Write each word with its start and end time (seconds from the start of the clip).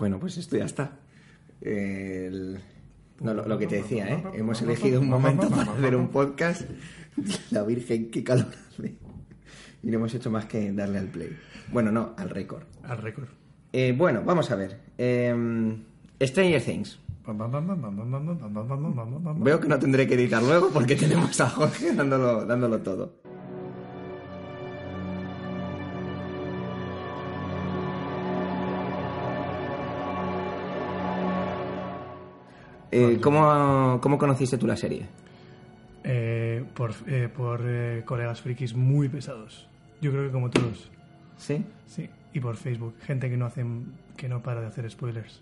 Bueno, 0.00 0.18
pues 0.18 0.36
esto 0.38 0.56
ya 0.56 0.64
está. 0.64 0.92
El- 1.60 2.58
no, 3.20 3.34
lo, 3.34 3.46
lo 3.46 3.58
que 3.58 3.66
te 3.66 3.76
decía, 3.76 4.08
¿eh? 4.08 4.24
Hemos 4.34 4.62
elegido 4.62 4.98
un 5.00 5.08
momento 5.10 5.48
para 5.50 5.72
hacer 5.72 5.94
un 5.94 6.08
podcast. 6.08 6.62
La 7.50 7.62
Virgen, 7.64 8.10
qué 8.10 8.24
calor 8.24 8.46
hace. 8.70 8.94
Y 9.82 9.90
no 9.90 9.96
hemos 9.98 10.14
hecho 10.14 10.30
más 10.30 10.46
que 10.46 10.72
darle 10.72 10.98
al 10.98 11.08
play. 11.08 11.36
Bueno, 11.70 11.92
no, 11.92 12.14
al 12.16 12.30
récord. 12.30 12.62
Al 12.82 12.98
récord. 12.98 13.28
Eh, 13.72 13.94
bueno, 13.96 14.22
vamos 14.24 14.50
a 14.50 14.56
ver. 14.56 14.80
Em, 14.98 15.82
Stranger 16.20 16.62
Things. 16.62 16.98
Veo 19.36 19.60
que 19.60 19.68
no 19.68 19.78
tendré 19.78 20.06
que 20.06 20.14
editar 20.14 20.42
luego 20.42 20.70
porque 20.70 20.96
tenemos 20.96 21.38
a 21.40 21.48
Jorge 21.50 21.92
dándolo, 21.94 22.44
dándolo 22.46 22.78
todo. 22.80 23.20
Eh, 32.92 33.18
¿cómo, 33.22 33.98
¿Cómo 34.02 34.18
conociste 34.18 34.58
tú 34.58 34.66
la 34.66 34.76
serie? 34.76 35.06
Eh, 36.04 36.64
por 36.74 36.92
eh, 37.06 37.28
por 37.34 37.60
eh, 37.64 38.02
colegas 38.04 38.40
frikis 38.40 38.74
muy 38.74 39.08
pesados. 39.08 39.68
Yo 40.00 40.10
creo 40.10 40.24
que 40.26 40.32
como 40.32 40.50
todos. 40.50 40.90
¿Sí? 41.36 41.64
Sí. 41.86 42.08
Y 42.32 42.40
por 42.40 42.56
Facebook. 42.56 42.94
Gente 43.02 43.28
que 43.28 43.36
no 43.36 43.46
hacen, 43.46 43.92
que 44.16 44.28
no 44.28 44.42
para 44.42 44.60
de 44.60 44.66
hacer 44.68 44.90
spoilers. 44.90 45.40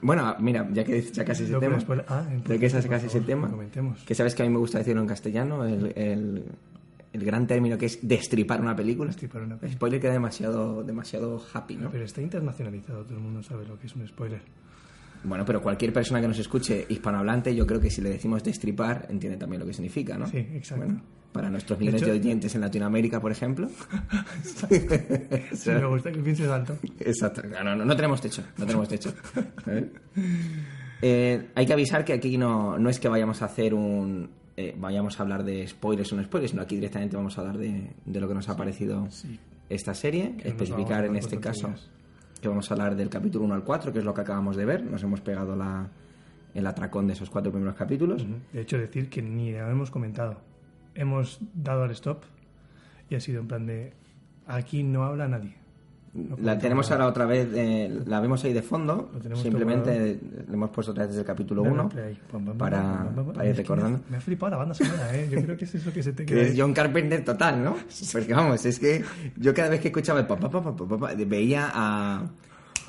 Bueno, 0.00 0.36
mira, 0.38 0.68
ya 0.72 0.84
que 0.84 1.02
sacas 1.02 1.40
ese 1.40 1.52
Lo 1.52 1.60
que 1.60 1.66
tema, 1.66 1.78
spoiler- 1.80 2.04
Ah, 2.08 2.22
entonces, 2.30 2.54
ya 2.56 2.60
que 2.60 2.70
sacas 2.70 3.02
ese 3.04 3.20
tema, 3.20 3.50
comentemos. 3.50 4.04
que 4.04 4.14
sabes 4.14 4.34
que 4.36 4.42
a 4.42 4.46
mí 4.46 4.52
me 4.52 4.58
gusta 4.58 4.78
decirlo 4.78 5.00
en 5.02 5.08
castellano, 5.08 5.64
el, 5.64 5.92
el, 5.96 6.44
el 7.12 7.24
gran 7.24 7.48
término 7.48 7.76
que 7.78 7.86
es 7.86 7.98
destripar 8.06 8.60
una 8.60 8.76
película. 8.76 9.08
Destripar 9.08 9.42
una 9.42 9.56
película. 9.56 9.76
Spoiler 9.76 10.00
queda 10.00 10.12
demasiado, 10.12 10.84
demasiado 10.84 11.42
happy, 11.52 11.76
¿no? 11.76 11.90
Pero 11.90 12.04
está 12.04 12.22
internacionalizado, 12.22 13.02
todo 13.04 13.14
el 13.14 13.20
mundo 13.24 13.42
sabe 13.42 13.66
lo 13.66 13.76
que 13.80 13.88
es 13.88 13.96
un 13.96 14.06
spoiler. 14.06 14.40
Bueno, 15.24 15.44
pero 15.44 15.60
cualquier 15.60 15.92
persona 15.92 16.20
que 16.20 16.28
nos 16.28 16.38
escuche 16.38 16.86
hispanohablante, 16.88 17.54
yo 17.54 17.66
creo 17.66 17.80
que 17.80 17.90
si 17.90 18.00
le 18.00 18.10
decimos 18.10 18.42
destripar, 18.44 19.06
entiende 19.10 19.36
también 19.36 19.60
lo 19.60 19.66
que 19.66 19.72
significa, 19.74 20.16
¿no? 20.16 20.26
Sí, 20.26 20.38
exacto. 20.38 20.84
Bueno, 20.86 21.02
para 21.32 21.50
nuestros 21.50 21.78
millones 21.78 22.00
de, 22.00 22.06
hecho- 22.08 22.16
oyentes 22.20 22.54
en 22.54 22.60
Latinoamérica, 22.62 23.20
por 23.20 23.30
ejemplo. 23.32 23.68
Sí, 25.52 25.70
me 25.70 25.86
gusta 25.86 26.10
que 26.12 26.18
pienses 26.20 26.48
alto. 26.48 26.76
Exacto. 27.00 27.42
No, 27.48 27.62
no, 27.76 27.84
no, 27.84 27.96
tenemos 27.96 28.20
techo. 28.20 28.42
No 28.56 28.64
tenemos 28.66 28.88
techo. 28.88 29.12
Eh, 31.02 31.48
hay 31.54 31.66
que 31.66 31.72
avisar 31.72 32.04
que 32.04 32.12
aquí 32.12 32.36
no, 32.38 32.78
no 32.78 32.90
es 32.90 32.98
que 32.98 33.08
vayamos 33.08 33.42
a 33.42 33.44
hacer 33.46 33.74
un. 33.74 34.30
eh, 34.56 34.74
vayamos 34.78 35.18
a 35.18 35.22
hablar 35.22 35.44
de 35.44 35.66
spoilers 35.66 36.12
o 36.12 36.16
no 36.16 36.24
spoilers, 36.24 36.50
sino 36.50 36.62
aquí 36.62 36.74
directamente 36.74 37.16
vamos 37.16 37.36
a 37.38 37.42
hablar 37.42 37.58
de, 37.58 37.92
de 38.04 38.20
lo 38.20 38.26
que 38.28 38.34
nos 38.34 38.48
ha 38.48 38.56
parecido 38.56 39.06
Sí. 39.10 39.38
esta 39.68 39.94
serie. 39.94 40.34
Que 40.36 40.48
especificar 40.48 41.04
en 41.04 41.16
este 41.16 41.38
caso. 41.38 41.72
Que 42.40 42.48
vamos 42.48 42.70
a 42.70 42.74
hablar 42.74 42.96
del 42.96 43.08
capítulo 43.08 43.44
1 43.44 43.54
al 43.54 43.64
4, 43.64 43.92
que 43.92 43.98
es 43.98 44.04
lo 44.04 44.14
que 44.14 44.20
acabamos 44.20 44.56
de 44.56 44.64
ver. 44.64 44.84
Nos 44.84 45.02
hemos 45.02 45.20
pegado 45.20 45.56
la, 45.56 45.88
el 46.54 46.66
atracón 46.66 47.06
de 47.06 47.12
esos 47.12 47.30
cuatro 47.30 47.52
primeros 47.52 47.76
capítulos. 47.76 48.26
De 48.52 48.60
hecho, 48.60 48.78
decir 48.78 49.08
que 49.08 49.22
ni 49.22 49.52
la 49.52 49.70
hemos 49.70 49.90
comentado. 49.90 50.36
Hemos 50.94 51.38
dado 51.54 51.84
al 51.84 51.90
stop 51.92 52.22
y 53.10 53.14
ha 53.14 53.20
sido 53.20 53.40
en 53.40 53.48
plan 53.48 53.66
de 53.66 53.92
aquí 54.46 54.82
no 54.82 55.04
habla 55.04 55.28
nadie. 55.28 55.57
La 56.42 56.58
tenemos 56.58 56.90
ahora 56.90 57.06
otra 57.06 57.24
vez, 57.26 57.48
eh, 57.54 58.00
la 58.06 58.20
vemos 58.20 58.42
ahí 58.44 58.52
de 58.52 58.62
fondo. 58.62 59.10
Lo 59.28 59.36
Simplemente 59.36 60.18
le 60.48 60.54
hemos 60.54 60.70
puesto 60.70 60.92
otra 60.92 61.04
vez 61.04 61.10
desde 61.10 61.20
el 61.22 61.26
capítulo 61.26 61.62
Dale 61.62 61.74
1 61.74 61.88
play. 61.88 62.18
Pam, 62.30 62.44
pam, 62.44 62.44
pam, 62.46 62.58
para, 62.58 63.10
para 63.32 63.44
ir 63.44 63.50
Es 63.50 63.56
que 63.56 63.62
recordando. 63.62 64.00
Me, 64.10 64.16
ha 64.16 64.20
flipado 64.20 64.50
la 64.50 64.56
banda 64.58 64.74
sonora, 64.74 65.14
¿eh? 65.16 65.28
Yo 65.30 65.42
creo 65.42 65.56
que 65.56 65.64
es 65.64 65.74
eso 65.74 65.92
que 65.92 66.02
se 66.02 66.12
te 66.12 66.24
Que 66.26 66.34
queda. 66.34 66.42
es. 66.48 66.54
John 66.58 66.72
Carpenter 66.72 67.24
total, 67.24 67.62
¿no? 67.64 67.76
Porque 68.12 68.34
vamos, 68.34 68.64
es 68.66 68.78
que 68.78 69.04
yo 69.36 69.54
cada 69.54 69.68
vez 69.68 69.80
que 69.80 69.88
escuchaba 69.88 70.20
el 70.20 70.26
pa, 70.26 70.36
pa, 70.38 70.50
pa, 70.50 70.62
pa, 70.62 70.76
pa, 70.76 70.86
pa, 70.86 70.98
pa, 70.98 71.14
veía 71.26 71.70
a, 71.72 72.22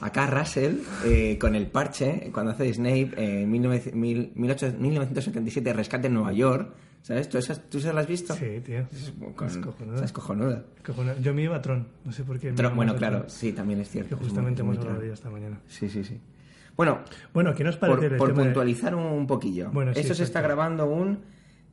a 0.02 0.10
Carl 0.12 0.38
Russell 0.40 0.76
eh, 1.06 1.38
con 1.40 1.56
el 1.56 1.68
parche 1.68 2.30
cuando 2.34 2.52
hace 2.52 2.74
Snape 2.74 3.12
en 3.18 3.52
19 3.52 3.92
mil- 3.94 4.32
18 4.36 4.78
1977, 4.80 5.74
Rescate 5.74 6.08
en 6.08 6.14
Nueva 6.14 6.34
York. 6.34 6.70
¿Sabes? 7.02 7.30
¿Tú, 7.30 7.38
esas, 7.38 7.70
¿Tú 7.70 7.78
las 7.80 7.96
has 7.96 8.08
visto? 8.08 8.34
Sí, 8.36 8.60
tío. 8.64 8.86
Con- 9.36 9.48
Es 9.48 9.58
cojonuda. 9.58 9.96
esa 9.96 10.06
es 10.06 10.12
cojonuda. 10.12 10.64
Cojonuda. 10.86 11.18
Yo 11.20 11.34
me 11.34 11.44
iba 11.44 11.56
a 11.56 11.62
Tron, 11.62 11.88
no 12.06 12.12
sé 12.12 12.24
por 12.24 12.40
qué. 12.40 12.50
iba 12.58 12.70
bueno, 12.70 12.96
claro, 12.96 13.20
Tron, 13.20 13.30
sí, 13.30 13.54
también 13.54 13.80
es 13.80 13.90
cierto. 13.90 14.18
Que 14.18 14.24
justamente 14.26 14.62
hemos 14.62 14.78
hablado 14.78 14.90
tron. 14.96 15.00
de 15.02 15.06
ella 15.08 15.14
esta 15.14 15.30
mañana. 15.30 15.60
Sí, 15.68 15.90
sí, 15.90 16.04
sí. 16.04 16.20
Bueno, 16.76 17.00
Bueno, 17.34 17.54
¿qué 17.56 17.64
nos 17.64 17.78
parece 17.78 17.98
por, 18.04 18.12
el 18.14 18.18
por 18.18 18.28
tema 18.30 18.40
de- 18.42 18.46
puntualizar 18.50 18.96
un 18.96 19.28
poquillo. 19.28 19.70
Bueno, 19.72 19.94
sí, 19.94 20.02
Esto 20.02 20.14
se 20.14 20.24
está 20.24 20.42
grabando 20.42 20.86
un 20.90 21.20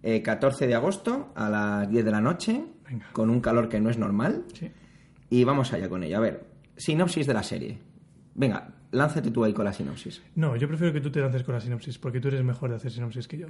eh, 0.02 0.22
14 0.22 0.66
de 0.66 0.74
agosto 0.74 1.32
a 1.34 1.48
las 1.50 1.90
10 1.90 2.04
de 2.04 2.10
la 2.10 2.20
noche, 2.20 2.64
Venga. 2.88 3.06
con 3.12 3.28
un 3.30 3.40
calor 3.40 3.68
que 3.68 3.80
no 3.80 3.90
es 3.90 3.98
normal. 3.98 4.44
Sí. 4.54 4.70
Y 5.30 5.44
vamos 5.44 5.72
allá 5.72 5.88
con 5.88 6.02
ello. 6.04 6.16
A 6.16 6.20
ver, 6.20 6.46
sinopsis 6.76 7.26
de 7.26 7.34
la 7.34 7.42
serie. 7.42 7.78
Venga, 8.34 8.74
lánzate 8.92 9.30
tú 9.30 9.44
ahí 9.44 9.52
con 9.52 9.64
la 9.64 9.72
sinopsis. 9.72 10.22
No, 10.34 10.56
yo 10.56 10.68
prefiero 10.68 10.92
que 10.92 11.00
tú 11.00 11.10
te 11.10 11.20
lances 11.20 11.42
con 11.42 11.54
la 11.54 11.60
sinopsis, 11.60 11.98
porque 11.98 12.20
tú 12.20 12.28
eres 12.28 12.42
mejor 12.44 12.70
de 12.70 12.76
hacer 12.76 12.92
sinopsis 12.92 13.26
que 13.28 13.38
yo. 13.38 13.46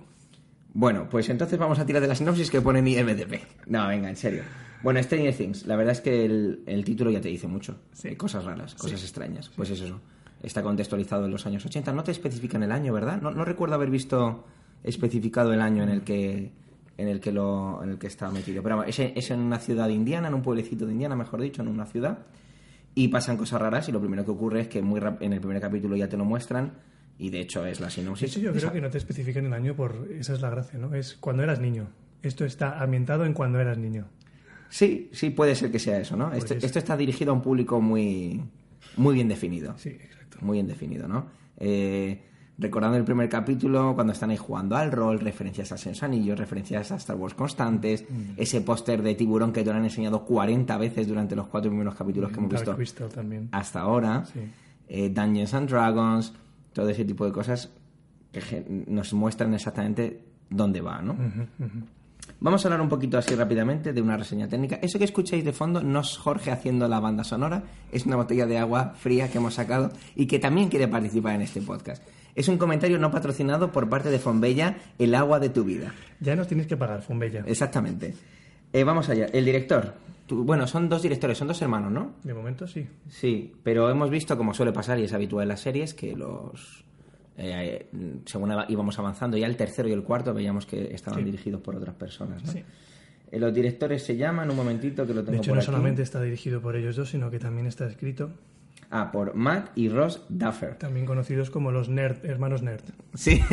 Bueno, 0.79 1.09
pues 1.11 1.29
entonces 1.31 1.59
vamos 1.59 1.79
a 1.79 1.87
tirar 1.87 2.03
de 2.03 2.09
la 2.09 2.15
sinopsis 2.15 2.51
que 2.51 2.61
pone 2.61 2.81
en 2.81 2.89
IMDb. 2.89 3.41
No, 3.67 3.89
venga, 3.89 4.11
en 4.11 4.17
serio. 4.17 4.43
Bueno, 4.83 5.03
Stranger 5.03 5.35
Things. 5.35 5.67
La 5.67 5.75
verdad 5.75 5.93
es 5.93 6.03
que 6.03 6.27
el, 6.27 6.63
el 6.67 6.85
título 6.85 7.11
ya 7.11 7.21
te 7.21 7.29
dice 7.29 7.47
mucho. 7.47 7.79
Sí. 7.93 8.15
Cosas 8.15 8.45
raras, 8.45 8.75
cosas 8.75 9.03
extrañas. 9.03 9.51
Pues 9.57 9.71
es 9.71 9.81
eso. 9.81 9.99
Está 10.43 10.63
contextualizado 10.63 11.25
en 11.25 11.31
los 11.31 11.47
años 11.47 11.65
80. 11.65 11.93
No 11.95 12.05
te 12.05 12.11
especifican 12.11 12.63
el 12.63 12.73
año, 12.73 12.93
¿verdad? 12.93 13.23
No, 13.23 13.31
no 13.31 13.45
recuerdo 13.47 13.75
haber 13.75 13.89
visto 13.89 14.45
especificado 14.85 15.55
el 15.55 15.63
año 15.63 15.83
en 15.83 15.89
el 15.89 16.03
que 16.03 16.53
en 16.99 17.09
el 17.09 17.21
que 17.21 17.33
lo 17.33 17.83
en 17.83 17.91
el 17.93 17.99
que 17.99 18.07
está 18.07 18.31
metido. 18.31 18.63
Pero 18.63 18.85
es, 18.85 18.99
en- 18.99 19.13
es 19.17 19.31
en 19.31 19.41
una 19.41 19.59
ciudad 19.59 19.89
indiana, 19.89 20.29
en 20.29 20.35
un 20.35 20.43
pueblecito 20.43 20.85
de 20.85 20.93
Indiana, 20.93 21.17
mejor 21.17 21.41
dicho, 21.41 21.63
en 21.63 21.69
una 21.69 21.87
ciudad. 21.87 22.19
Y 22.95 23.09
pasan 23.09 23.39
cosas 23.39 23.61
raras 23.63 23.89
y 23.89 23.93
lo 23.93 24.01
primero 24.01 24.25
que 24.27 24.31
ocurre 24.31 24.61
es 24.61 24.69
que 24.69 24.83
muy 24.83 25.01
rap- 25.01 25.23
en 25.23 25.33
el 25.33 25.41
primer 25.41 25.61
capítulo 25.61 25.97
ya 25.97 26.09
te 26.09 26.17
lo 26.19 26.25
muestran 26.27 26.73
y 27.19 27.31
de 27.31 27.41
hecho 27.41 27.65
es 27.67 27.81
la 27.81 27.91
sinopsis. 27.91 28.33
Sí, 28.33 28.41
yo 28.41 28.53
creo 28.53 28.73
que 28.73 28.81
no 28.81 28.91
te 28.91 28.99
especifican 28.99 29.47
el 29.47 29.53
año 29.53 29.75
por... 29.75 30.09
Esa 30.19 30.35
es 30.35 30.41
la 30.41 30.51
gracia, 30.51 30.79
¿no? 30.79 30.95
Es 30.95 31.15
cuando 31.19 31.43
eras 31.43 31.61
niño. 31.61 31.89
Esto 32.23 32.45
está 32.45 32.83
ambientado 32.83 33.25
en 33.25 33.33
cuando 33.33 33.59
eras 33.61 33.79
niño. 33.79 34.07
Sí, 34.69 35.09
sí 35.13 35.31
puede 35.31 35.55
ser 35.55 35.71
que 35.71 35.79
sea 35.79 35.99
eso, 35.99 36.17
¿no? 36.17 36.33
Esto, 36.33 36.55
es- 36.55 36.65
esto 36.65 36.79
está 36.79 36.97
dirigido 36.97 37.31
a 37.31 37.35
un 37.35 37.43
público 37.43 37.81
muy, 37.81 38.43
muy 38.97 39.15
bien 39.15 39.29
definido. 39.29 39.75
Sí, 39.79 39.91
exacto. 39.91 40.39
Muy 40.43 40.57
bien 40.57 40.67
definido, 40.67 41.07
¿no? 41.09 41.27
Eh, 41.59 42.23
recordando 42.59 42.97
el 42.97 43.05
primer 43.05 43.29
capítulo, 43.29 43.95
cuando 43.95 44.13
están 44.13 44.31
ahí 44.31 44.37
jugando 44.37 44.77
al 44.77 44.91
rol, 44.91 45.21
referencias 45.21 45.73
a 45.73 45.77
Senos 45.79 46.03
Anillos, 46.03 46.39
referencias 46.39 46.91
a 46.91 46.97
Star 46.97 47.17
Wars 47.17 47.35
constantes, 47.35 48.03
Mm. 48.11 48.33
ese 48.39 48.61
póster 48.63 49.03
de 49.03 49.15
tiburón 49.15 49.53
que 49.53 49.63
te 49.63 49.71
lo 49.71 49.77
han 49.77 49.85
enseñado 49.85 50.25
40 50.25 50.77
veces 50.79 51.07
durante 51.07 51.37
los 51.37 51.47
cuatro 51.49 51.71
primeros 51.71 51.95
capítulos 51.95 52.31
que 52.33 52.39
hemos 52.39 52.51
visto 52.51 52.75
Crystal 52.75 53.09
también. 53.09 53.49
hasta 53.53 53.81
ahora, 53.81 54.25
Sí. 54.27 54.41
eh, 54.89 55.11
Dungeons 55.11 55.55
and 55.55 55.69
Dragons, 55.71 56.33
todo 56.77 56.91
ese 56.91 57.07
tipo 57.07 57.25
de 57.25 57.33
cosas 57.33 57.71
que 58.31 58.85
nos 58.87 59.15
muestran 59.15 59.55
exactamente 59.55 60.21
dónde 60.51 60.83
va, 60.83 61.01
¿no? 61.01 61.17
Vamos 62.39 62.63
a 62.63 62.69
hablar 62.69 62.83
un 62.83 62.91
poquito 62.91 63.17
así 63.17 63.35
rápidamente 63.35 63.95
de 63.95 64.03
una 64.03 64.19
reseña 64.19 64.47
técnica. 64.47 64.79
Eso 64.83 64.99
que 64.99 65.07
escucháis 65.07 65.43
de 65.43 65.55
fondo 65.55 65.83
no 65.83 66.01
es 66.01 66.19
Jorge 66.19 66.51
haciendo 66.51 66.87
la 66.87 67.01
banda 67.01 67.25
sonora, 67.25 67.63
es 67.91 68.05
una 68.05 68.17
botella 68.17 68.45
de 68.45 68.59
agua 68.59 68.93
fría 68.95 69.31
que 69.31 69.39
hemos 69.39 69.55
sacado 69.55 69.91
y 70.15 70.27
que 70.27 70.39
también 70.39 70.69
quiere 70.69 70.87
participar 70.87 71.37
en 71.37 71.43
este 71.43 71.63
podcast. 71.63 72.03
Es 72.35 72.47
un 72.49 72.59
comentario 72.59 72.99
no 72.99 73.11
patrocinado 73.11 73.73
por 73.73 73.89
parte 73.89 74.11
de 74.11 74.19
Fonbella, 74.19 74.77
el 74.99 75.15
agua 75.15 75.41
de 75.41 75.49
tu 75.49 75.65
vida. 75.65 75.95
Ya 76.21 76.37
nos 76.37 76.47
tienes 76.47 76.67
que 76.67 76.77
pagar, 76.77 77.01
Fumbella. 77.01 77.43
Exactamente. 77.47 78.15
Eh, 78.79 78.85
vamos 78.85 79.09
allá. 79.09 79.27
El 79.33 79.45
director. 79.45 79.95
Tú- 80.27 80.45
bueno, 80.45 80.67
son 80.67 80.89
dos 80.89 81.03
directores, 81.03 81.39
son 81.39 81.49
dos 81.49 81.63
hermanos, 81.63 81.91
¿no? 81.93 82.15
De 82.25 82.35
momento 82.35 82.67
sí. 82.67 82.87
Sí, 83.09 83.53
pero 83.63 83.89
hemos 83.89 84.11
visto, 84.11 84.37
como 84.37 84.53
suele 84.53 84.73
pasar 84.73 84.99
y 84.99 85.05
es 85.05 85.13
habitual 85.13 85.45
en 85.45 85.49
las 85.49 85.61
series, 85.61 85.95
que 85.95 86.15
los. 86.15 86.85
eh, 87.39 87.87
según 88.27 88.53
íbamos 88.69 88.99
avanzando, 88.99 89.37
ya 89.37 89.47
el 89.47 89.57
tercero 89.57 89.89
y 89.89 89.93
el 89.93 90.03
cuarto 90.03 90.35
veíamos 90.35 90.67
que 90.67 90.93
estaban 90.95 91.21
Sí. 91.21 91.25
dirigidos 91.25 91.61
por 91.61 91.77
otras 91.77 91.95
personas. 91.95 92.43
¿no? 92.45 92.53
Sí. 92.53 92.63
Eh, 93.31 93.39
los 93.39 93.53
directores 93.55 94.03
se 94.05 94.17
llaman, 94.17 94.51
un 94.51 94.57
momentito 94.57 95.07
que 95.07 95.15
lo 95.15 95.21
tengo 95.23 95.33
De 95.33 95.39
hecho, 95.39 95.51
por 95.51 95.57
no 95.57 95.61
aquí. 95.61 95.67
solamente 95.67 96.03
está 96.03 96.21
dirigido 96.21 96.61
por 96.61 96.77
ellos 96.77 96.97
dos, 96.97 97.09
sino 97.11 97.31
que 97.31 97.39
también 97.39 97.67
está 97.67 97.87
escrito, 97.87 98.31
Ah, 98.91 99.11
por 99.11 99.35
Matt 99.35 99.71
y 99.77 99.89
Ross 99.89 100.23
Duffer. 100.29 100.75
también 100.77 101.07
conocidos 101.07 101.51
como 101.51 101.73
los 101.73 101.89
Nerd, 101.89 102.25
hermanos 102.25 102.63
Nerd. 102.63 102.85
Sí. 103.15 103.41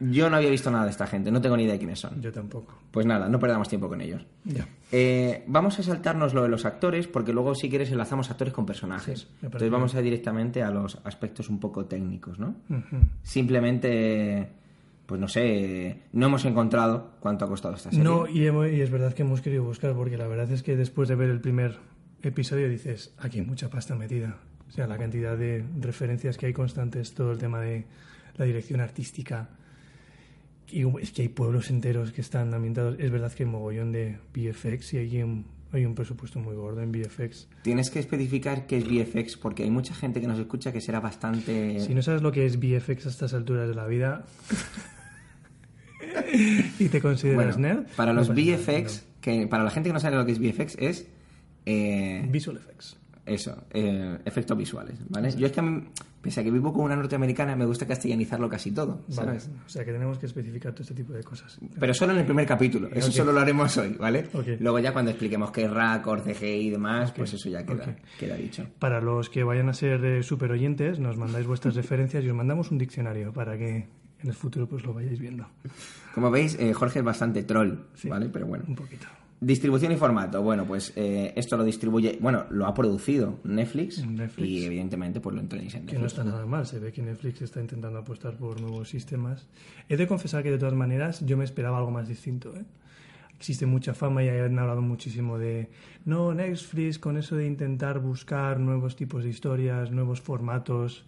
Yo 0.00 0.28
no 0.30 0.36
había 0.36 0.50
visto 0.50 0.70
nada 0.70 0.84
de 0.84 0.90
esta 0.90 1.06
gente, 1.06 1.30
no 1.30 1.40
tengo 1.40 1.56
ni 1.56 1.62
idea 1.64 1.72
de 1.74 1.78
quiénes 1.78 2.00
son. 2.00 2.20
Yo 2.20 2.32
tampoco. 2.32 2.78
Pues 2.90 3.06
nada, 3.06 3.28
no 3.28 3.38
perdamos 3.38 3.68
tiempo 3.68 3.88
con 3.88 4.00
ellos. 4.00 4.26
Ya. 4.44 4.66
Eh, 4.92 5.44
vamos 5.46 5.78
a 5.78 5.82
saltarnos 5.82 6.34
lo 6.34 6.42
de 6.42 6.48
los 6.48 6.64
actores, 6.64 7.06
porque 7.06 7.32
luego, 7.32 7.54
si 7.54 7.68
quieres, 7.68 7.90
enlazamos 7.90 8.30
actores 8.30 8.52
con 8.54 8.66
personajes. 8.66 9.20
Sí, 9.20 9.28
Entonces, 9.42 9.70
vamos 9.70 9.94
a 9.94 9.98
ir 9.98 10.04
directamente 10.04 10.62
a 10.62 10.70
los 10.70 10.98
aspectos 11.04 11.48
un 11.48 11.60
poco 11.60 11.84
técnicos, 11.86 12.38
¿no? 12.38 12.54
Simplemente, 13.22 14.48
pues 15.06 15.20
no 15.20 15.28
sé, 15.28 15.98
no 16.12 16.26
hemos 16.26 16.44
encontrado 16.44 17.10
cuánto 17.20 17.44
ha 17.44 17.48
costado 17.48 17.74
esta 17.74 17.90
serie. 17.90 18.04
No, 18.04 18.26
y, 18.26 18.46
hemos- 18.46 18.68
y 18.70 18.80
es 18.80 18.90
verdad 18.90 19.12
que 19.12 19.22
hemos 19.22 19.40
querido 19.40 19.64
buscar, 19.64 19.92
porque 19.94 20.16
la 20.16 20.26
verdad 20.26 20.50
es 20.50 20.62
que 20.62 20.76
después 20.76 21.08
de 21.08 21.14
ver 21.14 21.28
el 21.30 21.40
primer 21.40 21.76
episodio 22.22 22.68
dices, 22.68 23.12
aquí 23.18 23.40
hay 23.40 23.44
mucha 23.46 23.68
pasta 23.68 23.94
metida. 23.94 24.38
O 24.68 24.70
sea, 24.70 24.86
la 24.86 24.96
cantidad 24.96 25.36
de 25.36 25.64
referencias 25.80 26.38
que 26.38 26.46
hay 26.46 26.52
constantes, 26.52 27.12
todo 27.14 27.32
el 27.32 27.38
tema 27.38 27.60
de 27.60 27.84
la 28.36 28.44
dirección 28.44 28.80
artística. 28.80 29.48
Y 30.74 30.84
es 31.00 31.12
que 31.12 31.22
hay 31.22 31.28
pueblos 31.28 31.70
enteros 31.70 32.10
que 32.10 32.20
están 32.20 32.52
ambientados. 32.52 32.96
Es 32.98 33.12
verdad 33.12 33.32
que 33.32 33.44
hay 33.44 33.48
mogollón 33.48 33.92
de 33.92 34.18
VFX 34.34 34.94
y 34.94 34.96
hay 34.96 35.22
un, 35.22 35.46
hay 35.70 35.86
un 35.86 35.94
presupuesto 35.94 36.40
muy 36.40 36.56
gordo 36.56 36.82
en 36.82 36.90
VFX. 36.90 37.46
Tienes 37.62 37.90
que 37.90 38.00
especificar 38.00 38.66
qué 38.66 38.78
es 38.78 38.84
VFX 38.84 39.36
porque 39.36 39.62
hay 39.62 39.70
mucha 39.70 39.94
gente 39.94 40.20
que 40.20 40.26
nos 40.26 40.36
escucha 40.36 40.72
que 40.72 40.80
será 40.80 40.98
bastante... 40.98 41.78
Si 41.78 41.94
no 41.94 42.02
sabes 42.02 42.22
lo 42.22 42.32
que 42.32 42.44
es 42.44 42.58
VFX 42.58 43.06
a 43.06 43.10
estas 43.10 43.34
alturas 43.34 43.68
de 43.68 43.74
la 43.76 43.86
vida 43.86 44.24
y 46.80 46.88
te 46.88 47.00
consideras 47.00 47.56
Bueno, 47.56 47.76
nerd... 47.76 47.86
para 47.94 48.12
los 48.12 48.30
nada, 48.30 48.40
VFX, 48.40 49.06
que 49.20 49.46
para 49.46 49.62
la 49.62 49.70
gente 49.70 49.90
que 49.90 49.92
no 49.92 50.00
sabe 50.00 50.16
lo 50.16 50.26
que 50.26 50.32
es 50.32 50.40
VFX, 50.40 50.76
es... 50.80 51.06
eh. 51.66 52.26
Visual 52.28 52.56
Effects. 52.56 52.96
Eso, 53.26 53.64
eh, 53.70 54.18
efectos 54.24 54.58
visuales, 54.58 54.98
¿vale? 55.08 55.30
Yo 55.30 55.46
es 55.46 55.52
que, 55.52 55.60
a 55.60 55.62
mí, 55.62 55.84
pese 56.24 56.40
a 56.40 56.42
que 56.42 56.50
vivo 56.50 56.72
con 56.72 56.86
una 56.86 56.96
norteamericana, 56.96 57.54
me 57.54 57.66
gusta 57.66 57.86
castellanizarlo 57.86 58.48
casi 58.48 58.72
todo, 58.72 59.02
Vale. 59.08 59.14
¿sabes? 59.38 59.50
O 59.66 59.68
sea 59.68 59.84
que 59.84 59.92
tenemos 59.92 60.18
que 60.18 60.24
especificar 60.26 60.72
todo 60.72 60.82
este 60.82 60.94
tipo 60.94 61.12
de 61.12 61.22
cosas. 61.22 61.58
Pero 61.78 61.92
solo 61.92 62.12
en 62.14 62.20
el 62.20 62.24
primer 62.24 62.46
capítulo, 62.46 62.88
eso 62.90 63.12
solo 63.12 63.30
lo 63.32 63.40
haremos 63.40 63.76
hoy, 63.76 63.94
¿vale? 64.00 64.28
Luego 64.58 64.78
ya 64.78 64.92
cuando 64.94 65.10
expliquemos 65.10 65.50
qué 65.50 65.64
es 65.66 65.70
RACOR, 65.70 66.22
CGI 66.22 66.46
y 66.46 66.70
demás, 66.70 67.12
pues 67.12 67.34
eso 67.34 67.50
ya 67.50 67.64
queda, 67.66 67.94
queda 68.18 68.36
dicho. 68.36 68.66
Para 68.78 69.02
los 69.02 69.28
que 69.28 69.44
vayan 69.44 69.68
a 69.68 69.74
ser 69.74 70.02
eh, 70.04 70.22
super 70.22 70.50
oyentes, 70.50 70.98
nos 70.98 71.18
mandáis 71.18 71.46
vuestras 71.46 71.74
referencias 71.76 72.24
y 72.24 72.28
os 72.30 72.34
mandamos 72.34 72.70
un 72.70 72.78
diccionario 72.78 73.32
para 73.32 73.58
que 73.58 73.76
en 74.22 74.28
el 74.28 74.34
futuro 74.34 74.66
pues 74.66 74.82
lo 74.86 74.94
vayáis 74.94 75.20
viendo. 75.20 75.46
Como 76.14 76.30
veis, 76.30 76.56
eh, 76.58 76.72
Jorge 76.72 77.00
es 77.00 77.04
bastante 77.04 77.42
troll, 77.42 77.74
Sí. 77.94 78.08
¿vale? 78.08 78.30
Pero 78.30 78.46
bueno. 78.46 78.64
Un 78.66 78.74
poquito. 78.74 79.06
Distribución 79.44 79.92
y 79.92 79.96
formato. 79.96 80.42
Bueno, 80.42 80.64
pues 80.64 80.92
eh, 80.96 81.32
esto 81.36 81.56
lo 81.56 81.64
distribuye, 81.64 82.18
bueno, 82.20 82.46
lo 82.50 82.66
ha 82.66 82.72
producido 82.72 83.40
Netflix, 83.44 84.06
Netflix. 84.06 84.48
y 84.48 84.64
evidentemente 84.64 85.20
pues 85.20 85.36
lo 85.36 85.42
tenéis 85.42 85.74
en 85.74 85.86
Que 85.86 85.94
no 85.94 86.00
Netflix. 86.00 86.12
está 86.18 86.24
nada 86.24 86.46
mal, 86.46 86.66
se 86.66 86.78
ve 86.78 86.92
que 86.92 87.02
Netflix 87.02 87.42
está 87.42 87.60
intentando 87.60 87.98
apostar 87.98 88.36
por 88.36 88.60
nuevos 88.60 88.88
sistemas. 88.88 89.46
He 89.88 89.96
de 89.96 90.06
confesar 90.06 90.42
que 90.42 90.50
de 90.50 90.58
todas 90.58 90.74
maneras 90.74 91.24
yo 91.26 91.36
me 91.36 91.44
esperaba 91.44 91.76
algo 91.78 91.90
más 91.90 92.08
distinto. 92.08 92.54
¿eh? 92.56 92.64
Existe 93.36 93.66
mucha 93.66 93.92
fama 93.92 94.22
y 94.22 94.28
han 94.28 94.58
hablado 94.58 94.80
muchísimo 94.80 95.38
de, 95.38 95.68
no, 96.06 96.32
Netflix 96.32 96.98
con 96.98 97.16
eso 97.18 97.36
de 97.36 97.46
intentar 97.46 97.98
buscar 97.98 98.58
nuevos 98.60 98.96
tipos 98.96 99.24
de 99.24 99.30
historias, 99.30 99.90
nuevos 99.90 100.20
formatos. 100.22 101.04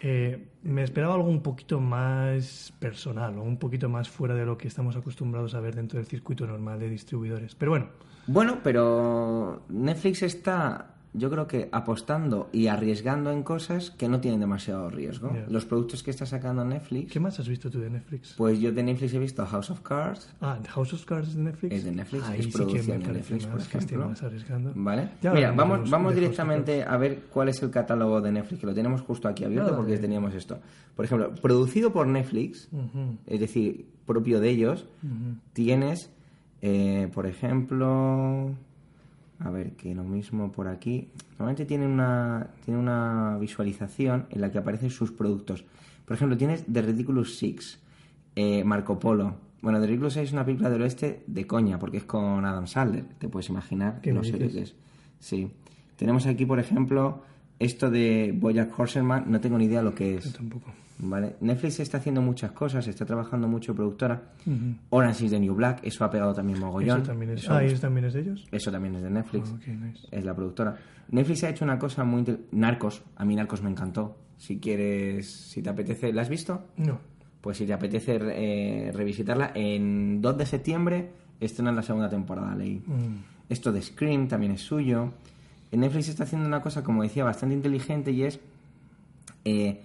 Eh, 0.00 0.46
me 0.62 0.82
esperaba 0.82 1.14
algo 1.14 1.28
un 1.28 1.42
poquito 1.42 1.78
más 1.80 2.72
personal 2.78 3.38
o 3.38 3.42
un 3.42 3.58
poquito 3.58 3.88
más 3.88 4.08
fuera 4.08 4.34
de 4.34 4.46
lo 4.46 4.56
que 4.56 4.66
estamos 4.68 4.96
acostumbrados 4.96 5.54
a 5.54 5.60
ver 5.60 5.74
dentro 5.74 5.98
del 5.98 6.06
circuito 6.06 6.46
normal 6.46 6.80
de 6.80 6.88
distribuidores. 6.88 7.54
Pero 7.54 7.72
bueno, 7.72 7.88
Bueno, 8.26 8.60
pero 8.62 9.62
Netflix 9.68 10.22
está, 10.22 10.94
yo 11.12 11.28
creo 11.28 11.46
que 11.48 11.68
apostando 11.72 12.48
y 12.52 12.68
arriesgando 12.68 13.32
en 13.32 13.42
cosas 13.42 13.90
que 13.90 14.08
no 14.08 14.20
tienen 14.20 14.38
demasiado 14.40 14.88
riesgo. 14.90 15.32
Los 15.48 15.64
productos 15.64 16.02
que 16.04 16.10
está 16.12 16.24
sacando 16.24 16.64
Netflix, 16.64 17.12
¿qué 17.12 17.18
más 17.18 17.38
has 17.40 17.48
visto 17.48 17.68
tú 17.68 17.80
de 17.80 17.90
Netflix? 17.90 18.34
pues 18.36 18.60
yo 18.60 18.70
de 18.72 18.82
Netflix 18.82 19.14
he 19.14 19.18
visto 19.18 19.44
House 19.44 19.70
of 19.70 19.80
Cards, 19.80 20.32
Ah, 20.40 20.58
¿The 20.62 20.68
House 20.68 20.92
of 20.92 21.04
Cards 21.04 21.28
es 21.28 21.34
de 21.34 21.42
Netflix. 21.42 21.74
Es 21.74 21.84
de 21.84 21.92
Netflix, 21.92 22.24
Ahí 22.28 22.38
es 22.38 22.44
sí 22.46 22.52
producción 22.52 22.86
de 23.02 23.12
Netflix, 23.12 23.46
por 23.46 23.54
más 23.56 23.64
esté 23.66 23.78
ejemplo. 23.78 24.08
más 24.08 24.22
arriesgando. 24.22 24.72
¿vale? 24.76 25.08
Ya 25.20 25.32
Mira, 25.32 25.50
vamos, 25.52 25.90
vamos 25.90 26.14
directamente 26.14 26.82
a 26.84 26.96
ver 26.96 27.22
cuál 27.32 27.48
es 27.48 27.60
el 27.62 27.70
catálogo 27.70 28.20
de 28.20 28.30
Netflix, 28.32 28.60
que 28.60 28.66
lo 28.66 28.74
tenemos 28.74 29.00
justo 29.00 29.26
aquí 29.28 29.44
abierto 29.44 29.74
porque 29.76 29.98
teníamos 29.98 30.34
esto. 30.34 30.58
Por 30.94 31.04
ejemplo, 31.04 31.34
producido 31.42 31.92
por 31.92 32.06
Netflix, 32.06 32.68
es 33.26 33.40
decir, 33.40 33.86
propio 34.06 34.38
de 34.40 34.50
ellos, 34.50 34.86
tienes, 35.52 36.10
eh, 36.62 37.08
por 37.12 37.26
ejemplo, 37.26 38.50
a 39.40 39.50
ver, 39.50 39.72
que 39.72 39.94
lo 39.94 40.04
mismo 40.04 40.52
por 40.52 40.68
aquí, 40.68 41.08
normalmente 41.30 41.64
tiene 41.64 41.86
una, 41.86 42.50
tiene 42.64 42.78
una 42.78 43.38
visualización 43.38 44.26
en 44.30 44.40
la 44.40 44.50
que 44.52 44.58
aparecen 44.58 44.90
sus 44.90 45.10
productos. 45.12 45.64
Por 46.04 46.14
ejemplo, 46.14 46.36
tienes 46.36 46.64
The 46.70 46.82
Ridiculous 46.82 47.36
Six, 47.38 47.80
eh, 48.36 48.62
Marco 48.64 48.98
Polo. 48.98 49.36
Bueno, 49.62 49.80
The 49.80 49.86
Ridiculous 49.86 50.14
Six 50.14 50.26
es 50.26 50.32
una 50.32 50.44
película 50.44 50.68
del 50.68 50.82
oeste 50.82 51.24
de 51.26 51.46
coña, 51.46 51.78
porque 51.78 51.96
es 51.96 52.04
con 52.04 52.44
Adam 52.44 52.66
Sandler, 52.66 53.04
te 53.18 53.28
puedes 53.28 53.48
imaginar, 53.48 54.00
¿Qué 54.02 54.12
no 54.12 54.22
sé 54.22 54.38
que 54.38 54.60
es. 54.60 54.74
Sí. 55.18 55.50
Tenemos 55.96 56.26
aquí, 56.26 56.44
por 56.44 56.58
ejemplo, 56.58 57.22
esto 57.60 57.88
de 57.90 58.34
Bojack 58.36 58.76
Horseman, 58.76 59.24
no 59.28 59.40
tengo 59.40 59.56
ni 59.58 59.66
idea 59.66 59.82
lo 59.82 59.94
que 59.94 60.14
Yo 60.14 60.18
es. 60.18 60.32
tampoco. 60.32 60.72
¿Vale? 61.02 61.36
Netflix 61.40 61.80
está 61.80 61.96
haciendo 61.96 62.20
muchas 62.20 62.52
cosas, 62.52 62.86
está 62.86 63.06
trabajando 63.06 63.48
mucho 63.48 63.74
productora. 63.74 64.20
Ujú. 64.44 64.74
Orange 64.90 65.24
is 65.26 65.30
the 65.30 65.40
New 65.40 65.54
Black, 65.54 65.80
eso 65.82 66.04
ha 66.04 66.10
pegado 66.10 66.34
también 66.34 66.58
mogollón. 66.58 66.98
Eso 67.00 67.06
también 67.10 67.30
es. 67.30 67.42
Eso, 67.44 67.54
Ah, 67.54 67.64
¿eso 67.64 67.80
también 67.80 68.04
es 68.06 68.12
de 68.12 68.20
ellos? 68.20 68.46
eso 68.50 68.70
también 68.70 68.96
es 68.96 69.02
de 69.02 69.10
Netflix, 69.10 69.48
Ah, 69.50 69.54
ok, 69.54 69.66
nice. 69.68 70.08
es 70.10 70.24
la 70.24 70.34
productora. 70.34 70.76
Netflix 71.10 71.44
ha 71.44 71.48
hecho 71.50 71.64
una 71.64 71.78
cosa 71.78 72.04
muy... 72.04 72.24
Narcos, 72.52 73.02
a 73.16 73.24
mí 73.24 73.34
Narcos 73.34 73.62
me 73.62 73.70
encantó. 73.70 74.16
Si 74.36 74.58
quieres, 74.58 75.30
si 75.30 75.62
te 75.62 75.70
apetece... 75.70 76.12
¿La 76.12 76.22
has 76.22 76.28
visto? 76.28 76.66
No. 76.76 76.98
Pues 77.40 77.56
si 77.56 77.66
te 77.66 77.72
apetece 77.72 78.18
eh, 78.22 78.92
revisitarla, 78.94 79.52
en 79.54 80.20
2 80.20 80.36
de 80.38 80.46
septiembre 80.46 81.10
estrenan 81.40 81.74
la 81.76 81.82
segunda 81.82 82.08
temporada, 82.10 82.54
leí. 82.54 82.82
Mm. 82.86 83.16
Esto 83.48 83.72
de 83.72 83.80
Scream 83.82 84.28
también 84.28 84.52
es 84.52 84.60
suyo. 84.60 85.12
Netflix 85.72 86.08
está 86.08 86.24
haciendo 86.24 86.48
una 86.48 86.62
cosa, 86.62 86.82
como 86.82 87.02
decía, 87.02 87.24
bastante 87.24 87.54
inteligente 87.54 88.10
y 88.12 88.24
es... 88.24 88.40
eh, 89.44 89.82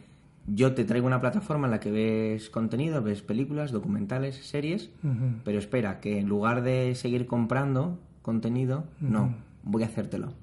yo 0.47 0.75
te 0.75 0.85
traigo 0.85 1.07
una 1.07 1.21
plataforma 1.21 1.65
en 1.65 1.71
la 1.71 1.79
que 1.79 1.89
ves 1.89 2.51
contenido, 2.51 3.01
ves 3.01 3.23
películas, 3.23 3.71
documentales, 3.71 4.35
series, 4.35 4.91
pero 5.43 5.57
espera, 5.57 5.99
que 5.99 6.19
en 6.19 6.27
lugar 6.27 6.61
de 6.61 6.93
seguir 6.93 7.25
comprando 7.25 7.97
contenido, 8.21 8.83
no, 8.99 9.33
voy 9.63 9.81
a 9.81 9.87
hacértelo. 9.87 10.33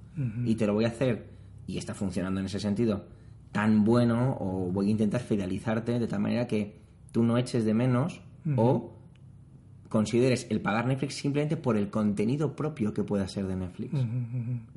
Y 0.44 0.56
te 0.56 0.66
lo 0.66 0.74
voy 0.74 0.86
a 0.86 0.88
hacer, 0.88 1.28
y 1.68 1.78
está 1.78 1.94
funcionando 1.94 2.40
en 2.40 2.46
ese 2.46 2.58
sentido, 2.58 3.04
tan 3.52 3.84
bueno, 3.84 4.36
o 4.40 4.72
voy 4.72 4.88
a 4.88 4.90
intentar 4.90 5.20
fidelizarte 5.20 5.98
de 6.00 6.06
tal 6.08 6.18
manera 6.18 6.48
que 6.48 6.80
tú 7.12 7.22
no 7.22 7.38
eches 7.38 7.64
de 7.64 7.74
menos 7.74 8.22
o 8.56 8.92
consideres 9.92 10.46
el 10.48 10.62
pagar 10.62 10.86
Netflix 10.86 11.16
simplemente 11.16 11.58
por 11.58 11.76
el 11.76 11.90
contenido 11.90 12.56
propio 12.56 12.94
que 12.94 13.04
pueda 13.04 13.28
ser 13.28 13.46
de 13.46 13.56
Netflix. 13.56 13.92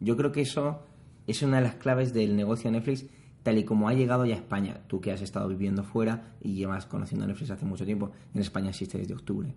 Yo 0.01 0.17
creo 0.17 0.33
que 0.33 0.41
eso 0.41 0.81
es 1.25 1.41
una 1.41 1.57
de 1.57 1.63
las 1.63 1.75
claves 1.75 2.13
del 2.13 2.35
negocio 2.35 2.69
de 2.69 2.77
Netflix, 2.77 3.05
tal 3.41 3.57
y 3.57 3.63
como 3.63 3.87
ha 3.87 3.93
llegado 3.93 4.25
ya 4.25 4.35
a 4.35 4.39
España. 4.39 4.81
Tú 4.87 4.99
que 4.99 5.13
has 5.13 5.21
estado 5.21 5.47
viviendo 5.47 5.85
fuera 5.85 6.33
y 6.41 6.55
llevas 6.55 6.85
conociendo 6.85 7.25
Netflix 7.25 7.49
hace 7.49 7.65
mucho 7.65 7.85
tiempo, 7.85 8.11
en 8.33 8.41
España 8.41 8.71
existe 8.71 8.97
desde 8.97 9.13
octubre. 9.13 9.53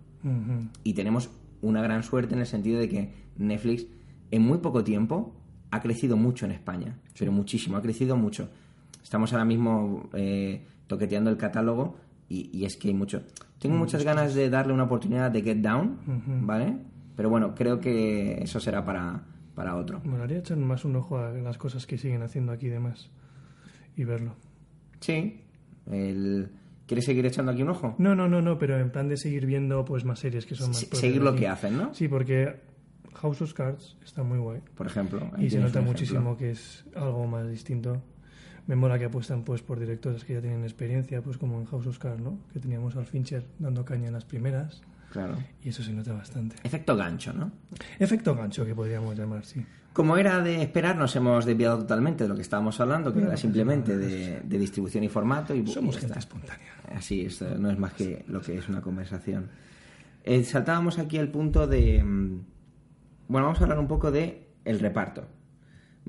Y 0.85 0.93
tenemos 0.93 1.29
una 1.61 1.81
gran 1.81 2.03
suerte 2.03 2.35
en 2.35 2.39
el 2.39 2.47
sentido 2.47 2.79
de 2.79 2.87
que 2.87 3.11
Netflix 3.37 3.85
en 4.31 4.41
muy 4.41 4.59
poco 4.59 4.85
tiempo 4.85 5.35
ha 5.71 5.81
crecido 5.81 6.15
mucho 6.15 6.45
en 6.45 6.53
España, 6.53 6.97
pero 7.17 7.33
muchísimo, 7.33 7.75
ha 7.75 7.81
crecido 7.81 8.15
mucho. 8.15 8.47
Estamos 9.03 9.33
ahora 9.33 9.43
mismo 9.43 10.09
eh, 10.13 10.65
toqueteando 10.87 11.29
el 11.29 11.35
catálogo 11.35 11.97
y, 12.29 12.49
y 12.57 12.63
es 12.63 12.77
que 12.77 12.87
hay 12.87 12.93
mucho. 12.93 13.23
Tengo 13.59 13.75
muchas 13.75 14.03
ganas 14.03 14.33
de 14.33 14.49
darle 14.49 14.73
una 14.73 14.83
oportunidad 14.83 15.31
de 15.31 15.41
Get 15.41 15.57
Down, 15.57 15.99
Ujú. 16.07 16.45
¿vale? 16.45 16.77
Pero 17.15 17.29
bueno, 17.29 17.53
creo 17.53 17.79
que 17.79 18.41
eso 18.41 18.59
será 18.59 18.85
para, 18.85 19.21
para 19.55 19.75
otro. 19.75 20.01
Me 20.05 20.17
haría 20.21 20.37
echar 20.39 20.57
más 20.57 20.85
un 20.85 20.95
ojo 20.95 21.17
a 21.19 21.31
las 21.31 21.57
cosas 21.57 21.85
que 21.85 21.97
siguen 21.97 22.21
haciendo 22.23 22.51
aquí 22.53 22.67
y 22.67 22.69
demás. 22.69 23.09
Y 23.97 24.05
verlo. 24.05 24.35
Sí. 25.01 25.41
El... 25.91 26.49
¿Quieres 26.87 27.05
seguir 27.05 27.25
echando 27.25 27.51
aquí 27.51 27.61
un 27.61 27.69
ojo? 27.69 27.95
No, 27.99 28.15
no, 28.15 28.27
no, 28.27 28.41
no, 28.41 28.57
pero 28.57 28.79
en 28.79 28.89
plan 28.91 29.09
de 29.09 29.17
seguir 29.17 29.45
viendo 29.45 29.85
pues 29.85 30.05
más 30.05 30.19
series 30.19 30.45
que 30.45 30.55
son 30.55 30.69
más 30.69 30.77
Se- 30.79 30.95
seguir 30.95 31.21
lo 31.21 31.35
que 31.35 31.47
hacen, 31.47 31.77
¿no? 31.77 31.93
Sí, 31.93 32.07
porque 32.07 32.61
House 33.13 33.41
of 33.41 33.53
Cards 33.53 33.97
está 34.03 34.23
muy 34.23 34.39
guay. 34.39 34.61
Por 34.75 34.87
ejemplo. 34.87 35.29
Y 35.37 35.49
se 35.49 35.59
nota 35.59 35.81
muchísimo 35.81 36.35
que 36.37 36.51
es 36.51 36.85
algo 36.95 37.27
más 37.27 37.47
distinto. 37.49 38.01
Me 38.69 38.75
mola 38.75 38.99
que 38.99 39.05
apuestan 39.05 39.41
pues 39.43 39.63
por 39.63 39.79
directores 39.79 40.23
que 40.23 40.33
ya 40.35 40.41
tienen 40.41 40.61
experiencia, 40.61 41.23
pues 41.23 41.39
como 41.39 41.59
en 41.59 41.65
House 41.65 41.87
of 41.87 41.97
Cards, 41.97 42.21
¿no? 42.21 42.37
Que 42.53 42.59
teníamos 42.59 42.95
al 42.95 43.07
Fincher 43.07 43.43
dando 43.57 43.83
caña 43.83 44.09
en 44.09 44.13
las 44.13 44.25
primeras. 44.25 44.83
Claro. 45.11 45.37
Y 45.63 45.69
eso 45.69 45.81
se 45.81 45.91
nota 45.91 46.13
bastante. 46.13 46.55
Efecto 46.61 46.95
gancho, 46.95 47.33
¿no? 47.33 47.51
Efecto 47.97 48.35
gancho, 48.35 48.63
que 48.63 48.75
podríamos 48.75 49.17
llamar, 49.17 49.43
sí. 49.43 49.65
Como 49.91 50.17
era 50.17 50.39
de 50.43 50.61
esperar, 50.61 50.95
nos 50.95 51.15
hemos 51.15 51.45
desviado 51.45 51.79
totalmente 51.79 52.25
de 52.25 52.27
lo 52.29 52.35
que 52.35 52.43
estábamos 52.43 52.79
hablando, 52.79 53.11
que 53.11 53.21
era 53.23 53.35
simplemente 53.37 53.97
de, 53.97 54.41
de 54.41 54.57
distribución 54.59 55.03
y 55.03 55.09
formato. 55.09 55.55
Y, 55.55 55.65
Somos 55.65 55.97
y 55.97 56.01
gente 56.01 56.19
espontánea. 56.19 56.67
Así, 56.95 57.21
esto 57.25 57.57
no 57.57 57.71
es 57.71 57.79
más 57.79 57.93
que 57.93 58.23
lo 58.27 58.39
que 58.39 58.55
es 58.55 58.69
una 58.69 58.81
conversación. 58.81 59.49
Eh, 60.23 60.43
saltábamos 60.43 60.99
aquí 60.99 61.17
al 61.17 61.29
punto 61.29 61.65
de... 61.65 62.03
mm, 62.03 62.39
Bueno, 63.29 63.47
vamos 63.47 63.59
a 63.61 63.63
hablar 63.63 63.79
un 63.79 63.87
poco 63.87 64.11
de 64.11 64.47
el 64.63 64.79
reparto. 64.79 65.25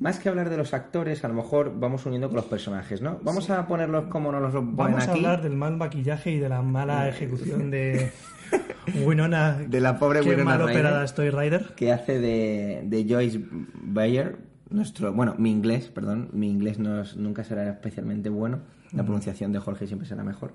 Más 0.01 0.19
que 0.19 0.29
hablar 0.31 0.49
de 0.51 0.57
los 0.57 0.73
actores, 0.75 1.23
a 1.25 1.29
lo 1.29 1.35
mejor 1.35 1.73
vamos 1.79 2.05
uniendo 2.07 2.29
con 2.29 2.37
los 2.37 2.47
personajes, 2.47 3.01
¿no? 3.03 3.19
Vamos 3.23 3.49
a 3.51 3.67
ponerlos 3.67 4.07
como 4.07 4.33
nos 4.33 4.41
los 4.43 4.53
ponen 4.53 4.75
Vamos 4.77 5.07
a 5.07 5.11
aquí. 5.13 5.19
hablar 5.25 5.43
del 5.43 5.57
mal 5.57 5.77
maquillaje 5.77 6.31
y 6.33 6.39
de 6.39 6.49
la 6.49 6.63
mala 6.63 7.07
ejecución 7.09 7.71
de 7.71 8.11
Winona. 9.05 9.59
De 9.59 9.81
la 9.81 9.99
pobre 9.99 10.21
Qué 10.21 10.31
Winona 10.31 10.45
mal 10.45 10.59
Ryder. 10.61 10.71
operada 10.75 11.05
estoy, 11.05 11.31
Ryder. 11.31 11.75
que 11.77 11.93
hace 11.93 12.19
de, 12.19 12.81
de 12.85 13.07
Joyce 13.09 13.41
Bayer, 13.75 14.39
nuestro, 14.71 15.13
bueno, 15.13 15.35
mi 15.39 15.51
inglés, 15.51 15.89
perdón, 15.89 16.31
mi 16.33 16.49
inglés 16.51 16.79
no 16.79 17.03
es- 17.03 17.17
nunca 17.17 17.45
será 17.45 17.69
especialmente 17.69 18.29
bueno, 18.31 18.61
la 18.93 19.03
pronunciación 19.05 19.53
de 19.53 19.59
Jorge 19.61 19.87
siempre 19.87 20.09
será 20.09 20.25
mejor. 20.25 20.55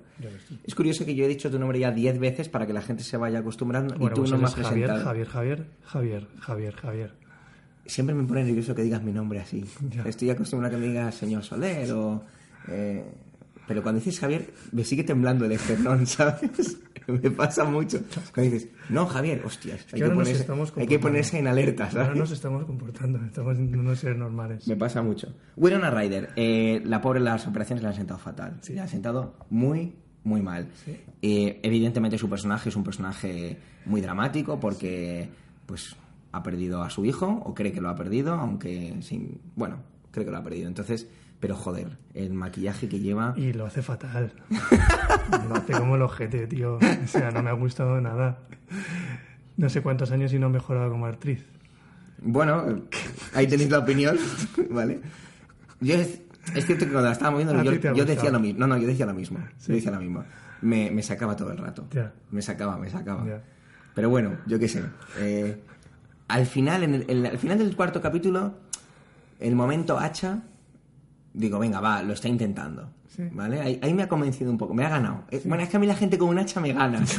Es 0.64 0.74
curioso 0.74 1.04
que 1.06 1.14
yo 1.14 1.24
he 1.24 1.28
dicho 1.28 1.50
tu 1.50 1.58
nombre 1.58 1.78
ya 1.78 1.90
10 1.90 2.18
veces 2.18 2.48
para 2.48 2.66
que 2.66 2.72
la 2.72 2.82
gente 2.82 3.02
se 3.02 3.16
vaya 3.16 3.38
acostumbrando 3.38 3.94
y 3.94 3.98
Bueno, 3.98 4.14
tú 4.14 4.22
pues 4.22 4.32
no 4.32 4.38
me 4.38 4.44
has 4.44 4.54
Javier, 4.54 4.88
presentado. 4.88 5.04
Javier, 5.04 5.26
Javier, 5.28 5.66
Javier, 5.84 6.26
Javier, 6.40 6.74
Javier. 6.74 7.12
Siempre 7.86 8.14
me 8.14 8.24
pone 8.24 8.44
nervioso 8.44 8.74
que 8.74 8.82
digas 8.82 9.02
mi 9.02 9.12
nombre 9.12 9.40
así. 9.40 9.64
Ya. 9.90 10.02
Estoy 10.02 10.30
acostumbrado 10.30 10.76
a 10.76 10.78
que 10.78 10.84
me 10.86 10.92
digas 10.92 11.14
señor 11.14 11.42
Soler 11.42 11.92
o... 11.92 12.22
eh, 12.68 13.04
pero 13.66 13.82
cuando 13.82 13.98
dices 13.98 14.20
Javier, 14.20 14.52
me 14.72 14.84
sigue 14.84 15.02
temblando 15.02 15.44
el 15.44 15.52
esternón, 15.52 16.06
¿sabes? 16.06 16.78
me 17.08 17.30
pasa 17.30 17.64
mucho. 17.64 18.00
Cuando 18.34 18.52
dices, 18.52 18.68
no, 18.88 19.06
Javier, 19.06 19.42
hostias, 19.44 19.86
hay, 19.92 19.98
que 19.98 20.04
ahora 20.04 20.14
ponerse, 20.14 20.46
hay 20.76 20.86
que 20.86 20.98
ponerse 20.98 21.38
en 21.38 21.46
alerta, 21.46 21.84
Ahora 21.84 22.04
¿sabes? 22.04 22.18
nos 22.18 22.30
estamos 22.30 22.64
comportando, 22.64 23.18
estamos 23.24 23.58
intentando 23.58 23.96
ser 23.96 24.16
normales. 24.16 24.66
Me 24.68 24.76
pasa 24.76 25.02
mucho. 25.02 25.34
Winona 25.56 25.90
Ryder, 25.90 26.30
eh, 26.36 26.80
la 26.84 27.00
pobre 27.00 27.20
las 27.20 27.46
operaciones 27.46 27.82
le 27.82 27.88
han 27.88 27.94
sentado 27.94 28.18
fatal. 28.18 28.60
Le 28.68 28.80
han 28.80 28.88
sentado 28.88 29.36
muy, 29.50 29.94
muy 30.24 30.42
mal. 30.42 30.68
Sí. 30.84 30.96
Eh, 31.22 31.60
evidentemente 31.62 32.18
su 32.18 32.28
personaje 32.28 32.68
es 32.68 32.76
un 32.76 32.84
personaje 32.84 33.58
muy 33.84 34.00
dramático 34.00 34.58
porque, 34.60 35.28
pues, 35.66 35.96
ha 36.32 36.42
perdido 36.42 36.82
a 36.82 36.90
su 36.90 37.04
hijo 37.04 37.42
o 37.44 37.54
cree 37.54 37.72
que 37.72 37.80
lo 37.80 37.88
ha 37.88 37.94
perdido, 37.94 38.34
aunque 38.34 38.96
sin, 39.00 39.40
bueno, 39.54 39.78
cree 40.10 40.24
que 40.24 40.30
lo 40.30 40.38
ha 40.38 40.42
perdido. 40.42 40.68
Entonces, 40.68 41.08
pero 41.40 41.54
joder, 41.54 41.98
el 42.14 42.32
maquillaje 42.32 42.88
que 42.88 43.00
lleva. 43.00 43.34
Y 43.36 43.52
lo 43.52 43.66
hace 43.66 43.82
fatal. 43.82 44.32
lo 45.48 45.54
hace 45.54 45.72
como 45.72 45.96
el 45.96 46.02
ojete, 46.02 46.46
tío. 46.46 46.76
O 46.76 47.06
sea, 47.06 47.30
no 47.30 47.42
me 47.42 47.50
ha 47.50 47.54
gustado 47.54 48.00
nada. 48.00 48.38
No 49.56 49.68
sé 49.68 49.82
cuántos 49.82 50.10
años 50.12 50.32
y 50.32 50.38
no 50.38 50.46
he 50.46 50.50
mejorado 50.50 50.90
como 50.90 51.06
actriz. 51.06 51.46
Bueno, 52.18 52.82
ahí 53.34 53.46
tenéis 53.46 53.70
la 53.70 53.80
opinión, 53.80 54.18
¿vale? 54.70 55.00
Yo 55.80 55.94
es, 55.94 56.22
es 56.54 56.66
cierto 56.66 56.86
que 56.86 56.92
cuando 56.92 57.08
la 57.08 57.12
estaba 57.12 57.30
moviendo 57.32 57.52
yo, 57.62 57.90
ha 57.90 57.94
yo 57.94 58.04
decía 58.04 58.30
lo 58.30 58.40
mismo. 58.40 58.60
No, 58.60 58.66
no, 58.66 58.78
yo 58.78 58.86
decía 58.86 59.06
lo 59.06 59.14
mismo. 59.14 59.38
Sí. 59.58 59.68
Yo 59.68 59.74
decía 59.74 59.90
lo 59.90 60.00
mismo. 60.00 60.24
Me, 60.62 60.90
me 60.90 61.02
sacaba 61.02 61.36
todo 61.36 61.52
el 61.52 61.58
rato. 61.58 61.86
Ya. 61.92 62.12
Me 62.30 62.40
sacaba, 62.40 62.78
me 62.78 62.88
sacaba. 62.88 63.26
Ya. 63.26 63.42
Pero 63.94 64.08
bueno, 64.10 64.38
yo 64.46 64.58
qué 64.58 64.68
sé. 64.68 64.82
Eh, 65.18 65.62
al 66.28 66.46
final, 66.46 66.82
en 66.84 66.94
el, 66.94 67.04
en- 67.08 67.26
al 67.26 67.38
final 67.38 67.58
del 67.58 67.74
cuarto 67.76 68.00
capítulo, 68.00 68.54
el 69.40 69.54
momento 69.54 69.98
hacha, 69.98 70.42
digo, 71.34 71.58
venga, 71.58 71.80
va, 71.80 72.02
lo 72.02 72.12
está 72.14 72.28
intentando. 72.28 72.90
Sí. 73.08 73.22
¿Vale? 73.32 73.60
Ahí, 73.60 73.78
ahí 73.82 73.94
me 73.94 74.02
ha 74.02 74.08
convencido 74.08 74.50
un 74.50 74.58
poco, 74.58 74.74
me 74.74 74.84
ha 74.84 74.88
ganado. 74.90 75.24
Eh, 75.30 75.40
Bueno, 75.44 75.62
es 75.62 75.68
que 75.70 75.76
a 75.76 75.80
mí 75.80 75.86
la 75.86 75.94
gente 75.94 76.18
con 76.18 76.28
un 76.28 76.38
hacha 76.38 76.60
me 76.60 76.72
gana. 76.72 77.02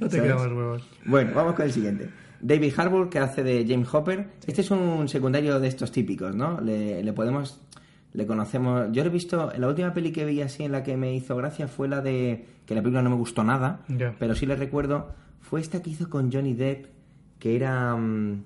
No 0.00 0.08
te 0.08 0.20
quedamos 0.22 0.46
huevos. 0.46 0.88
Bueno, 1.04 1.32
vamos 1.34 1.54
con 1.54 1.64
el 1.66 1.72
siguiente. 1.72 2.08
David 2.40 2.72
Harbour, 2.76 3.08
que 3.10 3.18
hace 3.18 3.42
de 3.42 3.64
James 3.68 3.88
Hopper. 3.92 4.28
Este 4.46 4.60
es 4.60 4.70
un 4.70 5.08
secundario 5.08 5.58
de 5.60 5.68
estos 5.68 5.90
típicos, 5.92 6.34
¿no? 6.34 6.60
Le, 6.60 7.02
le 7.02 7.12
podemos... 7.12 7.60
Le 8.12 8.26
conocemos... 8.26 8.86
Yo 8.92 9.02
lo 9.02 9.10
he 9.10 9.12
visto... 9.12 9.52
La 9.58 9.68
última 9.68 9.92
peli 9.92 10.12
que 10.12 10.24
vi 10.24 10.40
así 10.40 10.62
en 10.64 10.72
la 10.72 10.82
que 10.82 10.96
me 10.96 11.14
hizo 11.14 11.36
gracia 11.36 11.68
fue 11.68 11.88
la 11.88 12.00
de... 12.00 12.46
Que 12.64 12.74
la 12.74 12.80
película 12.82 13.02
no 13.02 13.10
me 13.10 13.16
gustó 13.16 13.42
nada. 13.44 13.80
Pero 14.18 14.34
sí 14.34 14.46
le 14.46 14.56
recuerdo... 14.56 15.12
Fue 15.40 15.60
esta 15.60 15.82
que 15.82 15.90
hizo 15.90 16.08
con 16.10 16.32
Johnny 16.32 16.54
Depp. 16.54 16.86
Que 17.38 17.56
era... 17.56 17.94
mm, 17.96 18.42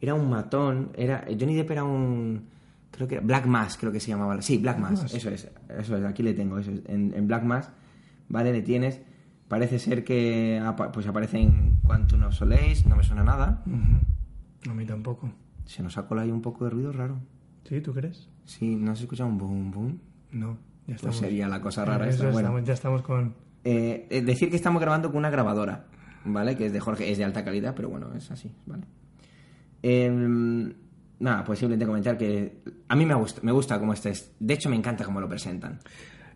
Era 0.00 0.14
un 0.14 0.28
matón. 0.30 0.90
Era... 0.94 1.24
Johnny 1.28 1.54
Depp 1.54 1.70
era 1.70 1.84
un... 1.84 2.46
Creo 2.90 3.06
que 3.08 3.16
era... 3.16 3.24
Black 3.24 3.46
Mass, 3.46 3.76
creo 3.78 3.92
que 3.92 4.00
se 4.00 4.08
llamaba. 4.08 4.40
Sí, 4.42 4.58
Black 4.58 4.78
Mass. 4.78 5.02
Mass. 5.02 5.14
Eso 5.14 5.30
es. 5.30 5.48
Eso 5.68 5.96
es. 5.96 6.04
Aquí 6.04 6.22
le 6.22 6.34
tengo. 6.34 6.58
Eso 6.58 6.70
es. 6.72 6.82
En, 6.86 7.12
en 7.14 7.26
Black 7.26 7.44
Mass. 7.44 7.70
¿Vale? 8.28 8.52
Le 8.52 8.62
tienes... 8.62 9.00
Parece 9.48 9.78
ser 9.78 10.04
que 10.04 10.60
apa- 10.62 10.92
pues 10.92 11.06
aparece 11.06 11.38
en 11.38 11.78
Quantum 11.82 12.24
of 12.24 12.34
Solace, 12.34 12.84
no 12.86 12.96
me 12.96 13.02
suena 13.02 13.24
nada. 13.24 13.62
A 14.68 14.74
mí 14.74 14.84
tampoco. 14.84 15.32
Se 15.64 15.82
nos 15.82 15.96
ha 15.96 16.06
colado 16.06 16.26
ahí 16.26 16.30
un 16.30 16.42
poco 16.42 16.64
de 16.64 16.70
ruido 16.70 16.92
raro. 16.92 17.18
¿Sí? 17.64 17.80
¿Tú 17.80 17.94
crees? 17.94 18.28
Sí, 18.44 18.76
¿no 18.76 18.92
has 18.92 19.00
escuchado 19.00 19.26
un 19.30 19.38
boom 19.38 19.70
boom? 19.70 20.00
No. 20.32 20.48
Ya 20.52 20.58
Pues 20.84 20.96
estamos. 20.96 21.16
sería 21.16 21.48
la 21.48 21.62
cosa 21.62 21.86
rara 21.86 22.04
Eso 22.08 22.16
esta. 22.16 22.24
Bueno, 22.30 22.48
estamos- 22.48 22.64
ya 22.66 22.74
estamos 22.74 23.00
con... 23.00 23.34
eh, 23.64 24.06
eh, 24.10 24.20
decir 24.20 24.50
que 24.50 24.56
estamos 24.56 24.82
grabando 24.82 25.08
con 25.08 25.16
una 25.16 25.30
grabadora, 25.30 25.86
¿vale? 26.24 26.56
Que 26.56 26.66
es 26.66 26.72
de 26.72 26.80
Jorge, 26.80 27.10
es 27.10 27.18
de 27.18 27.24
alta 27.24 27.44
calidad, 27.44 27.74
pero 27.74 27.88
bueno, 27.88 28.12
es 28.14 28.30
así, 28.30 28.52
¿vale? 28.66 28.84
Em, 29.82 30.72
nada, 31.20 31.44
pues 31.44 31.58
simplemente 31.58 31.86
comentar 31.86 32.16
que 32.18 32.62
a 32.88 32.96
mí 32.96 33.06
me 33.06 33.14
gusta, 33.14 33.40
me 33.42 33.52
gusta 33.52 33.78
cómo 33.78 33.92
este 33.92 34.10
es. 34.10 34.32
De 34.38 34.54
hecho, 34.54 34.68
me 34.68 34.76
encanta 34.76 35.04
cómo 35.04 35.20
lo 35.20 35.28
presentan. 35.28 35.80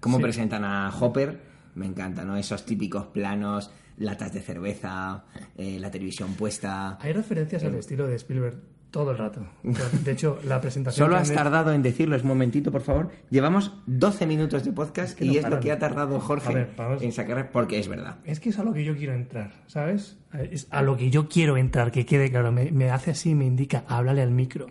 Cómo 0.00 0.16
Sí. 0.18 0.22
presentan 0.22 0.64
a 0.64 0.90
Hopper, 1.00 1.40
me 1.74 1.86
encanta, 1.86 2.24
¿no? 2.24 2.36
Esos 2.36 2.64
típicos 2.64 3.06
planos, 3.06 3.70
latas 3.98 4.32
de 4.32 4.40
cerveza, 4.40 5.24
eh, 5.56 5.78
la 5.78 5.90
televisión 5.90 6.34
puesta. 6.34 6.98
Hay 7.00 7.12
referencias 7.12 7.62
al 7.64 7.74
estilo 7.74 8.06
de 8.06 8.16
Spielberg 8.16 8.58
todo 8.92 9.10
el 9.10 9.18
rato. 9.18 9.44
De 10.04 10.12
hecho, 10.12 10.38
la 10.44 10.60
presentación... 10.60 11.06
Solo 11.06 11.16
has 11.16 11.32
tardado 11.32 11.72
en 11.72 11.82
decirlo, 11.82 12.14
es 12.14 12.22
un 12.22 12.28
momentito, 12.28 12.70
por 12.70 12.82
favor. 12.82 13.10
Llevamos 13.30 13.72
12 13.86 14.26
minutos 14.26 14.64
de 14.64 14.70
podcast 14.70 15.18
que 15.18 15.24
y 15.24 15.38
es 15.38 15.48
lo 15.48 15.58
que 15.58 15.72
ha 15.72 15.78
tardado 15.78 16.20
Jorge 16.20 16.52
A 16.76 16.86
ver, 16.86 16.98
en 17.00 17.10
sacar, 17.10 17.50
porque 17.50 17.80
es 17.80 17.88
verdad. 17.88 18.18
Es 18.24 18.38
que 18.38 18.50
es 18.50 18.58
a 18.58 18.62
lo 18.62 18.72
que 18.72 18.84
yo 18.84 18.94
quiero 18.94 19.14
entrar, 19.14 19.50
¿sabes? 19.66 20.18
Es 20.32 20.68
a 20.70 20.82
lo 20.82 20.96
que 20.96 21.10
yo 21.10 21.28
quiero 21.28 21.56
entrar, 21.56 21.90
que 21.90 22.06
quede 22.06 22.30
claro. 22.30 22.52
Me, 22.52 22.70
me 22.70 22.90
hace 22.90 23.10
así, 23.10 23.34
me 23.34 23.46
indica, 23.46 23.84
háblale 23.88 24.22
al 24.22 24.30
micro. 24.30 24.66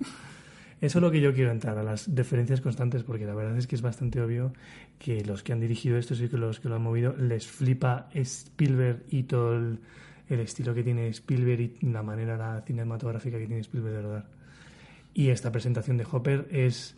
Eso 0.80 0.98
es 0.98 1.02
lo 1.02 1.12
que 1.12 1.22
yo 1.22 1.34
quiero 1.34 1.52
entrar, 1.52 1.78
a 1.78 1.84
las 1.84 2.08
referencias 2.14 2.62
constantes, 2.62 3.04
porque 3.04 3.26
la 3.26 3.36
verdad 3.36 3.58
es 3.58 3.68
que 3.68 3.76
es 3.76 3.82
bastante 3.82 4.22
obvio 4.22 4.54
que 4.98 5.24
los 5.26 5.44
que 5.44 5.54
han 5.54 5.60
dirigido 5.60 5.98
esto 5.98 6.14
y 6.14 6.30
que 6.30 6.38
los 6.38 6.60
que 6.60 6.70
lo 6.70 6.76
han 6.76 6.82
movido 6.84 7.16
les 7.18 7.48
flipa 7.48 8.10
Spielberg 8.14 9.04
y 9.10 9.24
todo 9.24 9.56
el, 9.58 9.80
el 10.34 10.40
estilo 10.42 10.74
que 10.74 10.84
tiene 10.84 11.08
Spielberg 11.10 11.72
y 11.82 11.86
la 11.88 12.04
manera 12.04 12.62
cinematográfica 12.66 13.38
que 13.38 13.46
tiene 13.48 13.62
Spielberg 13.62 13.96
de 13.96 14.02
rodar. 14.02 14.26
Y 15.14 15.30
esta 15.30 15.52
presentación 15.52 15.98
de 15.98 16.06
Hopper 16.10 16.48
es 16.52 16.96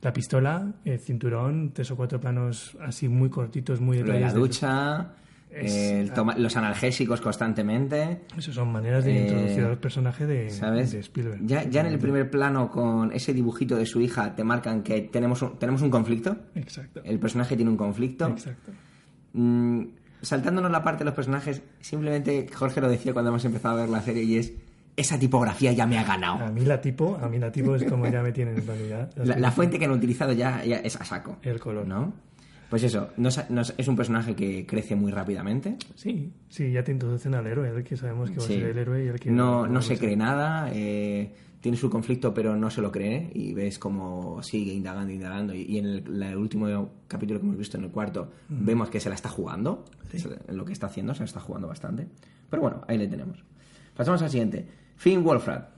la 0.00 0.12
pistola, 0.12 0.72
el 0.84 0.98
cinturón, 0.98 1.70
tres 1.72 1.90
o 1.92 1.96
cuatro 1.96 2.18
planos 2.20 2.76
así 2.80 3.08
muy 3.08 3.30
cortitos, 3.30 3.80
muy 3.80 3.98
de 4.02 4.18
la 4.20 4.32
ducha, 4.32 5.12
Es- 5.48 5.74
el 5.76 6.12
toma- 6.12 6.34
los 6.36 6.56
analgésicos 6.56 7.20
constantemente, 7.20 8.22
Eso 8.36 8.52
son 8.52 8.72
maneras 8.72 9.04
de 9.04 9.16
Eh, 9.16 9.20
introducir 9.22 9.64
al 9.64 9.78
personaje 9.78 10.26
de, 10.26 10.50
¿sabes? 10.50 10.90
de 10.92 10.98
Spielberg. 11.00 11.40
Ya, 11.46 11.62
ya 11.68 11.82
en 11.82 11.86
el 11.88 11.98
primer 12.00 12.30
plano 12.30 12.70
con 12.70 13.12
ese 13.12 13.32
dibujito 13.34 13.76
de 13.76 13.84
su 13.86 14.00
hija 14.00 14.34
te 14.34 14.42
marcan 14.44 14.82
que 14.82 15.02
tenemos 15.02 15.40
un, 15.42 15.58
tenemos 15.58 15.82
un 15.82 15.90
conflicto. 15.90 16.36
Exacto. 16.56 17.02
El 17.04 17.20
personaje 17.20 17.54
tiene 17.54 17.70
un 17.70 17.76
conflicto. 17.76 18.26
Exacto. 18.28 18.72
Mm, 19.34 19.82
saltándonos 20.22 20.70
la 20.70 20.82
parte 20.82 21.00
de 21.00 21.06
los 21.06 21.14
personajes, 21.14 21.62
simplemente 21.80 22.46
Jorge 22.54 22.80
lo 22.80 22.88
decía 22.88 23.12
cuando 23.12 23.30
hemos 23.30 23.44
empezado 23.44 23.76
a 23.76 23.80
ver 23.82 23.88
la 23.90 24.00
serie 24.00 24.22
y 24.22 24.36
es 24.38 24.52
esa 24.96 25.18
tipografía 25.18 25.72
ya 25.72 25.86
me 25.86 25.98
ha 25.98 26.04
ganado. 26.04 26.44
A 26.44 26.50
mí 26.50 26.62
la 26.64 26.80
tipo, 26.80 27.18
a 27.22 27.28
mí 27.28 27.38
la 27.38 27.50
tipo 27.50 27.74
es 27.74 27.84
como 27.84 28.06
ya 28.08 28.22
me 28.22 28.32
tienen 28.32 28.58
en 28.58 28.66
realidad. 28.66 29.10
La, 29.16 29.36
la 29.38 29.50
fuente 29.50 29.78
que 29.78 29.84
han 29.86 29.90
utilizado 29.92 30.32
ya, 30.32 30.62
ya 30.64 30.76
es 30.78 31.00
a 31.00 31.04
saco. 31.04 31.36
El 31.42 31.58
color. 31.60 31.86
¿No? 31.86 32.12
Pues 32.68 32.84
eso, 32.84 33.08
nos- 33.18 33.50
nos- 33.50 33.74
es 33.76 33.86
un 33.88 33.96
personaje 33.96 34.34
que 34.34 34.64
crece 34.66 34.94
muy 34.94 35.10
rápidamente. 35.12 35.76
Sí, 35.94 36.32
sí, 36.48 36.72
ya 36.72 36.82
te 36.82 36.92
introducen 36.92 37.34
al 37.34 37.46
héroe, 37.46 37.68
el 37.68 37.84
que 37.84 37.96
sabemos 37.96 38.30
que 38.30 38.36
va 38.36 38.42
Sí. 38.46 38.54
a 38.54 38.56
ser 38.58 38.66
el 38.70 38.78
héroe 38.78 39.04
y 39.04 39.08
el 39.08 39.20
que 39.20 39.30
No, 39.30 39.66
no 39.66 39.78
a 39.80 39.82
se 39.82 39.98
cree 39.98 40.16
nada, 40.16 40.70
eh, 40.72 41.34
tiene 41.62 41.78
su 41.78 41.88
conflicto 41.88 42.34
pero 42.34 42.54
no 42.56 42.68
se 42.70 42.82
lo 42.82 42.92
cree 42.92 43.30
y 43.34 43.54
ves 43.54 43.78
cómo 43.78 44.42
sigue 44.42 44.74
indagando, 44.74 45.10
indagando 45.12 45.54
y, 45.54 45.62
y 45.62 45.78
en 45.78 45.86
el, 45.86 46.36
último 46.36 46.90
capítulo 47.08 47.40
que 47.40 47.46
hemos 47.46 47.56
visto 47.56 47.78
en 47.78 47.84
el 47.84 47.90
cuarto 47.90 48.30
vemos 48.50 48.90
que 48.90 49.00
se 49.00 49.08
la 49.08 49.14
está 49.14 49.30
jugando, 49.30 49.84
Se- 50.10 50.28
en 50.48 50.56
lo 50.58 50.64
que 50.66 50.74
está 50.74 50.88
haciendo 50.88 51.14
se 51.14 51.20
la 51.20 51.26
está 51.26 51.40
jugando 51.40 51.68
bastante. 51.68 52.08
Pero 52.50 52.60
bueno, 52.60 52.82
ahí 52.86 52.98
le 52.98 53.06
tenemos. 53.08 53.42
Pasamos 53.96 54.20
al 54.20 54.28
siguiente, 54.30 54.66
Finn 54.96 55.22
Wolfhard, 55.24 55.68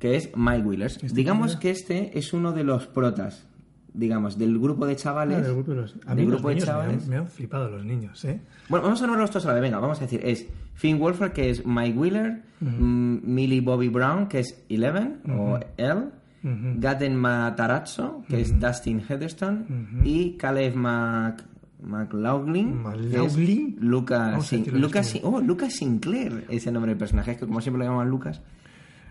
que 0.00 0.16
es 0.16 0.30
Mike 0.34 0.66
Wheelers. 0.66 1.14
Digamos 1.14 1.56
que 1.56 1.70
este 1.70 2.18
es 2.18 2.32
uno 2.32 2.52
de 2.52 2.64
los 2.64 2.86
protas, 2.88 3.46
digamos, 3.94 4.36
del 4.38 4.58
grupo 4.58 4.86
de 4.86 4.96
chavales. 4.96 5.38
Ah, 5.38 5.40
del 5.42 5.54
grupo 5.54 5.70
de 5.70 5.76
los, 5.82 5.96
a 6.06 6.14
del 6.14 6.26
mí 6.26 6.30
los 6.32 6.42
grupo 6.42 6.48
de 6.48 6.54
niños 6.56 6.66
me 6.68 6.72
chavales. 6.72 7.02
han, 7.04 7.08
me 7.10 7.16
han 7.16 7.28
flipado 7.28 7.70
los 7.70 7.84
niños, 7.84 8.24
¿eh? 8.24 8.40
Bueno, 8.68 8.84
vamos 8.84 9.00
a 9.00 9.06
nombrarlos 9.06 9.30
todos 9.30 9.44
a 9.46 9.48
la 9.48 9.54
vez. 9.54 9.62
Venga, 9.62 9.78
vamos 9.78 9.98
a 9.98 10.02
decir, 10.02 10.20
es 10.24 10.46
Finn 10.74 10.98
Wolfhard, 10.98 11.32
que 11.32 11.48
es 11.50 11.64
Mike 11.64 11.96
Wheeler, 11.98 12.42
mm, 12.60 13.18
Millie 13.22 13.60
Bobby 13.60 13.88
Brown, 13.88 14.26
que 14.26 14.40
es 14.40 14.62
Eleven, 14.68 15.20
o 15.30 15.58
L, 15.76 15.94
Ujú. 16.42 16.74
Gaten 16.76 17.16
Matarazzo, 17.16 18.22
que 18.28 18.40
es 18.42 18.58
Dustin 18.60 19.00
Heatherstone, 19.00 19.64
y 20.04 20.32
Caleb 20.36 20.74
Mac... 20.74 21.44
McLaughlin, 21.86 22.82
¿McLaughlin? 22.82 23.76
Lucas, 23.78 24.46
Sin- 24.46 24.60
decirlo 24.60 24.80
Lucas, 24.80 25.06
Sin- 25.06 25.20
oh, 25.22 25.40
Lucas 25.42 25.74
Sinclair 25.74 26.46
es 26.48 26.66
el 26.66 26.72
nombre 26.72 26.90
del 26.92 26.98
personaje, 26.98 27.32
es 27.32 27.38
que 27.38 27.46
como 27.46 27.60
siempre 27.60 27.84
lo 27.84 27.90
llaman 27.90 28.08
Lucas. 28.08 28.40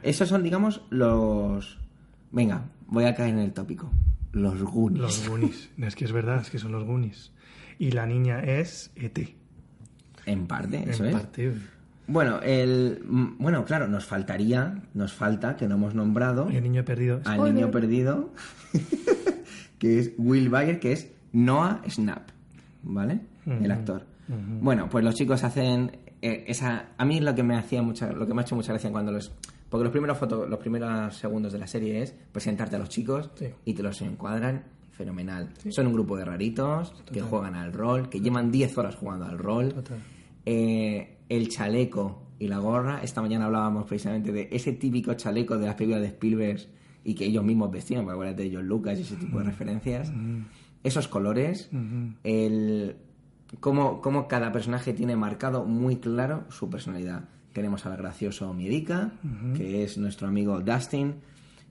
Esos 0.01 0.27
son, 0.27 0.41
digamos, 0.41 0.81
los... 0.89 1.77
Venga, 2.31 2.63
voy 2.87 3.05
a 3.05 3.13
caer 3.13 3.29
en 3.35 3.39
el 3.39 3.53
tópico. 3.53 3.91
Los 4.33 4.61
Goonies. 4.61 5.01
Los 5.01 5.29
Goonies. 5.29 5.69
es 5.77 5.95
que 5.95 6.05
es 6.05 6.11
verdad, 6.11 6.41
es 6.41 6.49
que 6.49 6.59
son 6.59 6.71
los 6.73 6.83
Goonies. 6.83 7.31
Y 7.79 7.91
la 7.91 8.05
niña 8.05 8.39
es 8.41 8.91
E.T. 8.95 9.35
En 10.25 10.47
parte, 10.47 10.89
eso 10.89 11.03
en 11.03 11.09
es. 11.09 11.15
parte. 11.15 11.53
Bueno, 12.07 12.41
el, 12.41 13.01
bueno, 13.05 13.63
claro, 13.63 13.87
nos 13.87 14.05
faltaría, 14.05 14.83
nos 14.93 15.13
falta, 15.13 15.55
que 15.55 15.67
no 15.67 15.75
hemos 15.75 15.95
nombrado, 15.95 16.49
El 16.49 16.63
niño 16.63 16.83
perdido. 16.83 17.21
al 17.23 17.35
Spoiler. 17.35 17.53
niño 17.53 17.71
perdido, 17.71 18.33
que 19.79 19.99
es 19.99 20.11
Will 20.17 20.49
Bayer, 20.49 20.79
que 20.79 20.91
es 20.91 21.11
Noah 21.31 21.81
Snap, 21.89 22.29
¿vale? 22.83 23.21
El 23.45 23.71
actor. 23.71 24.05
Bueno, 24.61 24.89
pues 24.89 25.03
los 25.03 25.15
chicos 25.15 25.43
hacen 25.43 25.97
eh, 26.21 26.45
esa... 26.47 26.87
A 26.97 27.05
mí 27.05 27.19
lo 27.19 27.35
que 27.35 27.43
me 27.43 27.57
hacía 27.57 27.81
mucha, 27.81 28.11
lo 28.11 28.25
que 28.25 28.33
me 28.33 28.41
ha 28.41 28.43
hecho 28.43 28.55
mucha 28.55 28.71
gracia 28.73 28.91
cuando 28.91 29.11
los... 29.11 29.33
Porque 29.73 29.85
los 29.85 29.91
primeros, 29.91 30.19
foto, 30.19 30.45
los 30.45 30.59
primeros 30.59 31.15
segundos 31.17 31.51
de 31.51 31.57
la 31.57 31.65
serie 31.65 32.03
es 32.03 32.11
presentarte 32.31 32.75
a 32.75 32.79
los 32.79 32.89
chicos 32.89 33.31
Sí. 33.33 33.47
y 33.65 33.73
te 33.73 33.81
los 33.81 33.99
encuadran 34.03 34.65
fenomenal. 34.91 35.49
Son 35.71 35.87
un 35.87 35.93
grupo 35.93 36.15
de 36.15 36.23
raritos 36.25 36.93
que 37.11 37.21
juegan 37.21 37.55
al 37.55 37.73
rol, 37.73 38.07
que 38.07 38.21
llevan 38.21 38.51
10 38.51 38.77
horas 38.77 38.93
jugando 38.95 39.25
al 39.25 39.39
rol. 39.39 39.73
Total. 39.73 39.97
Eh, 40.45 41.17
el 41.27 41.49
chaleco 41.49 42.21
y 42.37 42.49
la 42.49 42.59
gorra. 42.59 43.01
Esta 43.01 43.23
mañana 43.23 43.45
hablábamos 43.45 43.85
precisamente 43.85 44.31
de 44.31 44.47
ese 44.51 44.73
típico 44.73 45.15
chaleco 45.15 45.57
de 45.57 45.65
las 45.65 45.73
películas 45.73 46.01
de 46.01 46.07
Spielberg 46.09 46.59
y 47.03 47.15
que 47.15 47.25
ellos 47.25 47.43
mismos 47.43 47.71
vestían, 47.71 48.03
porque 48.03 48.13
acuérdate 48.13 48.43
de 48.43 48.55
John 48.55 48.67
Lucas 48.67 48.99
y 48.99 49.01
ese 49.01 49.15
tipo 49.15 49.39
de 49.39 49.45
referencias. 49.45 50.13
Esos 50.83 51.07
colores, 51.07 51.71
el, 52.23 52.95
cómo, 53.59 54.01
cómo 54.01 54.27
cada 54.27 54.51
personaje 54.51 54.93
tiene 54.93 55.15
marcado 55.15 55.65
muy 55.65 55.95
claro 55.95 56.43
su 56.49 56.69
personalidad. 56.69 57.23
Tenemos 57.53 57.85
al 57.85 57.97
gracioso 57.97 58.53
Miedica, 58.53 59.11
que 59.55 59.83
es 59.83 59.97
nuestro 59.97 60.27
amigo 60.27 60.59
Dustin. 60.59 61.15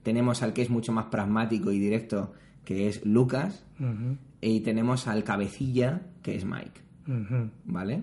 Tenemos 0.03 0.43
al 0.43 0.53
que 0.53 0.63
es 0.63 0.71
mucho 0.71 0.93
más 0.93 1.07
pragmático 1.07 1.71
y 1.73 1.79
directo, 1.79 2.33
que 2.65 2.89
es 2.89 3.05
Lucas. 3.05 3.65
Y 4.41 4.61
tenemos 4.61 5.07
al 5.09 5.25
cabecilla, 5.25 6.03
que 6.23 6.37
es 6.37 6.45
Mike. 6.45 6.81
¿Vale? 7.65 8.03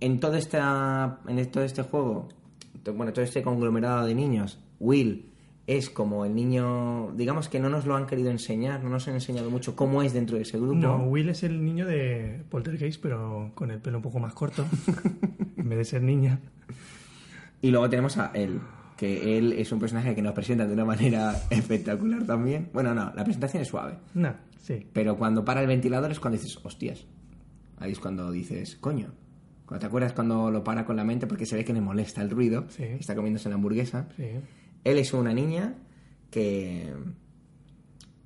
En 0.00 0.20
todo, 0.20 0.36
esta, 0.36 1.20
en 1.26 1.50
todo 1.50 1.64
este 1.64 1.82
juego, 1.82 2.28
bueno, 2.94 3.12
todo 3.12 3.24
este 3.24 3.42
conglomerado 3.42 4.06
de 4.06 4.14
niños, 4.14 4.58
Will 4.78 5.35
es 5.66 5.90
como 5.90 6.24
el 6.24 6.34
niño, 6.34 7.12
digamos 7.16 7.48
que 7.48 7.58
no 7.58 7.68
nos 7.68 7.86
lo 7.86 7.96
han 7.96 8.06
querido 8.06 8.30
enseñar, 8.30 8.84
no 8.84 8.90
nos 8.90 9.08
han 9.08 9.14
enseñado 9.14 9.50
mucho 9.50 9.74
cómo 9.74 10.02
es 10.02 10.12
dentro 10.12 10.36
de 10.36 10.42
ese 10.42 10.58
grupo. 10.58 10.76
No, 10.76 10.98
Will 10.98 11.28
es 11.28 11.42
el 11.42 11.64
niño 11.64 11.86
de 11.86 12.44
Poltergeist, 12.48 13.02
pero 13.02 13.50
con 13.54 13.72
el 13.72 13.80
pelo 13.80 13.98
un 13.98 14.02
poco 14.02 14.20
más 14.20 14.32
corto. 14.32 14.64
en 15.56 15.68
vez 15.68 15.78
de 15.78 15.84
ser 15.84 16.02
niña. 16.02 16.38
Y 17.60 17.70
luego 17.70 17.90
tenemos 17.90 18.16
a 18.16 18.30
él, 18.34 18.60
que 18.96 19.38
él 19.38 19.54
es 19.54 19.72
un 19.72 19.80
personaje 19.80 20.14
que 20.14 20.22
nos 20.22 20.34
presenta 20.34 20.66
de 20.66 20.72
una 20.72 20.84
manera 20.84 21.34
espectacular 21.50 22.24
también. 22.24 22.70
Bueno, 22.72 22.94
no, 22.94 23.12
la 23.14 23.24
presentación 23.24 23.62
es 23.62 23.68
suave. 23.68 23.94
No, 24.14 24.34
sí. 24.62 24.86
Pero 24.92 25.16
cuando 25.16 25.44
para 25.44 25.60
el 25.62 25.66
ventilador 25.66 26.12
es 26.12 26.20
cuando 26.20 26.38
dices, 26.38 26.60
hostias. 26.64 27.06
Ahí 27.78 27.90
es 27.90 27.98
cuando 27.98 28.30
dices, 28.30 28.76
coño. 28.76 29.08
Cuando 29.66 29.80
te 29.80 29.86
acuerdas 29.86 30.12
cuando 30.12 30.52
lo 30.52 30.62
para 30.62 30.84
con 30.84 30.94
la 30.94 31.02
mente 31.02 31.26
porque 31.26 31.44
se 31.44 31.56
ve 31.56 31.64
que 31.64 31.72
le 31.72 31.80
molesta 31.80 32.22
el 32.22 32.30
ruido. 32.30 32.66
Sí. 32.68 32.84
Está 32.84 33.16
comiéndose 33.16 33.48
la 33.48 33.56
hamburguesa. 33.56 34.08
Sí. 34.16 34.28
Él 34.86 34.98
es 34.98 35.12
una 35.12 35.34
niña 35.34 35.74
que. 36.30 36.92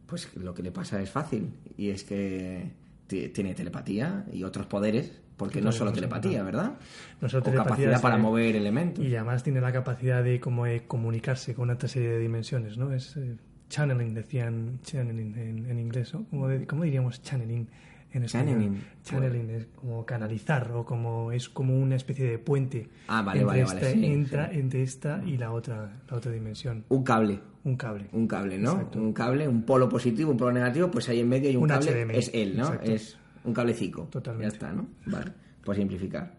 Pues 0.07 0.35
lo 0.37 0.55
que 0.55 0.63
le 0.63 0.73
pasa 0.73 1.01
es 1.01 1.11
fácil. 1.11 1.51
Y 1.77 1.91
es 1.91 2.05
que 2.05 2.73
ti- 3.07 3.29
tiene 3.29 3.55
telepatía 3.55 4.27
y 4.33 4.43
otros 4.45 4.67
poderes. 4.67 5.13
Porque 5.37 5.63
no 5.63 5.73
solo 5.73 5.91
sé, 5.91 5.95
telepatía. 5.97 6.43
¿verdad? 6.43 6.75
No 7.21 7.29
solo 7.29 7.41
o 7.41 7.45
telepatía, 7.45 7.65
capacidad 7.87 8.03
para 8.03 8.19
mover 8.19 8.57
elementos. 8.57 9.03
Y 9.05 9.15
además 9.17 9.43
tiene 9.43 9.61
la 9.63 9.73
capacidad 9.73 10.23
de 10.23 10.39
como 10.39 10.67
de 10.67 10.83
comunicarse 10.87 11.55
con 11.55 11.71
otra 11.71 11.89
serie 11.89 12.11
de 12.11 12.19
dimensiones, 12.19 12.77
¿no? 12.77 12.93
Es 12.93 13.17
eh, 13.17 13.37
channeling, 13.71 14.13
decían 14.13 14.81
channeling 14.83 15.35
en, 15.39 15.71
en 15.71 15.79
inglés, 15.79 16.13
¿no? 16.13 16.27
¿Cómo, 16.29 16.49
de- 16.49 16.67
cómo 16.67 16.85
diríamos 16.85 17.23
channeling 17.23 17.69
en 18.13 18.25
español? 18.25 18.49
Channeling. 18.49 18.85
Channeling 19.03 19.51
es 19.51 19.67
como 19.77 20.05
canalizar 20.07 20.71
o 20.73 20.85
como 20.85 21.33
es 21.33 21.49
como 21.49 21.79
una 21.79 21.97
especie 21.97 22.29
de 22.31 22.39
puente 22.39 22.89
Ah, 23.09 23.23
vale, 23.23 23.41
entre, 23.41 23.63
vale, 23.63 23.65
vale, 23.65 23.81
esta, 23.81 23.93
sí, 23.93 24.05
entra- 24.07 24.51
sí. 24.51 24.59
entre 24.61 24.83
esta 24.83 25.23
y 25.25 25.37
la 25.37 25.53
otra, 25.53 26.01
la 26.11 26.17
otra 26.17 26.33
dimensión. 26.33 26.85
Un 26.89 27.03
cable. 27.05 27.41
Un 27.65 27.77
cable. 27.77 28.07
Un 28.13 28.27
cable, 28.27 28.59
¿no? 28.59 28.73
Exacto. 28.73 28.99
Un 28.99 29.13
cable, 29.13 29.47
un 29.47 29.63
polo 29.65 29.89
positivo, 29.89 30.31
un 30.31 30.37
polo 30.37 30.53
negativo, 30.53 30.91
pues 30.91 31.09
ahí 31.09 31.21
en 31.21 31.29
medio 31.29 31.49
hay 31.51 31.57
un, 31.57 31.63
Un 31.65 31.69
cable, 31.69 32.05
HDMI, 32.05 32.17
es 32.17 32.31
él, 32.33 32.57
¿no? 32.57 32.65
exacto. 32.65 32.91
Es 32.91 33.19
un 33.45 33.53
cablecito. 33.55 34.03
Totalmente. 34.05 34.49
Ya 34.51 34.55
está, 34.55 34.73
¿no? 34.73 34.89
Vale, 35.07 35.33
por 35.65 35.77
simplificar. 35.77 36.39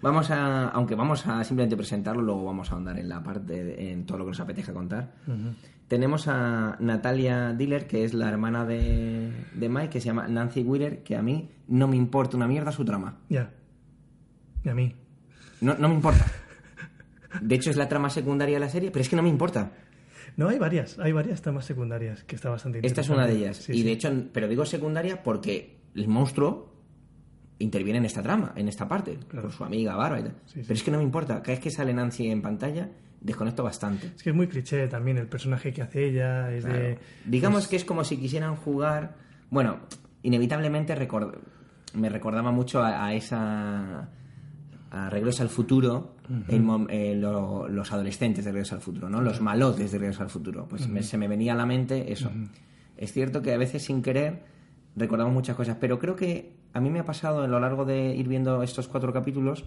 Vamos 0.00 0.30
a, 0.30 0.68
aunque 0.68 0.94
vamos 0.94 1.26
a 1.26 1.42
simplemente 1.42 1.76
presentarlo, 1.76 2.22
luego 2.22 2.44
vamos 2.44 2.70
a 2.70 2.74
ahondar 2.74 2.98
en 2.98 3.08
la 3.08 3.20
parte, 3.22 3.64
de- 3.64 3.92
en 3.92 4.06
todo 4.06 4.18
lo 4.18 4.24
que 4.24 4.30
nos 4.30 4.40
apetezca 4.40 4.72
contar. 4.72 5.12
Tenemos 5.88 6.28
a 6.28 6.76
Natalia 6.80 7.54
Diller, 7.54 7.86
que 7.86 8.04
es 8.04 8.12
la 8.12 8.28
hermana 8.28 8.64
de, 8.66 9.32
de 9.54 9.68
Mike, 9.70 9.88
que 9.88 10.00
se 10.00 10.06
llama 10.06 10.28
Nancy 10.28 10.62
Wheeler, 10.62 11.02
que 11.02 11.16
a 11.16 11.22
mí 11.22 11.50
no 11.66 11.88
me 11.88 11.96
importa 11.96 12.36
una 12.36 12.46
mierda 12.46 12.72
su 12.72 12.84
trama. 12.84 13.18
Ya. 13.30 13.50
Y 14.64 14.68
a 14.68 14.74
mí. 14.74 14.94
No, 15.62 15.74
no 15.78 15.88
me 15.88 15.94
importa. 15.94 16.26
De 17.40 17.54
hecho, 17.54 17.70
es 17.70 17.76
la 17.76 17.88
trama 17.88 18.10
secundaria 18.10 18.56
de 18.56 18.60
la 18.60 18.68
serie, 18.68 18.90
pero 18.90 19.02
es 19.02 19.08
que 19.08 19.16
no 19.16 19.22
me 19.22 19.28
importa. 19.28 19.72
No, 20.36 20.48
hay 20.48 20.58
varias, 20.58 20.98
hay 20.98 21.12
varias 21.12 21.42
tramas 21.42 21.64
secundarias 21.64 22.22
que 22.24 22.36
está 22.36 22.50
bastante 22.50 22.86
Esta 22.86 23.00
es 23.00 23.08
una 23.08 23.26
de 23.26 23.36
ellas. 23.36 23.56
Sí, 23.56 23.72
y 23.72 23.76
sí. 23.78 23.82
de 23.82 23.92
hecho, 23.92 24.12
pero 24.32 24.46
digo 24.46 24.64
secundaria 24.66 25.22
porque 25.22 25.80
el 25.94 26.06
monstruo 26.06 26.74
interviene 27.58 27.98
en 27.98 28.04
esta 28.04 28.22
trama, 28.22 28.52
en 28.56 28.68
esta 28.68 28.86
parte, 28.86 29.18
Claro. 29.26 29.48
con 29.48 29.56
su 29.56 29.64
amiga 29.64 29.94
y 30.18 30.22
tal. 30.22 30.34
Sí. 30.46 30.60
Pero 30.62 30.74
es 30.74 30.82
que 30.82 30.90
no 30.90 30.98
me 30.98 31.04
importa. 31.04 31.42
Cada 31.42 31.54
vez 31.54 31.60
que 31.60 31.70
sale 31.70 31.92
Nancy 31.92 32.28
en 32.30 32.40
pantalla, 32.42 32.88
desconecto 33.20 33.62
bastante. 33.64 34.08
Es 34.16 34.22
que 34.22 34.30
es 34.30 34.36
muy 34.36 34.46
cliché 34.48 34.86
también 34.88 35.18
el 35.18 35.26
personaje 35.26 35.72
que 35.72 35.82
hace 35.82 36.06
ella, 36.08 36.52
es 36.52 36.64
Claro. 36.64 36.78
de... 36.78 36.98
Digamos 37.26 37.62
pues, 37.62 37.68
que 37.68 37.76
es 37.76 37.84
como 37.84 38.04
si 38.04 38.16
quisieran 38.16 38.56
jugar. 38.56 39.16
Bueno, 39.50 39.78
inevitablemente 40.22 40.94
record- 40.94 41.36
me 41.94 42.08
recordaba 42.08 42.50
mucho 42.52 42.82
a, 42.82 43.06
a 43.06 43.14
esa. 43.14 44.08
a 44.90 45.10
Regreso 45.10 45.42
al 45.42 45.48
Futuro, 45.48 46.16
mom- 46.48 46.86
eh, 46.90 47.14
lo- 47.14 47.68
los 47.68 47.92
adolescentes 47.92 48.44
de 48.44 48.52
Regreso 48.52 48.74
al 48.74 48.80
Futuro, 48.80 49.08
¿no? 49.10 49.20
Los 49.20 49.40
malotes 49.40 49.90
de 49.92 49.98
Regreso 49.98 50.22
al 50.22 50.30
Futuro. 50.30 50.66
Pues 50.68 50.88
me- 50.88 51.02
se 51.02 51.18
me 51.18 51.28
venía 51.28 51.52
a 51.52 51.56
la 51.56 51.66
mente 51.66 52.12
eso. 52.12 52.30
Es 52.96 53.12
cierto 53.12 53.42
que 53.42 53.52
a 53.52 53.58
veces 53.58 53.82
sin 53.84 54.02
querer 54.02 54.42
recordamos 54.96 55.32
muchas 55.32 55.56
cosas, 55.56 55.76
pero 55.80 55.98
creo 55.98 56.16
que 56.16 56.56
a 56.72 56.80
mí 56.80 56.90
me 56.90 57.00
ha 57.00 57.04
pasado 57.04 57.42
a 57.42 57.46
lo 57.48 57.60
largo 57.60 57.84
de 57.84 58.14
ir 58.16 58.28
viendo 58.28 58.62
estos 58.62 58.88
cuatro 58.88 59.12
capítulos 59.12 59.64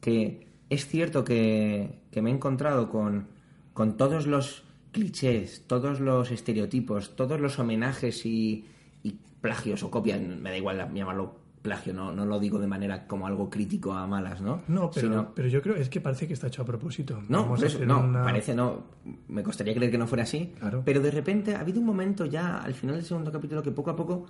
que 0.00 0.46
es 0.74 0.86
cierto 0.86 1.24
que, 1.24 1.98
que 2.10 2.22
me 2.22 2.30
he 2.30 2.34
encontrado 2.34 2.88
con, 2.88 3.26
con 3.72 3.96
todos 3.96 4.26
los 4.26 4.64
clichés, 4.92 5.64
todos 5.66 6.00
los 6.00 6.30
estereotipos, 6.30 7.16
todos 7.16 7.40
los 7.40 7.58
homenajes 7.58 8.26
y, 8.26 8.64
y 9.02 9.16
plagios 9.40 9.82
o 9.82 9.90
copias, 9.90 10.20
me 10.20 10.50
da 10.50 10.56
igual 10.56 10.90
llamarlo 10.94 11.40
plagio, 11.62 11.94
no, 11.94 12.12
no 12.12 12.26
lo 12.26 12.40
digo 12.40 12.58
de 12.58 12.66
manera 12.66 13.06
como 13.06 13.26
algo 13.26 13.48
crítico 13.48 13.92
a 13.92 14.04
malas, 14.06 14.40
¿no? 14.40 14.62
No, 14.66 14.90
pero, 14.90 15.08
Sino- 15.08 15.32
pero 15.34 15.46
yo 15.48 15.62
creo 15.62 15.76
es 15.76 15.88
que 15.88 16.00
parece 16.00 16.26
que 16.26 16.34
está 16.34 16.48
hecho 16.48 16.62
a 16.62 16.64
propósito. 16.64 17.22
no, 17.28 17.42
Vamos 17.44 17.62
a 17.62 17.84
no, 17.86 18.00
una- 18.00 18.24
parece 18.24 18.52
no. 18.54 18.82
Me 19.28 19.44
costaría 19.44 19.72
creer 19.72 19.92
que 19.92 19.96
no 19.98 20.08
fuera 20.08 20.24
así. 20.24 20.52
Claro. 20.58 20.82
Pero 20.84 21.00
de 21.00 21.12
repente 21.12 21.54
ha 21.54 21.60
habido 21.60 21.78
un 21.78 21.86
momento 21.86 22.26
ya 22.26 22.58
al 22.58 22.74
final 22.74 22.96
del 22.96 23.04
segundo 23.04 23.30
capítulo 23.30 23.62
que 23.62 23.70
poco 23.70 23.90
a 23.90 23.96
poco 23.96 24.26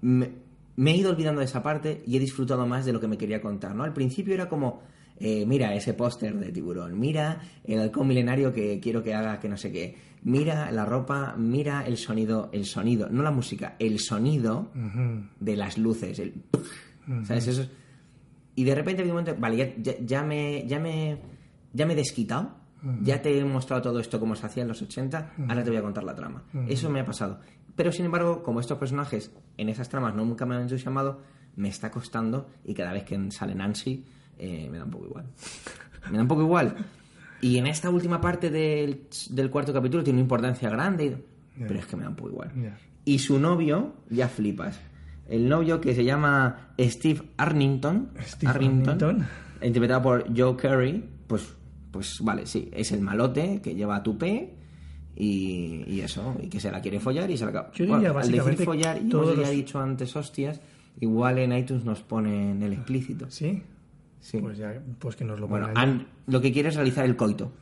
me, 0.00 0.30
me 0.74 0.90
he 0.90 0.96
ido 0.96 1.10
olvidando 1.12 1.38
de 1.38 1.44
esa 1.44 1.62
parte 1.62 2.02
y 2.04 2.16
he 2.16 2.20
disfrutado 2.20 2.66
más 2.66 2.84
de 2.84 2.92
lo 2.92 2.98
que 2.98 3.06
me 3.06 3.16
quería 3.16 3.40
contar, 3.40 3.76
¿no? 3.76 3.84
Al 3.84 3.92
principio 3.92 4.34
era 4.34 4.48
como, 4.48 4.82
eh, 5.24 5.44
mira 5.46 5.72
ese 5.74 5.94
póster 5.94 6.34
de 6.36 6.50
tiburón, 6.50 6.98
mira 6.98 7.40
el 7.64 7.78
halcón 7.78 8.08
milenario 8.08 8.52
que 8.52 8.80
quiero 8.80 9.02
que 9.02 9.14
haga 9.14 9.38
que 9.38 9.48
no 9.48 9.56
sé 9.56 9.70
qué, 9.70 9.94
mira 10.24 10.70
la 10.72 10.84
ropa, 10.84 11.34
mira 11.38 11.84
el 11.86 11.96
sonido, 11.96 12.50
el 12.52 12.64
sonido, 12.66 13.08
no 13.08 13.22
la 13.22 13.30
música, 13.30 13.76
el 13.78 14.00
sonido 14.00 14.70
de 15.40 15.56
las 15.56 15.78
luces, 15.78 16.18
el 16.18 16.34
¿sabes? 17.24 17.46
Eso 17.48 17.62
es- 17.62 17.70
Y 18.54 18.64
de 18.64 18.74
repente 18.74 19.04
momento, 19.04 19.34
vale, 19.38 19.56
ya, 19.56 19.72
ya, 19.80 19.94
ya 20.04 20.22
me, 20.22 20.66
ya, 20.66 20.78
me, 20.78 21.18
ya 21.72 21.86
me 21.86 21.92
he 21.94 21.96
desquitado, 21.96 22.56
ya 23.02 23.22
te 23.22 23.38
he 23.38 23.44
mostrado 23.44 23.80
todo 23.80 24.00
esto 24.00 24.18
como 24.20 24.34
se 24.34 24.44
hacía 24.44 24.62
en 24.64 24.68
los 24.68 24.82
80, 24.82 25.34
ahora 25.48 25.62
te 25.62 25.70
voy 25.70 25.78
a 25.78 25.82
contar 25.82 26.02
la 26.04 26.14
trama. 26.16 26.42
Eso 26.68 26.90
me 26.90 26.98
ha 27.00 27.04
pasado. 27.06 27.38
Pero 27.76 27.90
sin 27.92 28.04
embargo, 28.04 28.42
como 28.42 28.58
estos 28.60 28.76
personajes 28.76 29.30
en 29.56 29.68
esas 29.68 29.88
tramas 29.88 30.14
no 30.14 30.24
nunca 30.24 30.44
me 30.46 30.56
han 30.56 30.62
entusiasmado, 30.62 31.20
me 31.56 31.68
está 31.68 31.90
costando 31.90 32.48
y 32.64 32.74
cada 32.74 32.92
vez 32.92 33.04
que 33.04 33.30
sale 33.30 33.54
Nancy 33.54 34.04
eh, 34.38 34.68
me 34.70 34.78
da 34.78 34.84
un 34.84 34.90
poco 34.90 35.06
igual. 35.06 35.24
Me 36.10 36.16
da 36.16 36.22
un 36.22 36.28
poco 36.28 36.42
igual. 36.42 36.74
Y 37.40 37.58
en 37.58 37.66
esta 37.68 37.88
última 37.90 38.20
parte 38.20 38.50
del, 38.50 39.02
del 39.30 39.50
cuarto 39.50 39.72
capítulo 39.72 40.02
tiene 40.02 40.16
una 40.18 40.22
importancia 40.24 40.68
grande, 40.68 41.16
pero 41.56 41.78
es 41.78 41.86
que 41.86 41.96
me 41.96 42.02
da 42.02 42.08
un 42.08 42.16
poco 42.16 42.30
igual. 42.30 42.50
Y 43.04 43.18
su 43.20 43.38
novio, 43.38 43.94
ya 44.10 44.28
flipas. 44.28 44.80
El 45.28 45.48
novio 45.48 45.80
que 45.80 45.94
se 45.94 46.04
llama 46.04 46.74
Steve 46.78 47.22
Arnington, 47.36 48.10
Steve 48.26 48.50
Arnington. 48.50 49.26
interpretado 49.62 50.02
por 50.02 50.36
Joe 50.36 50.56
Curry, 50.56 51.04
pues, 51.28 51.48
pues 51.92 52.18
vale, 52.20 52.46
sí, 52.46 52.68
es 52.72 52.90
el 52.92 53.00
malote 53.00 53.60
que 53.62 53.74
lleva 53.76 54.02
tupé 54.02 54.54
y, 55.14 55.84
y 55.86 56.00
eso, 56.00 56.36
y 56.42 56.48
que 56.48 56.58
se 56.58 56.70
la 56.70 56.80
quiere 56.80 56.98
follar 57.00 57.30
y 57.30 57.36
se 57.36 57.44
la 57.44 57.50
acaba. 57.50 57.70
Yo 57.74 57.84
diría, 57.84 58.10
al 58.10 58.14
decir 58.16 58.34
básicamente, 58.36 58.64
follar, 58.64 59.00
y 59.02 59.08
todos 59.08 59.36
ya 59.36 59.42
los- 59.42 59.50
dicho 59.50 59.78
antes 59.80 60.14
hostias, 60.16 60.60
igual 61.00 61.38
en 61.38 61.52
iTunes 61.56 61.84
nos 61.84 62.00
ponen 62.02 62.62
el 62.62 62.72
explícito. 62.72 63.30
¿Sí? 63.30 63.62
Sí. 64.22 64.38
Pues 64.38 64.56
ya, 64.56 64.80
pues 64.98 65.14
que 65.16 65.24
nos 65.24 65.38
lo 65.38 65.46
Bueno, 65.48 65.68
lo 66.26 66.40
que 66.40 66.50
quiere 66.52 66.70
es 66.70 66.76
realizar 66.76 67.04
el 67.04 67.16
coito. 67.16 67.52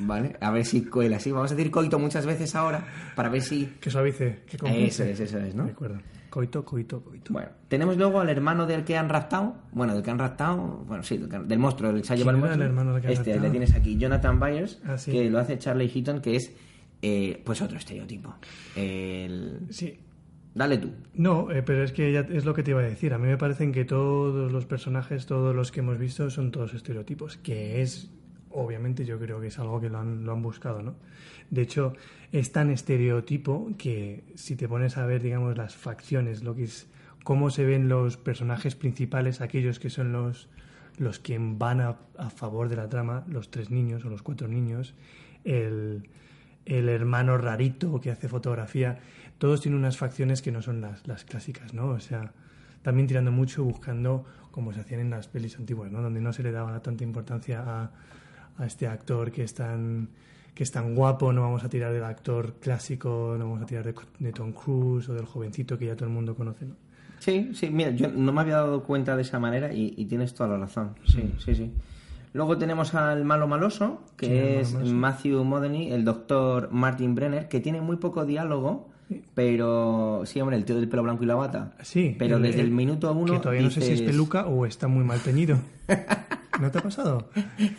¿Vale? 0.00 0.36
A 0.40 0.50
ver 0.50 0.64
si 0.64 0.82
cuela. 0.84 1.18
Sí, 1.18 1.30
vamos 1.32 1.50
a 1.50 1.54
decir 1.54 1.70
coito 1.70 1.98
muchas 1.98 2.26
veces 2.26 2.54
ahora 2.54 2.84
para 3.16 3.28
ver 3.28 3.42
si. 3.42 3.66
Que 3.80 3.90
suavice, 3.90 4.40
que 4.46 4.56
Eso 4.56 4.64
compense. 4.66 5.10
es, 5.12 5.20
eso 5.20 5.38
es, 5.38 5.54
¿no? 5.54 5.64
De 5.64 5.70
acuerdo. 5.72 5.98
Coito, 6.30 6.64
coito, 6.64 7.02
coito. 7.02 7.32
Bueno, 7.32 7.48
tenemos 7.68 7.96
luego 7.96 8.20
al 8.20 8.28
hermano 8.30 8.66
del 8.66 8.84
que 8.84 8.96
han 8.96 9.08
raptado. 9.08 9.54
Bueno, 9.72 9.94
del 9.94 10.02
que 10.02 10.10
han 10.10 10.18
raptado. 10.18 10.84
Bueno, 10.86 11.02
sí, 11.02 11.16
del, 11.18 11.28
que 11.28 11.38
del 11.40 11.58
monstruo, 11.58 11.90
el 11.90 12.00
que 12.00 12.06
se 12.06 12.12
ha 12.14 12.16
llevado 12.16 12.38
¿Quién 12.38 12.44
era 12.44 12.56
monstruo. 12.56 12.64
el 12.64 12.70
hermano 12.70 12.92
del 12.94 13.02
que 13.02 13.08
han 13.08 13.12
Este, 13.14 13.40
le 13.40 13.50
tienes 13.50 13.74
aquí, 13.74 13.96
Jonathan 13.98 14.40
Byers, 14.40 14.80
Ah, 14.86 14.96
sí. 14.98 15.12
que 15.12 15.28
lo 15.30 15.38
hace 15.38 15.58
Charlie 15.58 15.88
Heaton, 15.94 16.20
que 16.20 16.36
es. 16.36 16.52
eh, 17.02 17.42
pues 17.44 17.60
otro 17.60 17.76
estereotipo. 17.78 18.34
El... 18.76 19.60
Sí. 19.70 19.98
Dale 20.54 20.78
tú. 20.78 20.90
No, 21.14 21.50
eh, 21.50 21.62
pero 21.62 21.82
es 21.82 21.92
que 21.92 22.12
ya 22.12 22.20
es 22.20 22.44
lo 22.44 22.54
que 22.54 22.62
te 22.62 22.72
iba 22.72 22.80
a 22.80 22.84
decir. 22.84 23.14
A 23.14 23.18
mí 23.18 23.26
me 23.26 23.38
parecen 23.38 23.72
que 23.72 23.84
todos 23.84 24.52
los 24.52 24.66
personajes, 24.66 25.26
todos 25.26 25.54
los 25.56 25.72
que 25.72 25.80
hemos 25.80 25.98
visto, 25.98 26.28
son 26.30 26.50
todos 26.50 26.74
estereotipos. 26.74 27.38
Que 27.38 27.80
es, 27.80 28.10
obviamente, 28.50 29.06
yo 29.06 29.18
creo 29.18 29.40
que 29.40 29.46
es 29.46 29.58
algo 29.58 29.80
que 29.80 29.88
lo 29.88 29.98
han, 29.98 30.24
lo 30.24 30.32
han 30.32 30.42
buscado, 30.42 30.82
¿no? 30.82 30.94
De 31.50 31.62
hecho, 31.62 31.94
es 32.32 32.52
tan 32.52 32.70
estereotipo 32.70 33.70
que 33.78 34.24
si 34.34 34.56
te 34.56 34.68
pones 34.68 34.98
a 34.98 35.06
ver, 35.06 35.22
digamos, 35.22 35.56
las 35.56 35.74
facciones, 35.74 36.42
lo 36.42 36.54
que 36.54 36.64
es 36.64 36.86
cómo 37.24 37.50
se 37.50 37.64
ven 37.64 37.88
los 37.88 38.16
personajes 38.16 38.74
principales, 38.74 39.40
aquellos 39.40 39.78
que 39.78 39.90
son 39.90 40.12
los 40.12 40.48
los 40.98 41.18
que 41.18 41.38
van 41.40 41.80
a, 41.80 41.96
a 42.18 42.28
favor 42.28 42.68
de 42.68 42.76
la 42.76 42.88
trama, 42.88 43.24
los 43.26 43.50
tres 43.50 43.70
niños 43.70 44.04
o 44.04 44.10
los 44.10 44.22
cuatro 44.22 44.46
niños, 44.46 44.94
el, 45.42 46.02
el 46.64 46.88
hermano 46.88 47.38
rarito 47.38 48.00
que 48.00 48.10
hace 48.10 48.28
fotografía, 48.28 48.98
todos 49.38 49.60
tienen 49.60 49.78
unas 49.78 49.96
facciones 49.96 50.42
que 50.42 50.52
no 50.52 50.62
son 50.62 50.80
las, 50.80 51.06
las 51.06 51.24
clásicas, 51.24 51.74
¿no? 51.74 51.88
O 51.88 52.00
sea, 52.00 52.32
también 52.82 53.06
tirando 53.06 53.32
mucho, 53.32 53.64
buscando 53.64 54.24
como 54.50 54.72
se 54.72 54.80
hacían 54.80 55.00
en 55.00 55.10
las 55.10 55.28
pelis 55.28 55.56
antiguas, 55.58 55.90
¿no? 55.90 56.02
Donde 56.02 56.20
no 56.20 56.32
se 56.32 56.42
le 56.42 56.52
daba 56.52 56.80
tanta 56.80 57.04
importancia 57.04 57.62
a, 57.66 57.90
a 58.58 58.66
este 58.66 58.86
actor 58.86 59.32
que 59.32 59.42
es 59.42 59.54
tan 59.54 60.10
que 60.54 60.64
es 60.64 60.70
tan 60.70 60.94
guapo, 60.94 61.32
no 61.32 61.40
vamos 61.40 61.64
a 61.64 61.68
tirar 61.70 61.94
del 61.94 62.04
actor 62.04 62.56
clásico, 62.60 63.36
no 63.38 63.46
vamos 63.46 63.62
a 63.62 63.66
tirar 63.66 63.84
de, 63.84 63.94
de 64.18 64.32
Tom 64.32 64.52
Cruise 64.52 65.08
o 65.08 65.14
del 65.14 65.24
jovencito 65.24 65.78
que 65.78 65.86
ya 65.86 65.96
todo 65.96 66.04
el 66.04 66.14
mundo 66.14 66.34
conoce, 66.34 66.66
¿no? 66.66 66.74
Sí, 67.20 67.52
sí, 67.54 67.70
mira, 67.70 67.90
yo 67.92 68.10
no 68.10 68.32
me 68.32 68.40
había 68.42 68.56
dado 68.56 68.82
cuenta 68.82 69.16
de 69.16 69.22
esa 69.22 69.38
manera 69.38 69.72
y, 69.72 69.94
y 69.96 70.04
tienes 70.04 70.34
toda 70.34 70.50
la 70.50 70.58
razón. 70.58 70.94
Sí, 71.06 71.32
sí, 71.38 71.54
sí. 71.54 71.72
Luego 72.34 72.56
tenemos 72.56 72.94
al 72.94 73.24
malo 73.24 73.46
maloso, 73.46 74.02
que 74.16 74.62
Sí, 74.64 74.72
malo 74.74 74.86
es. 74.86 74.92
Matthew 74.92 75.44
Modeny, 75.44 75.92
el 75.92 76.04
doctor 76.04 76.70
Martin 76.72 77.14
Brenner, 77.14 77.48
que 77.48 77.60
tiene 77.60 77.80
muy 77.80 77.96
poco 77.96 78.24
diálogo, 78.24 78.88
pero 79.34 80.22
sí, 80.24 80.40
hombre, 80.40 80.56
el 80.56 80.64
tío 80.64 80.76
del 80.76 80.88
pelo 80.88 81.02
blanco 81.02 81.24
y 81.24 81.26
la 81.26 81.34
bata. 81.34 81.74
Sí. 81.82 82.16
Pero 82.18 82.38
desde 82.38 82.60
el 82.60 82.70
minuto 82.70 83.12
uno 83.12 83.34
Que 83.34 83.38
todavía 83.38 83.62
no 83.62 83.70
sé 83.70 83.80
si 83.82 83.92
es 83.92 83.98
dices- 84.00 84.06
peluca 84.12 84.46
o 84.46 84.64
está 84.66 84.88
muy 84.88 85.04
mal 85.04 85.20
teñido. 85.20 85.58
¿No 86.60 86.70
te 86.70 86.78
ha 86.78 86.82
pasado? 86.82 87.28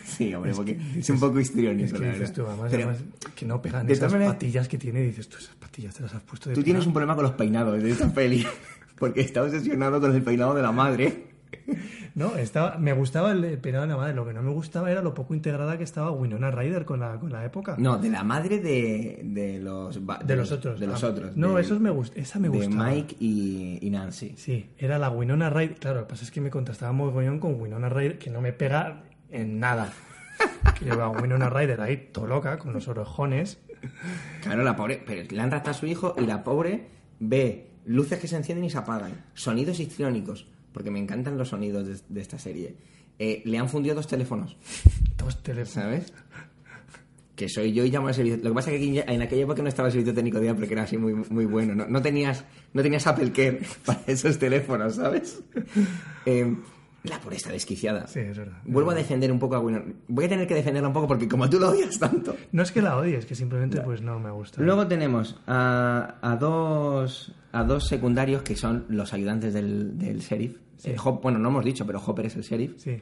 Sí, 0.04 0.34
hombre, 0.34 0.52
porque 0.54 0.78
que 0.78 1.00
es 1.00 1.10
un 1.10 1.20
poco 1.20 1.40
histriónico, 1.40 1.86
Es 1.86 1.94
que 1.94 2.00
la 2.06 2.12
dices 2.14 2.34
tú, 2.34 2.46
además, 2.46 2.68
Pero 2.72 2.90
además, 2.90 3.04
que 3.36 3.46
no 3.46 3.62
pegan 3.62 3.86
esas 3.88 4.00
todas 4.00 4.14
maneras- 4.14 4.34
patillas 4.34 4.68
que 4.68 4.78
tiene. 4.78 5.02
Dices 5.02 5.30
tú, 5.30 5.38
esas 5.38 5.56
patillas 5.56 5.96
te 5.96 6.04
las 6.04 6.14
has 6.14 6.22
puesto 6.24 6.50
de 6.50 6.56
tú 6.56 6.64
tienes 6.64 6.86
un 6.86 6.92
problema 6.94 7.16
con 7.16 7.24
los 7.24 7.34
peinados 7.34 7.82
de 7.82 7.90
esta 7.92 8.12
peli, 8.14 8.46
porque 9.00 9.22
está 9.22 9.42
obsesionado 9.44 10.02
con 10.02 10.14
el 10.14 10.22
peinado 10.22 10.54
de 10.54 10.62
la 10.64 10.72
madre. 10.72 11.33
No, 12.16 12.36
estaba, 12.36 12.78
me 12.78 12.94
gustaba 12.94 13.32
el 13.32 13.58
peinado 13.58 13.86
de 13.86 13.90
la 13.92 13.98
madre. 13.98 14.14
Lo 14.14 14.24
que 14.26 14.34
no 14.34 14.44
me 14.44 14.52
gustaba 14.52 14.92
era 14.92 15.02
lo 15.02 15.16
poco 15.16 15.34
integrada 15.34 15.80
que 15.80 15.84
estaba 15.84 16.12
Winona 16.12 16.52
Ryder 16.52 16.86
con 16.86 17.00
la, 17.00 17.20
con 17.20 17.32
la 17.32 17.44
época. 17.44 17.76
No, 17.80 17.98
de 17.98 18.10
la 18.12 18.24
madre 18.24 18.60
de, 18.60 19.22
de 19.24 19.60
los... 19.60 20.00
de 20.24 20.36
los 20.36 20.52
otros. 20.52 20.80
De 20.80 20.86
los 20.86 21.04
Ah, 21.04 21.08
otros. 21.08 21.36
No, 21.36 21.56
de- 21.56 21.62
esos 21.62 21.80
me 21.80 21.90
gust 21.90 22.16
esa 22.16 22.38
me 22.38 22.50
de 22.50 22.58
gustaba. 22.68 22.90
Mike 22.92 23.16
y, 23.20 23.80
y 23.82 23.90
Nancy. 23.90 24.36
Sí, 24.38 24.70
era 24.78 25.00
la 25.00 25.10
Winona 25.10 25.50
Ryder. 25.50 25.76
Claro, 25.80 26.02
lo 26.02 26.06
que 26.08 26.12
pasa 26.12 26.24
es 26.24 26.30
que 26.30 26.40
me 26.40 26.52
contrastaba 26.52 26.92
mogollón 26.92 27.40
con 27.40 27.60
Winona 27.60 27.90
Ryder, 27.90 28.20
que 28.20 28.30
no 28.30 28.42
me 28.42 28.54
pega 28.54 29.02
en 29.32 29.60
nada. 29.60 29.92
que 30.78 30.86
lleva 30.86 31.06
a 31.06 31.10
Winona 31.10 31.50
Ryder 31.50 31.82
ahí, 31.82 32.10
todo 32.14 32.28
loca, 32.28 32.60
con 32.60 32.74
los 32.74 32.88
orejones. 32.88 33.60
Claro, 34.44 34.64
la 34.64 34.76
pobre, 34.76 35.02
pero 35.04 35.24
le 35.30 35.42
han 35.42 35.52
a 35.52 35.74
su 35.74 35.88
hijo 35.88 36.14
y 36.18 36.28
la 36.28 36.44
pobre 36.44 36.90
ve 37.20 37.72
luces 37.86 38.20
que 38.20 38.28
se 38.28 38.38
encienden 38.38 38.66
y 38.66 38.70
se 38.70 38.78
apagan, 38.78 39.12
sonidos 39.34 39.80
histriónicos, 39.80 40.48
porque 40.74 40.92
me 40.92 41.00
encantan 41.00 41.38
los 41.38 41.50
sonidos 41.50 41.88
de, 41.88 41.98
de 42.10 42.22
esta 42.22 42.38
serie. 42.38 42.76
Eh, 43.20 43.42
le 43.46 43.58
han 43.58 43.70
fundido 43.70 43.96
dos 43.96 44.08
teléfonos, 44.08 44.58
Dos 45.18 45.42
teléfonos. 45.44 45.70
¿sabes? 45.70 46.14
Que 47.36 47.50
soy 47.50 47.74
yo 47.74 47.84
y 47.84 47.90
llamo 47.90 48.08
al 48.10 48.14
servicio. 48.14 48.38
Lo 48.44 48.50
que 48.50 48.56
pasa 48.56 48.72
es 48.72 48.80
que 48.80 49.04
en 49.08 49.22
aquella 49.22 49.44
época 49.44 49.62
no 49.64 49.70
estaba 49.70 49.88
el 49.88 49.92
servicio 49.92 50.14
técnico 50.14 50.40
de 50.40 50.50
Apple, 50.50 50.68
que 50.68 50.74
era 50.74 50.84
así 50.84 50.98
muy, 50.98 51.14
muy 51.14 51.46
bueno. 51.46 51.74
No, 51.74 51.88
no 51.88 52.02
tenías, 52.02 52.44
no 52.74 52.84
tenías 52.84 53.08
Apple 53.08 53.32
Care 53.32 53.62
para 53.86 54.02
esos 54.08 54.38
teléfonos, 54.38 54.96
¿sabes? 54.96 55.42
Eh, 56.26 56.56
la 57.04 57.20
está 57.36 57.52
desquiciada. 57.52 58.08
Sí, 58.08 58.20
es 58.20 58.38
verdad. 58.38 58.58
Vuelvo 58.66 58.92
a 58.92 58.96
defender 58.96 59.32
un 59.32 59.40
poco 59.40 59.56
a 59.56 59.60
Winona. 59.60 59.86
Voy 60.08 60.26
a 60.26 60.30
tener 60.30 60.48
que 60.48 60.56
defenderla 60.56 60.88
un 60.88 60.94
poco 60.94 61.08
porque 61.08 61.28
como 61.28 61.50
tú 61.50 61.60
lo 61.60 61.70
odias 61.70 62.00
tanto. 62.00 62.36
No 62.52 62.64
es 62.64 62.72
que 62.72 62.82
la 62.82 62.98
odie, 62.98 63.18
es 63.18 63.26
que 63.26 63.36
simplemente 63.36 63.82
pues 63.82 64.02
no 64.02 64.20
me 64.20 64.32
gusta. 64.32 64.62
Luego 64.62 64.88
tenemos 64.88 65.40
a, 65.48 66.16
a 66.22 66.36
dos 66.38 67.34
a 67.52 67.64
dos 67.64 67.88
secundarios 67.88 68.42
que 68.42 68.56
son 68.56 68.86
los 68.90 69.14
ayudantes 69.14 69.54
del, 69.54 69.98
del 69.98 70.20
sheriff. 70.20 70.58
Eh, 70.86 70.96
Hop- 71.04 71.22
bueno, 71.22 71.40
no 71.40 71.50
hemos 71.50 71.64
dicho, 71.66 71.86
pero 71.86 72.02
Hopper 72.06 72.26
es 72.26 72.36
el 72.36 72.42
sheriff. 72.42 72.74
Sí, 72.78 73.00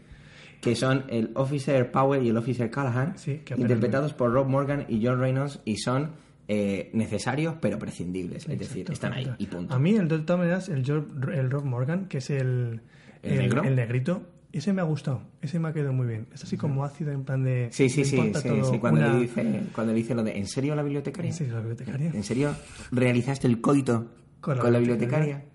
Que 0.59 0.75
son 0.75 1.05
el 1.07 1.31
Officer 1.35 1.89
Powell 1.91 2.23
y 2.23 2.29
el 2.29 2.37
Officer 2.37 2.69
Callahan, 2.69 3.17
Sí, 3.17 3.37
que 3.45 3.53
interpretados 3.55 4.13
por 4.13 4.31
Rob 4.33 4.47
Morgan 4.47 4.85
y 4.89 5.03
John 5.05 5.19
Reynolds, 5.19 5.59
y 5.63 5.77
son 5.77 6.11
eh, 6.47 6.89
necesarios 6.93 7.55
pero 7.61 7.79
prescindibles. 7.79 8.47
Es 8.49 8.59
decir, 8.59 8.85
están 8.91 9.13
ahí 9.13 9.31
y 9.37 9.45
punto. 9.47 9.73
A 9.73 9.79
mí, 9.79 9.95
el, 9.95 10.07
de 10.09 10.19
todas 10.19 10.39
maneras, 10.39 10.67
el, 10.69 10.83
Job- 10.83 11.29
el 11.33 11.49
Rob 11.49 11.63
Morgan, 11.65 12.07
que 12.07 12.17
es 12.17 12.29
el, 12.29 12.81
¿El 13.23 13.37
negro? 13.37 13.63
el 13.63 13.75
negrito, 13.75 14.23
ese 14.51 14.73
me 14.73 14.81
ha 14.81 14.85
gustado. 14.85 15.21
Ese 15.41 15.59
me 15.59 15.69
ha 15.69 15.73
quedado 15.73 15.93
muy 15.93 16.07
bien. 16.07 16.27
Es 16.33 16.43
así 16.43 16.57
como 16.57 16.83
ácido, 16.83 17.11
en 17.11 17.23
plan 17.23 17.43
de. 17.43 17.69
Sí, 17.71 17.89
sí, 17.89 18.03
sí, 18.05 18.17
sí, 18.33 18.49
sí, 18.63 18.79
Cuando, 18.79 18.99
una- 19.01 19.13
le 19.13 19.19
dice, 19.21 19.61
cuando 19.73 19.93
le 19.93 19.97
dice 19.99 20.13
lo 20.15 20.23
de 20.23 20.37
¿En 20.37 20.47
serio 20.47 20.75
la 20.75 20.83
bibliotecaria? 20.83 21.31
Sí, 21.31 21.45
la 21.47 21.59
bibliotecaria. 21.59 22.11
¿En 22.13 22.23
serio 22.23 22.53
realizaste 22.91 23.47
el 23.47 23.61
coito 23.61 24.11
Con 24.41 24.57
con 24.57 24.73
la 24.73 24.79
bibliotecaria? 24.79 25.35
bibliotecaria? 25.37 25.51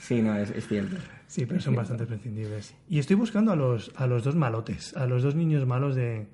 Sí, 0.00 0.22
no, 0.22 0.36
es, 0.36 0.50
es 0.50 0.66
cierto. 0.66 0.96
Sí, 1.28 1.46
pero 1.46 1.60
son 1.60 1.76
bastante 1.76 2.06
prescindibles. 2.06 2.74
Y 2.88 2.98
estoy 2.98 3.14
buscando 3.14 3.52
a 3.52 3.56
los, 3.56 3.92
a 3.94 4.08
los 4.08 4.24
dos 4.24 4.34
malotes, 4.34 4.96
a 4.96 5.06
los 5.06 5.22
dos 5.22 5.36
niños 5.36 5.64
malos 5.66 5.94
de. 5.94 6.26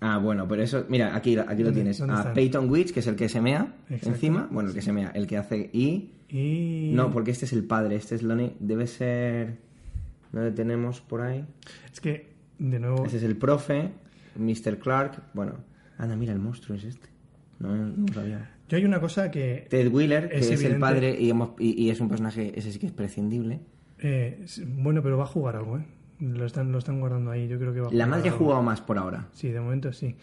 Ah, 0.00 0.18
bueno, 0.18 0.46
pero 0.46 0.62
eso, 0.62 0.84
mira, 0.90 1.16
aquí, 1.16 1.36
aquí 1.38 1.62
lo 1.62 1.70
¿Dónde- 1.70 1.72
tienes. 1.72 2.00
A 2.02 2.04
están? 2.18 2.34
Peyton 2.34 2.68
Witch, 2.70 2.92
que 2.92 3.00
es 3.00 3.06
el 3.06 3.16
que 3.16 3.28
se 3.30 3.40
mea 3.40 3.74
Exacto. 3.88 4.10
encima. 4.10 4.48
Bueno, 4.50 4.68
el 4.68 4.74
que 4.74 4.82
se 4.82 4.92
mea, 4.92 5.10
el 5.14 5.26
que 5.26 5.38
hace 5.38 5.70
y... 5.72 6.10
Y. 6.28 6.90
No, 6.94 7.10
porque 7.10 7.30
este 7.30 7.46
es 7.46 7.52
el 7.54 7.64
padre, 7.64 7.96
este 7.96 8.14
es 8.16 8.22
Lonnie. 8.22 8.54
Debe 8.60 8.86
ser... 8.86 9.56
¿Dónde 10.32 10.50
tenemos 10.52 11.00
por 11.00 11.20
ahí? 11.22 11.44
Es 11.92 12.00
que, 12.00 12.30
de 12.58 12.78
nuevo. 12.78 13.04
Ese 13.06 13.16
es 13.18 13.22
el 13.22 13.36
profe, 13.36 13.90
Mr. 14.36 14.78
Clark. 14.78 15.22
Bueno, 15.34 15.54
anda, 15.96 16.16
mira, 16.16 16.32
el 16.32 16.38
monstruo 16.38 16.76
es 16.76 16.84
este. 16.84 17.08
No, 17.58 17.94
sabía. 18.12 18.50
Yo 18.68 18.76
hay 18.76 18.84
una 18.84 19.00
cosa 19.00 19.30
que. 19.30 19.66
Ted 19.70 19.90
Wheeler, 19.90 20.28
que 20.28 20.38
Es 20.38 20.50
es, 20.50 20.62
el 20.64 20.78
padre 20.78 21.16
y, 21.18 21.30
hemos- 21.30 21.52
y- 21.58 21.82
y 21.82 21.90
es 21.90 22.00
un 22.00 22.08
personaje, 22.08 22.52
ese 22.58 22.70
sí 22.72 22.78
que 22.78 22.86
es 22.86 22.92
prescindible. 22.92 23.60
eh, 24.00 24.44
bueno, 24.66 25.02
pero 25.02 25.16
va 25.18 25.24
a 25.24 25.28
jugar 25.28 25.56
algo, 25.56 25.78
¿eh? 25.78 25.86
Lo 26.20 26.44
están, 26.44 26.70
lo 26.72 26.78
están 26.78 27.00
guardando 27.00 27.30
ahí. 27.30 27.46
Yo 27.48 27.58
creo 27.58 27.72
que 27.72 27.80
va 27.80 27.88
a 27.88 27.92
La 27.92 28.04
jugar 28.04 28.08
madre 28.18 28.28
ha 28.28 28.32
jugado 28.32 28.62
más 28.62 28.80
por 28.80 28.98
ahora. 28.98 29.28
Sí, 29.32 29.48
de 29.50 29.60
momento 29.60 29.92
sí. 29.92 30.16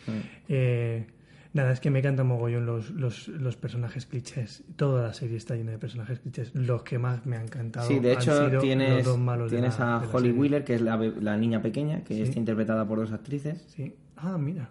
Eh, 0.50 1.08
nada, 1.56 1.72
es 1.72 1.80
que 1.80 1.90
me 1.90 2.00
encantan 2.00 2.28
mogollón 2.28 2.68
los, 2.68 2.92
los, 2.92 3.28
los 3.30 3.56
personajes 3.58 4.06
clichés. 4.06 4.64
Toda 4.76 5.02
la 5.08 5.14
serie 5.14 5.38
está 5.38 5.56
llena 5.56 5.72
de 5.72 5.80
personajes 5.80 6.20
clichés. 6.20 6.54
Los 6.54 6.84
que 6.84 7.00
más 7.00 7.26
me 7.26 7.38
han 7.38 7.44
encantado. 7.46 7.88
Sí, 7.88 8.00
de 8.00 8.12
han 8.12 8.18
hecho 8.22 8.48
sido 8.48 8.62
tienes, 8.62 8.94
los 8.98 9.06
dos 9.06 9.18
malos 9.18 9.50
de 9.50 9.58
tienes 9.58 9.80
la- 9.80 9.98
a 9.98 10.10
Holly. 10.12 10.32
Wheeler, 10.32 10.64
que 10.64 10.76
es 10.76 10.82
la, 10.82 10.98
la 10.98 11.36
niña 11.38 11.62
pequeña, 11.64 12.04
que 12.04 12.14
Sí. 12.14 12.22
está 12.22 12.38
interpretada 12.38 12.88
por 12.88 13.00
dos 13.00 13.12
actrices. 13.12 13.66
Sí. 13.70 13.96
Ah, 14.18 14.38
mira. 14.38 14.70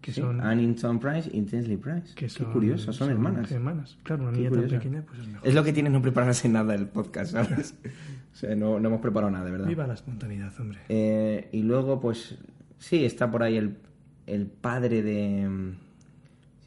Que 0.00 0.12
Sí, 0.12 0.20
son. 0.20 0.38
Annington 0.42 0.98
Price 1.00 1.30
y 1.32 1.40
Tinsley 1.42 1.78
Price. 1.78 2.14
que 2.14 2.26
Qué 2.26 2.44
curioso, 2.44 2.92
son, 2.92 3.10
hermanas. 3.10 3.50
hermanas. 3.50 3.96
Claro, 4.02 4.24
una 4.24 4.32
Qué 4.32 4.38
niña 4.38 4.50
curioso. 4.50 4.68
tan 4.70 4.78
pequeña, 4.80 5.02
pues 5.06 5.18
es 5.20 5.28
mejor. 5.28 5.48
Es 5.48 5.54
lo 5.54 5.64
que 5.64 5.72
tienes 5.72 5.92
no 5.94 6.02
prepararse 6.02 6.46
nada 6.48 6.72
del 6.74 6.88
podcast, 6.88 7.32
¿sabes? 7.32 7.74
o 8.32 8.36
sea, 8.36 8.54
no, 8.54 8.78
no 8.78 8.88
hemos 8.88 9.00
preparado 9.00 9.30
nada, 9.30 9.46
de 9.46 9.50
verdad. 9.52 9.66
Viva 9.66 9.86
la 9.86 9.94
espontaneidad, 9.94 10.52
hombre. 10.60 10.80
Eh, 10.90 11.48
y 11.52 11.62
luego, 11.62 12.00
pues, 12.00 12.36
sí, 12.78 13.02
está 13.06 13.30
por 13.30 13.42
ahí 13.42 13.56
el, 13.56 13.78
el 14.26 14.46
padre 14.46 15.02
de... 15.02 15.72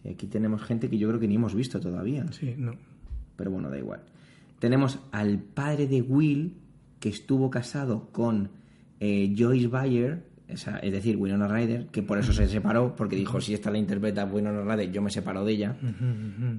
sí, 0.03 0.09
aquí 0.09 0.27
tenemos 0.27 0.61
gente 0.63 0.89
que 0.89 0.97
yo 0.97 1.07
creo 1.07 1.19
que 1.19 1.27
ni 1.27 1.35
hemos 1.35 1.53
visto 1.55 1.79
todavía. 1.79 2.25
Sí, 2.31 2.55
no. 2.57 2.73
Pero 3.35 3.51
bueno, 3.51 3.69
da 3.69 3.77
igual. 3.77 4.01
Tenemos 4.59 4.99
al 5.11 5.39
padre 5.39 5.87
de 5.87 6.01
Will, 6.01 6.53
que 6.99 7.09
estuvo 7.09 7.49
casado 7.49 8.09
con 8.11 8.49
eh, 8.99 9.33
Joyce 9.37 9.67
Bayer, 9.67 10.23
esa- 10.47 10.79
es 10.79 10.91
decir, 10.91 11.17
Winona 11.17 11.47
Ryder, 11.47 11.87
que 11.87 12.01
por 12.01 12.17
eso 12.17 12.33
se 12.33 12.47
separó, 12.47 12.95
porque 12.95 13.15
dijo, 13.17 13.39
si 13.41 13.53
esta 13.53 13.69
la 13.69 13.77
interpreta 13.77 14.25
Winona 14.25 14.61
Ryder, 14.63 14.91
yo 14.91 15.01
me 15.03 15.11
separo 15.11 15.43
de 15.45 15.51
ella. 15.53 15.75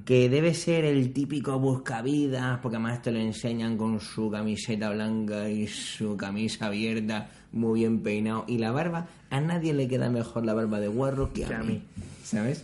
Que 0.05 0.29
debe 0.29 0.53
ser 0.53 0.85
el 0.85 1.11
típico 1.11 1.59
buscavidas, 1.59 2.59
porque 2.59 2.77
además 2.77 3.01
te 3.01 3.11
lo 3.11 3.19
enseñan 3.19 3.75
con 3.75 3.99
su 3.99 4.29
camiseta 4.29 4.89
blanca 4.91 5.49
y 5.49 5.67
su 5.67 6.15
camisa 6.15 6.67
abierta, 6.67 7.29
muy 7.51 7.79
bien 7.81 7.99
peinado. 8.01 8.45
Y 8.47 8.59
la 8.59 8.71
barba, 8.71 9.07
a 9.29 9.41
nadie 9.41 9.73
le 9.73 9.87
queda 9.87 10.09
mejor 10.09 10.45
la 10.45 10.53
barba 10.53 10.79
de 10.79 10.87
guarro 10.87 11.33
que 11.33 11.45
a, 11.45 11.61
mí. 11.63 11.81
¿Sabes? 12.23 12.63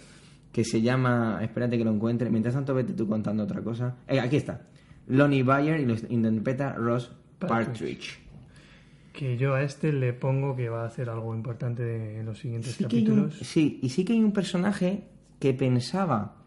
Que 0.55 0.63
se 0.63 0.79
llama, 0.81 1.39
espérate 1.41 1.77
que 1.77 1.83
lo 1.83 1.91
encuentre. 1.91 2.29
Mientras 2.29 2.55
tanto, 2.55 2.73
vete 2.73 2.93
tú 2.93 3.09
contando 3.09 3.43
otra 3.43 3.61
cosa. 3.61 3.97
Eh, 4.07 4.21
aquí 4.21 4.37
está. 4.37 4.61
Lonnie 5.07 5.43
Bayer 5.43 5.81
y 5.81 5.85
lo 5.85 5.95
interpreta 6.07 6.71
Ross 6.75 7.11
Partridge. 7.39 8.19
Que 9.11 9.35
yo 9.35 9.53
a 9.53 9.63
este 9.63 9.91
le 9.91 10.13
pongo 10.13 10.55
que 10.55 10.69
va 10.69 10.83
a 10.83 10.87
hacer 10.87 11.09
algo 11.09 11.35
importante 11.35 12.17
en 12.19 12.25
los 12.25 12.39
siguientes 12.39 12.71
Sí, 12.75 12.85
hay 12.85 12.85
un- 12.85 12.89
capítulos. 12.89 13.37
sí, 13.41 13.79
y 13.83 13.89
sí 13.89 14.05
que 14.05 14.13
hay 14.13 14.23
un 14.23 14.31
personaje 14.31 15.03
que 15.39 15.53
pensaba 15.53 16.37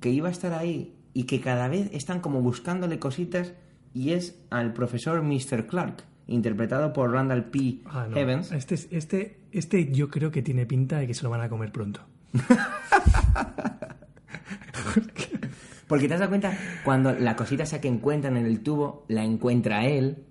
que 0.00 0.10
iba 0.10 0.26
a 0.26 0.32
estar 0.32 0.52
ahí 0.52 0.96
y 1.14 1.22
que 1.24 1.40
cada 1.40 1.68
vez 1.68 1.88
están 1.92 2.18
como 2.20 2.42
buscándole 2.42 2.98
cositas 2.98 3.52
y 3.94 4.10
es 4.10 4.40
al 4.50 4.72
profesor 4.72 5.22
Mr. 5.22 5.66
Clark, 5.68 6.02
interpretado 6.26 6.92
por 6.92 7.12
Randall 7.12 7.44
P. 7.44 7.78
Ah, 7.86 8.08
no. 8.10 8.16
Evans. 8.16 8.50
Este, 8.50 8.74
es- 8.74 8.88
este, 8.90 9.38
este 9.52 9.92
yo 9.92 10.08
creo 10.10 10.32
que 10.32 10.42
tiene 10.42 10.66
pinta 10.66 10.98
de 10.98 11.06
que 11.06 11.14
se 11.14 11.22
lo 11.22 11.30
van 11.30 11.42
a 11.42 11.48
comer 11.48 11.70
pronto. 11.70 12.00
Porque 15.88 16.08
te 16.08 16.14
has 16.14 16.20
dado 16.20 16.30
cuenta, 16.30 16.56
cuando 16.84 17.12
la 17.12 17.36
cosita 17.36 17.62
esa 17.62 17.80
que 17.80 17.88
encuentran 17.88 18.36
en 18.36 18.46
el 18.46 18.60
tubo, 18.60 19.04
la 19.08 19.24
encuentra 19.24 19.86
él. 19.86 20.24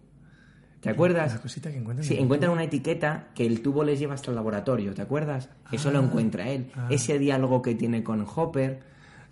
¿Te 0.82 0.89
acuerdas? 0.89 1.34
La 1.36 1.41
cosita 1.41 1.72
que 1.72 1.78
encuentran. 1.78 2.06
Sí, 2.06 2.15
en 2.15 2.24
encuentran 2.24 2.52
una 2.52 2.63
etiqueta 2.63 3.30
que 3.34 3.46
el 3.46 3.62
tubo 3.62 3.84
les 3.84 3.98
lleva 4.00 4.13
hasta 4.13 4.30
el 4.32 4.36
laboratorio, 4.36 4.94
¿te 4.94 5.02
acuerdas? 5.02 5.50
Eso 5.72 5.91
lo 5.91 6.00
Ah, 6.00 6.04
encuentra 6.04 6.50
él. 6.50 6.70
ah. 6.76 6.88
Ese 6.91 7.18
diálogo 7.18 7.62
que 7.62 7.74
tiene 7.74 8.04
con 8.04 8.26
Hopper, 8.36 8.82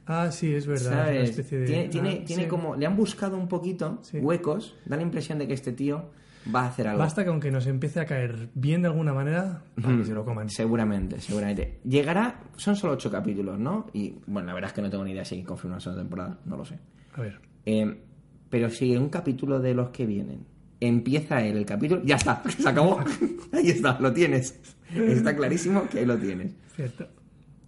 Ah, 0.07 0.31
sí, 0.31 0.53
es 0.55 0.65
verdad. 0.65 0.83
es 0.83 0.88
una 0.91 1.03
¿sabes? 1.05 1.29
especie 1.29 1.59
de- 1.59 1.65
Tiene, 1.67 1.88
tiene, 1.89 2.19
ah, 2.21 2.25
tiene 2.25 2.43
sí. 2.43 2.49
como... 2.49 2.75
Le 2.75 2.86
han 2.86 2.95
buscado 2.95 3.38
un 3.38 3.47
poquito 3.47 3.99
Sí. 4.01 4.17
huecos, 4.19 4.75
da 4.86 4.95
la 4.97 5.03
impresión 5.03 5.38
de 5.39 5.47
que 5.47 5.53
este 5.53 5.71
tío 5.73 6.09
va 6.53 6.62
a 6.62 6.67
hacer 6.67 6.88
algo. 6.88 6.99
Basta 6.99 7.23
que 7.23 7.29
aunque 7.29 7.51
nos 7.51 7.67
empiece 7.67 7.99
a 7.99 8.06
caer 8.06 8.49
bien 8.53 8.82
de 8.82 8.88
alguna 8.88 9.13
manera, 9.13 9.62
para 9.82 9.97
que 9.97 10.06
se 10.06 10.13
lo 10.13 10.25
coman. 10.25 10.49
Seguramente, 10.49 11.19
seguramente. 11.19 11.79
Llegará, 11.84 12.41
son 12.56 12.75
solo 12.75 12.93
ocho 12.93 13.12
capítulos, 13.12 13.60
¿no? 13.60 13.88
Y 13.93 14.15
bueno, 14.27 14.47
la 14.47 14.53
verdad 14.53 14.69
es 14.69 14.73
que 14.73 14.82
no 14.82 14.89
tengo 14.89 15.03
ni 15.03 15.12
idea 15.12 15.25
si 15.25 15.43
confirma 15.43 15.75
una 15.75 15.82
segunda 15.82 16.03
temporada, 16.03 16.39
no 16.45 16.58
lo 16.58 16.65
sé. 16.65 16.79
A 17.13 17.21
ver. 17.21 17.39
Eh, 17.65 18.01
pero 18.49 18.69
si 18.69 18.93
en 18.93 19.03
un 19.03 19.10
capítulo 19.10 19.60
de 19.60 19.73
los 19.73 19.89
que 19.89 20.06
vienen 20.06 20.45
empieza 20.79 21.41
él 21.41 21.58
el 21.58 21.65
capítulo, 21.65 22.01
ya 22.03 22.15
está, 22.17 22.41
se 22.58 22.67
acabó. 22.69 22.99
ahí 23.51 23.69
está, 23.69 23.99
lo 23.99 24.13
tienes. 24.13 24.60
Está 24.93 25.36
clarísimo 25.36 25.88
que 25.88 25.99
ahí 25.99 26.06
lo 26.06 26.17
tienes. 26.17 26.53
Cierto. 26.75 27.08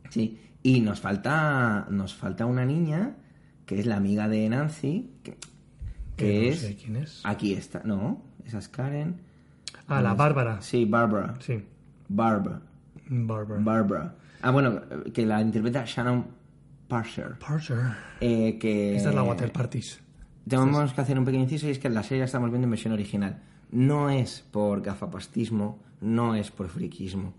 Sí, 0.10 0.40
y 0.62 0.82
nos 0.82 1.00
falta, 1.00 1.88
nos 1.90 2.14
falta 2.14 2.46
una 2.46 2.66
niña 2.66 3.18
que 3.66 3.80
es 3.80 3.86
la 3.86 3.96
amiga 3.98 4.28
de 4.28 4.48
Nancy, 4.48 5.12
que, 5.24 5.38
que 6.16 6.26
Que 6.26 6.42
no 6.42 6.52
es... 6.52 6.60
sé 6.60 6.76
quién 6.76 6.96
es. 6.98 7.22
Aquí 7.24 7.54
está, 7.54 7.82
no, 7.84 8.24
esa 8.46 8.60
es 8.60 8.68
Karen. 8.70 9.20
Ah, 9.88 10.02
la 10.02 10.14
Bárbara. 10.14 10.62
Sí, 10.62 10.86
Barbara. 10.86 11.36
Sí, 11.40 11.64
Barbara. 12.08 12.62
Bárbara. 13.08 13.62
Barbara. 13.62 14.16
Ah, 14.42 14.52
bueno, 14.52 14.82
que 15.14 15.26
la 15.26 15.42
interpreta 15.42 15.84
Shannon 15.86 16.26
Parser. 16.88 17.38
Parser. 17.40 17.80
Eh, 18.22 18.58
que... 18.60 18.96
Esta 18.96 19.10
es 19.10 19.16
la 19.16 19.24
Water 19.24 19.52
Parties. 19.52 20.02
Tenemos 20.48 20.94
que 20.94 21.02
hacer 21.02 21.18
un 21.18 21.26
pequeño 21.26 21.44
inciso 21.44 21.68
y 21.68 21.72
es 21.72 21.80
que 21.80 21.90
la 21.90 22.04
serie 22.04 22.20
la 22.20 22.26
estamos 22.26 22.50
viendo 22.50 22.66
en 22.66 22.72
versión 22.72 22.94
original. 22.94 23.42
No 23.72 24.10
es 24.10 24.46
por 24.52 24.82
gafapastismo, 24.82 25.80
no 26.02 26.36
es 26.36 26.52
por 26.52 26.68
friquismo. 26.70 27.34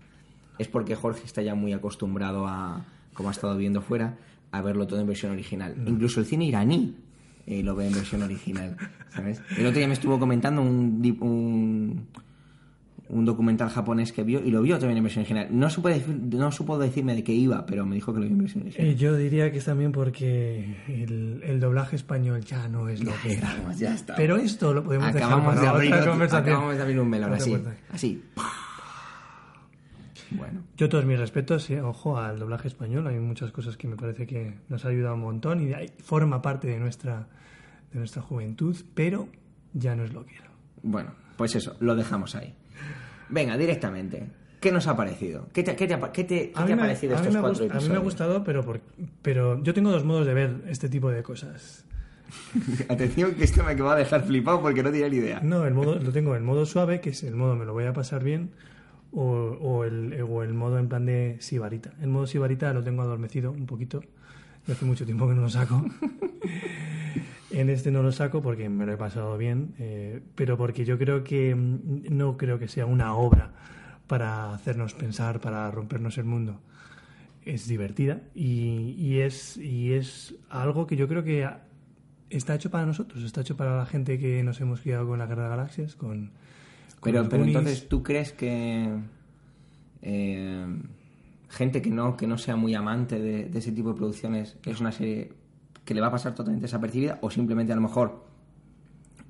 Es 0.57 0.67
porque 0.67 0.95
Jorge 0.95 1.23
está 1.23 1.41
ya 1.41 1.55
muy 1.55 1.71
acostumbrado 1.71 2.47
a, 2.47 2.85
como 3.13 3.29
ha 3.29 3.31
estado 3.31 3.55
viendo 3.55 3.81
fuera, 3.81 4.17
a 4.51 4.61
verlo 4.61 4.87
todo 4.87 4.99
en 4.99 5.07
versión 5.07 5.31
original. 5.31 5.75
Incluso 5.85 6.19
el 6.19 6.25
cine 6.25 6.45
iraní 6.45 6.95
eh, 7.47 7.63
lo 7.63 7.75
ve 7.75 7.87
en 7.87 7.93
versión 7.93 8.21
original. 8.23 8.77
¿sabes? 9.09 9.41
El 9.57 9.65
otro 9.65 9.79
día 9.79 9.87
me 9.87 9.93
estuvo 9.95 10.19
comentando 10.19 10.61
un, 10.61 11.01
un, 11.21 12.07
un 13.09 13.25
documental 13.25 13.69
japonés 13.69 14.11
que 14.11 14.23
vio 14.23 14.43
y 14.43 14.51
lo 14.51 14.61
vio 14.61 14.77
también 14.77 14.97
en 14.97 15.03
versión 15.05 15.21
original. 15.21 15.47
No 15.49 15.69
supo, 15.69 15.87
decir- 15.89 16.19
no 16.35 16.51
supo 16.51 16.77
decirme 16.77 17.15
de 17.15 17.23
qué 17.23 17.31
iba, 17.33 17.65
pero 17.65 17.85
me 17.85 17.95
dijo 17.95 18.13
que 18.13 18.19
lo 18.19 18.25
vio 18.25 18.33
en 18.33 18.39
versión 18.41 18.63
original. 18.63 18.87
Eh, 18.89 18.95
yo 18.95 19.15
diría 19.15 19.51
que 19.51 19.57
es 19.59 19.65
también 19.65 19.91
porque 19.93 20.75
el, 20.87 21.41
el 21.43 21.59
doblaje 21.59 21.95
español 21.95 22.43
ya 22.43 22.67
no 22.67 22.89
es 22.89 23.01
lo 23.03 23.11
que 23.23 23.33
era. 23.37 23.49
Estamos, 23.53 23.79
ya 23.79 23.93
está. 23.95 24.15
Pero 24.15 24.35
esto 24.37 24.73
lo 24.73 24.83
podemos 24.83 25.07
acabamos 25.07 25.55
dejar 25.55 25.61
de, 25.63 25.67
abrir, 25.69 25.87
otra 25.89 25.99
otro- 26.01 26.11
conversación. 26.11 26.53
acabamos 26.53 26.75
de 26.75 26.81
abrir 26.83 26.99
un 26.99 27.09
melón 27.09 27.33
así. 27.33 27.57
Así. 27.91 28.23
Bueno. 30.31 30.61
Yo 30.77 30.89
todos 30.89 31.05
mis 31.05 31.17
respetos, 31.19 31.69
eh, 31.69 31.81
ojo 31.81 32.17
al 32.17 32.39
doblaje 32.39 32.67
español, 32.67 33.07
hay 33.07 33.17
muchas 33.19 33.51
cosas 33.51 33.77
que 33.77 33.87
me 33.87 33.95
parece 33.95 34.27
que 34.27 34.55
nos 34.69 34.83
ha 34.85 34.89
ayudado 34.89 35.15
un 35.15 35.21
montón 35.21 35.61
y 35.67 35.73
ahí 35.73 35.89
forma 36.03 36.41
parte 36.41 36.67
de 36.67 36.79
nuestra, 36.79 37.27
de 37.93 37.99
nuestra 37.99 38.21
juventud, 38.21 38.75
pero 38.93 39.27
ya 39.73 39.95
no 39.95 40.03
es 40.03 40.13
lo 40.13 40.25
que 40.25 40.35
era. 40.35 40.49
Bueno, 40.83 41.11
pues 41.37 41.55
eso, 41.55 41.75
lo 41.79 41.95
dejamos 41.95 42.35
ahí. 42.35 42.53
Venga, 43.29 43.57
directamente. 43.57 44.27
¿Qué 44.59 44.71
nos 44.71 44.87
ha 44.87 44.97
parecido? 44.97 45.47
¿Qué 45.53 45.61
te, 45.63 45.75
qué 45.75 45.87
te 45.87 45.93
ha, 45.93 45.99
qué 46.11 46.23
te- 46.23 46.51
qué 46.51 46.63
te 46.65 46.73
ha 46.73 46.77
parecido 46.77 47.15
estos 47.15 47.35
cuatro 47.37 47.49
gust- 47.51 47.59
a 47.59 47.63
mí 47.63 47.67
me 47.69 47.73
ha 47.73 47.77
episodios? 47.77 48.03
gustado, 48.03 48.43
pero, 48.43 48.65
por- 48.65 48.81
pero 49.21 49.61
yo 49.63 49.73
tengo 49.73 49.91
dos 49.91 50.03
modos 50.03 50.25
de 50.25 50.33
ver 50.33 50.63
este 50.67 50.89
tipo 50.89 51.09
de 51.11 51.21
cosas. 51.23 51.85
Atención, 52.89 53.35
que 53.35 53.43
esto 53.43 53.63
me 53.63 53.75
va 53.75 53.93
a 53.93 53.95
dejar 53.95 54.23
flipado 54.25 54.61
porque 54.61 54.83
no 54.83 54.91
tenía 54.91 55.07
ni 55.09 55.17
idea. 55.17 55.39
No, 55.41 55.65
el 55.65 55.73
modo, 55.73 55.99
lo 55.99 56.11
tengo 56.11 56.35
en 56.35 56.43
modo 56.43 56.65
suave, 56.65 56.99
que 57.01 57.11
es 57.11 57.23
el 57.23 57.35
modo 57.35 57.55
me 57.55 57.65
lo 57.65 57.73
voy 57.73 57.85
a 57.85 57.93
pasar 57.93 58.23
bien, 58.23 58.49
o, 59.17 59.57
o 59.59 59.83
el, 59.83 60.21
o 60.21 60.43
el 60.43 60.53
modo 60.53 60.77
en 60.77 60.87
plan 60.87 61.07
de 61.07 61.37
sibarita. 61.39 61.91
El 61.99 62.09
modo 62.09 62.27
sibarita 62.27 62.71
lo 62.71 62.83
tengo 62.83 63.01
adormecido 63.01 63.51
un 63.51 63.65
poquito, 63.65 64.03
y 64.67 64.71
hace 64.71 64.85
mucho 64.85 65.05
tiempo 65.05 65.27
que 65.27 65.33
no 65.33 65.41
lo 65.41 65.49
saco. 65.49 65.83
en 67.51 67.69
este 67.71 67.89
no 67.89 68.03
lo 68.03 68.11
saco 68.11 68.43
porque 68.43 68.69
me 68.69 68.85
lo 68.85 68.93
he 68.93 68.97
pasado 68.97 69.35
bien, 69.35 69.73
eh, 69.79 70.21
pero 70.35 70.55
porque 70.55 70.85
yo 70.85 70.99
creo 70.99 71.23
que 71.23 71.55
no 71.55 72.37
creo 72.37 72.59
que 72.59 72.67
sea 72.67 72.85
una 72.85 73.15
obra 73.15 73.53
para 74.05 74.53
hacernos 74.53 74.93
pensar, 74.93 75.39
para 75.39 75.71
rompernos 75.71 76.19
el 76.19 76.25
mundo. 76.25 76.59
Es 77.43 77.67
divertida 77.67 78.21
y, 78.35 78.93
y 78.99 79.21
es, 79.21 79.57
y 79.57 79.93
es 79.93 80.35
algo 80.47 80.85
que 80.85 80.95
yo 80.95 81.07
creo 81.07 81.23
que 81.23 81.49
está 82.29 82.53
hecho 82.53 82.69
para 82.69 82.85
nosotros, 82.85 83.23
está 83.23 83.41
hecho 83.41 83.57
para 83.57 83.75
la 83.77 83.87
gente 83.87 84.19
que 84.19 84.43
nos 84.43 84.61
hemos 84.61 84.81
criado 84.81 85.07
con 85.07 85.17
la 85.17 85.25
Guerra 85.25 85.45
de 85.45 85.49
Galaxias, 85.49 85.95
con... 85.95 86.33
Pero, 87.01 87.27
pero 87.29 87.43
entonces, 87.43 87.87
¿tú 87.87 88.03
crees 88.03 88.33
que 88.33 88.89
eh, 90.01 90.65
gente 91.49 91.81
que 91.81 91.89
no, 91.89 92.17
que 92.17 92.27
no 92.27 92.37
sea 92.37 92.55
muy 92.55 92.73
amante 92.75 93.19
de, 93.19 93.45
de 93.45 93.59
ese 93.59 93.71
tipo 93.71 93.89
de 93.89 93.95
producciones 93.95 94.57
es 94.65 94.79
una 94.81 94.91
serie 94.91 95.31
que 95.85 95.93
le 95.93 96.01
va 96.01 96.07
a 96.07 96.11
pasar 96.11 96.35
totalmente 96.35 96.63
desapercibida 96.65 97.19
o 97.21 97.29
simplemente 97.29 97.71
a 97.71 97.75
lo 97.75 97.81
mejor 97.81 98.25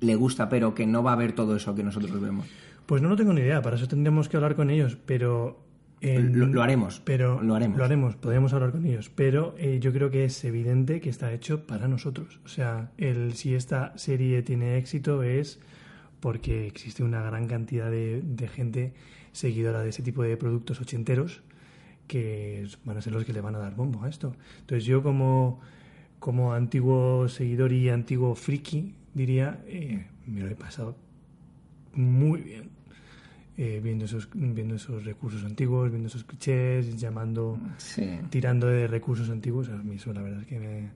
le 0.00 0.14
gusta 0.16 0.48
pero 0.48 0.74
que 0.74 0.86
no 0.86 1.02
va 1.02 1.12
a 1.12 1.16
ver 1.16 1.32
todo 1.32 1.56
eso 1.56 1.74
que 1.74 1.82
nosotros 1.84 2.20
vemos? 2.20 2.46
Pues 2.86 3.02
no 3.02 3.08
lo 3.08 3.16
tengo 3.16 3.32
ni 3.32 3.42
idea, 3.42 3.60
para 3.62 3.76
eso 3.76 3.86
tendríamos 3.86 4.28
que 4.28 4.36
hablar 4.36 4.54
con 4.56 4.70
ellos, 4.70 4.96
pero... 5.06 5.64
Lo- 6.00 6.46
lo 6.46 6.62
haremos, 6.62 7.00
Pero 7.04 7.42
lo 7.42 7.56
haremos. 7.56 7.76
Lo 7.76 7.84
haremos, 7.84 8.14
podemos 8.14 8.52
hablar 8.52 8.70
con 8.70 8.86
ellos, 8.86 9.10
pero 9.12 9.54
eh, 9.58 9.78
yo 9.80 9.92
creo 9.92 10.10
que 10.12 10.24
es 10.24 10.44
evidente 10.44 11.00
que 11.00 11.10
está 11.10 11.32
hecho 11.32 11.66
para 11.66 11.88
nosotros. 11.88 12.38
O 12.44 12.48
sea, 12.48 12.92
el, 12.98 13.34
si 13.34 13.54
esta 13.56 13.98
serie 13.98 14.42
tiene 14.42 14.78
éxito 14.78 15.24
es 15.24 15.58
porque 16.20 16.66
existe 16.66 17.02
una 17.02 17.22
gran 17.22 17.46
cantidad 17.46 17.90
de, 17.90 18.20
de 18.22 18.48
gente 18.48 18.92
seguidora 19.32 19.82
de 19.82 19.90
ese 19.90 20.02
tipo 20.02 20.22
de 20.22 20.36
productos 20.36 20.80
ochenteros 20.80 21.42
que 22.06 22.66
van 22.84 22.96
a 22.96 23.02
ser 23.02 23.12
los 23.12 23.24
que 23.24 23.32
le 23.32 23.40
van 23.40 23.54
a 23.54 23.58
dar 23.58 23.74
bombo 23.76 24.02
a 24.04 24.08
esto. 24.08 24.34
Entonces 24.60 24.84
yo 24.84 25.02
como, 25.02 25.60
como 26.18 26.54
antiguo 26.54 27.28
seguidor 27.28 27.72
y 27.72 27.88
antiguo 27.90 28.34
friki 28.34 28.94
diría, 29.14 29.62
eh, 29.66 30.06
me 30.26 30.40
lo 30.40 30.48
he 30.48 30.54
pasado 30.54 30.96
muy 31.94 32.40
bien 32.42 32.70
eh, 33.56 33.80
viendo 33.82 34.04
esos 34.04 34.28
viendo 34.32 34.76
esos 34.76 35.04
recursos 35.04 35.44
antiguos, 35.44 35.90
viendo 35.90 36.06
esos 36.08 36.22
clichés, 36.24 36.96
llamando, 37.00 37.58
Sí. 37.76 38.06
tirando 38.30 38.68
de 38.68 38.86
recursos 38.86 39.28
antiguos. 39.30 39.68
A 39.68 39.76
mí 39.76 39.96
eso 39.96 40.12
la 40.12 40.22
verdad 40.22 40.40
es 40.42 40.46
que 40.46 40.58
me... 40.60 40.90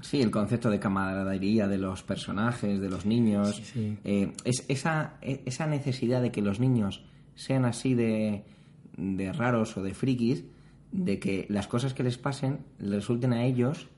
Sí, 0.00 0.20
el 0.22 0.30
concepto 0.30 0.70
de 0.70 0.78
camaradería 0.80 1.68
de 1.68 1.78
los 1.78 2.02
personajes, 2.02 2.80
de 2.80 2.88
los 2.88 3.04
niños. 3.06 3.56
Sí, 3.56 3.64
sí. 3.64 3.98
Eh, 4.04 4.32
es, 4.44 4.64
esa, 4.68 5.14
e- 5.22 5.42
esa 5.44 5.66
necesidad 5.66 6.22
de 6.22 6.30
que 6.32 6.42
los 6.42 6.60
niños 6.60 7.04
sean 7.34 7.64
así 7.64 7.94
de, 7.94 8.44
de 8.96 9.32
raros 9.32 9.76
o 9.76 9.82
de 9.82 9.92
frikis, 9.94 10.44
de 10.92 11.18
que 11.18 11.46
las 11.48 11.66
cosas 11.66 11.92
que 11.94 12.02
les 12.02 12.16
pasen 12.18 12.60
les 12.78 12.94
resulten 12.94 13.32
a 13.32 13.44
ellos 13.44 13.88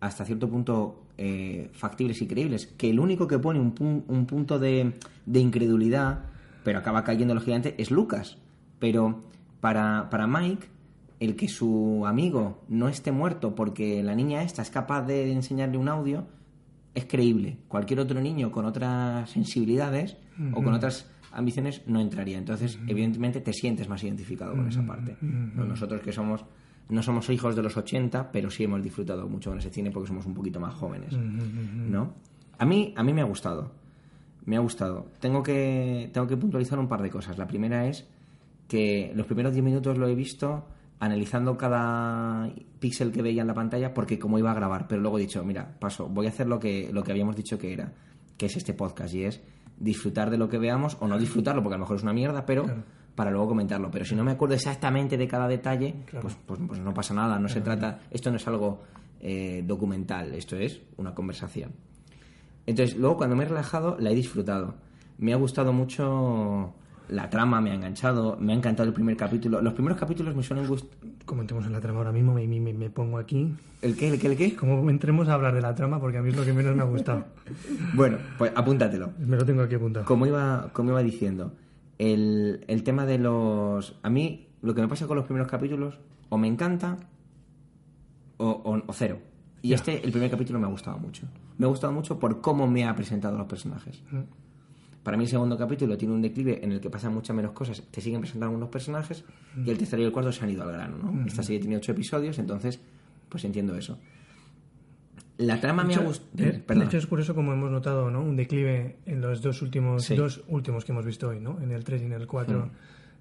hasta 0.00 0.24
cierto 0.24 0.48
punto 0.50 1.02
eh, 1.16 1.70
factibles 1.72 2.20
y 2.22 2.26
creíbles. 2.26 2.66
Que 2.66 2.90
el 2.90 3.00
único 3.00 3.26
que 3.26 3.38
pone 3.38 3.58
un, 3.60 3.74
pun- 3.74 4.04
un 4.06 4.26
punto 4.26 4.58
de, 4.58 4.92
de 5.26 5.40
incredulidad, 5.40 6.26
pero 6.62 6.78
acaba 6.78 7.02
cayendo 7.04 7.34
lógicamente, 7.34 7.74
es 7.78 7.90
Lucas. 7.90 8.36
Pero 8.78 9.22
para, 9.60 10.10
para 10.10 10.26
Mike, 10.26 10.66
el 11.20 11.36
que 11.36 11.48
su 11.48 12.04
amigo 12.06 12.64
no 12.68 12.88
esté 12.88 13.12
muerto 13.12 13.54
porque 13.54 14.02
la 14.02 14.14
niña 14.14 14.42
esta 14.42 14.62
es 14.62 14.70
capaz 14.70 15.02
de 15.02 15.32
enseñarle 15.32 15.78
un 15.78 15.88
audio, 15.88 16.26
es 16.94 17.06
creíble. 17.06 17.58
Cualquier 17.68 18.00
otro 18.00 18.20
niño 18.20 18.50
con 18.50 18.64
otras 18.64 19.30
sensibilidades 19.30 20.16
o 20.52 20.62
con 20.62 20.74
otras 20.74 21.10
ambiciones 21.32 21.82
no 21.86 22.00
entraría. 22.00 22.38
Entonces, 22.38 22.78
evidentemente, 22.86 23.40
te 23.40 23.52
sientes 23.52 23.88
más 23.88 24.02
identificado 24.04 24.54
con 24.54 24.68
esa 24.68 24.86
parte. 24.86 25.16
No, 25.20 25.64
Nosotros 25.64 26.00
que 26.00 26.12
somos 26.12 26.44
no 26.88 27.02
somos 27.02 27.30
hijos 27.30 27.56
de 27.56 27.62
los 27.62 27.76
80, 27.78 28.30
pero 28.30 28.50
sí 28.50 28.64
hemos 28.64 28.82
disfrutado 28.82 29.26
mucho 29.26 29.50
con 29.50 29.58
ese 29.58 29.70
cine 29.70 29.90
porque 29.90 30.08
somos 30.08 30.26
un 30.26 30.34
poquito 30.34 30.60
más 30.60 30.74
jóvenes, 30.74 31.14
¿no? 31.16 32.12
A 32.58 32.66
mí 32.66 32.92
a 32.96 33.02
mí 33.02 33.12
me 33.12 33.22
ha 33.22 33.24
gustado. 33.24 33.72
Me 34.44 34.56
ha 34.56 34.60
gustado. 34.60 35.06
Tengo 35.18 35.42
que 35.42 36.10
tengo 36.12 36.26
que 36.26 36.36
puntualizar 36.36 36.78
un 36.78 36.88
par 36.88 37.00
de 37.02 37.10
cosas. 37.10 37.38
La 37.38 37.46
primera 37.46 37.86
es 37.86 38.06
que 38.68 39.12
los 39.14 39.26
primeros 39.26 39.52
10 39.54 39.64
minutos 39.64 39.96
lo 39.96 40.06
he 40.08 40.14
visto 40.14 40.66
analizando 41.00 41.56
cada 41.56 42.50
píxel 42.78 43.12
que 43.12 43.22
veía 43.22 43.42
en 43.42 43.48
la 43.48 43.54
pantalla 43.54 43.92
porque 43.92 44.18
como 44.18 44.38
iba 44.38 44.50
a 44.50 44.54
grabar, 44.54 44.86
pero 44.88 45.00
luego 45.00 45.18
he 45.18 45.22
dicho, 45.22 45.44
mira, 45.44 45.76
paso, 45.78 46.08
voy 46.08 46.26
a 46.26 46.30
hacer 46.30 46.46
lo 46.46 46.58
que, 46.58 46.90
lo 46.92 47.02
que 47.02 47.12
habíamos 47.12 47.36
dicho 47.36 47.58
que 47.58 47.72
era, 47.72 47.92
que 48.36 48.46
es 48.46 48.56
este 48.56 48.74
podcast 48.74 49.14
y 49.14 49.24
es 49.24 49.42
disfrutar 49.78 50.30
de 50.30 50.38
lo 50.38 50.48
que 50.48 50.58
veamos 50.58 50.96
o 51.00 51.08
no 51.08 51.18
disfrutarlo 51.18 51.62
porque 51.62 51.74
a 51.74 51.78
lo 51.78 51.84
mejor 51.84 51.96
es 51.96 52.02
una 52.02 52.12
mierda, 52.12 52.46
pero 52.46 52.66
para 53.14 53.30
luego 53.30 53.48
comentarlo. 53.48 53.90
Pero 53.90 54.04
si 54.04 54.14
no 54.14 54.24
me 54.24 54.32
acuerdo 54.32 54.54
exactamente 54.54 55.16
de 55.16 55.28
cada 55.28 55.48
detalle, 55.48 55.94
pues, 56.20 56.36
pues, 56.46 56.60
pues 56.66 56.80
no 56.80 56.94
pasa 56.94 57.14
nada, 57.14 57.38
no 57.38 57.48
se 57.48 57.60
trata, 57.60 58.00
esto 58.10 58.30
no 58.30 58.36
es 58.36 58.46
algo 58.46 58.82
eh, 59.20 59.62
documental, 59.66 60.34
esto 60.34 60.56
es 60.56 60.80
una 60.96 61.14
conversación. 61.14 61.72
Entonces, 62.66 62.96
luego 62.96 63.16
cuando 63.16 63.36
me 63.36 63.44
he 63.44 63.48
relajado, 63.48 63.96
la 63.98 64.10
he 64.10 64.14
disfrutado. 64.14 64.74
Me 65.18 65.32
ha 65.32 65.36
gustado 65.36 65.72
mucho 65.72 66.74
la 67.08 67.28
trama, 67.30 67.60
me 67.60 67.70
ha 67.70 67.74
enganchado, 67.74 68.36
me 68.40 68.52
ha 68.52 68.56
encantado 68.56 68.88
el 68.88 68.94
primer 68.94 69.16
capítulo. 69.16 69.60
Los 69.60 69.74
primeros 69.74 69.98
capítulos 69.98 70.34
me 70.34 70.42
suelen 70.42 70.66
gustar... 70.66 70.90
Comentemos 71.26 71.66
en 71.66 71.72
la 71.72 71.80
trama 71.80 71.98
ahora 71.98 72.12
mismo, 72.12 72.34
me, 72.34 72.46
me, 72.46 72.72
me 72.72 72.90
pongo 72.90 73.18
aquí. 73.18 73.54
¿El 73.82 73.96
qué? 73.96 74.08
¿El 74.08 74.18
qué? 74.18 74.26
¿El 74.28 74.36
qué? 74.36 74.56
Como 74.56 74.88
entremos 74.90 75.28
a 75.28 75.34
hablar 75.34 75.54
de 75.54 75.60
la 75.62 75.74
trama, 75.74 76.00
porque 76.00 76.18
a 76.18 76.22
mí 76.22 76.30
es 76.30 76.36
lo 76.36 76.44
que 76.44 76.52
menos 76.52 76.74
me 76.76 76.82
ha 76.82 76.86
gustado. 76.86 77.24
Bueno, 77.94 78.18
pues 78.38 78.52
apúntatelo. 78.54 79.12
Me 79.18 79.36
lo 79.36 79.44
tengo 79.44 79.62
aquí 79.62 79.74
apuntado. 79.74 80.04
Como 80.06 80.26
iba, 80.26 80.70
como 80.72 80.90
iba 80.90 81.02
diciendo, 81.02 81.52
el, 81.98 82.64
el 82.68 82.82
tema 82.82 83.06
de 83.06 83.18
los... 83.18 83.98
A 84.02 84.10
mí, 84.10 84.48
lo 84.62 84.74
que 84.74 84.80
me 84.82 84.88
pasa 84.88 85.06
con 85.06 85.16
los 85.16 85.26
primeros 85.26 85.48
capítulos, 85.50 85.98
o 86.30 86.38
me 86.38 86.48
encanta, 86.48 86.96
o, 88.38 88.46
o- 88.48 88.82
o 88.86 88.92
cero. 88.92 89.18
Y 89.62 89.68
Ya. 89.68 89.76
este, 89.76 90.04
el 90.04 90.10
primer 90.10 90.30
capítulo 90.30 90.58
me 90.58 90.66
ha 90.66 90.70
gustado 90.70 90.98
mucho. 90.98 91.26
Me 91.56 91.66
ha 91.66 91.68
gustado 91.68 91.92
mucho 91.92 92.18
por 92.18 92.40
cómo 92.40 92.66
me 92.66 92.84
ha 92.84 92.94
presentado 92.96 93.38
los 93.38 93.46
personajes. 93.46 94.02
Para 95.04 95.16
mí 95.16 95.24
el 95.24 95.30
segundo 95.30 95.56
capítulo 95.56 95.96
tiene 95.96 96.14
un 96.14 96.22
declive 96.22 96.58
en 96.64 96.72
el 96.72 96.80
que 96.80 96.90
pasan 96.90 97.14
muchas 97.14 97.36
menos 97.36 97.52
cosas, 97.52 97.80
te 97.90 98.00
siguen 98.00 98.20
presentando 98.22 98.46
algunos 98.46 98.70
personajes, 98.70 99.22
y 99.64 99.70
el 99.70 99.78
tercero 99.78 100.02
y 100.02 100.06
el 100.06 100.12
cuarto 100.12 100.32
se 100.32 100.42
han 100.42 100.50
ido 100.50 100.62
al 100.64 100.72
grano, 100.72 100.96
¿no? 100.96 101.26
Esta 101.26 101.42
serie 101.42 101.60
tiene 101.60 101.76
ocho 101.76 101.92
episodios, 101.92 102.38
entonces, 102.38 102.80
pues 103.28 103.44
entiendo 103.44 103.76
eso. 103.76 103.98
La 105.36 105.60
trama 105.60 105.82
me 105.84 105.94
ha 105.94 105.98
De 105.98 106.04
gustado. 106.04 106.48
hecho, 106.48 106.74
de 106.74 106.84
hecho, 106.84 106.96
es 106.98 107.06
curioso 107.06 107.34
como 107.34 107.52
hemos 107.52 107.70
notado 107.70 108.08
¿no? 108.10 108.22
un 108.22 108.36
declive 108.36 108.96
en 109.04 109.20
los 109.20 109.42
dos 109.42 109.62
últimos 109.62 110.04
Sí. 110.04 110.14
dos 110.14 110.42
últimos 110.48 110.84
que 110.84 110.92
hemos 110.92 111.04
visto 111.04 111.28
hoy, 111.28 111.40
¿no? 111.40 111.60
en 111.60 111.72
el 111.72 111.82
3 111.84 112.02
y 112.02 112.04
en 112.06 112.12
el 112.12 112.26
4, 112.28 112.70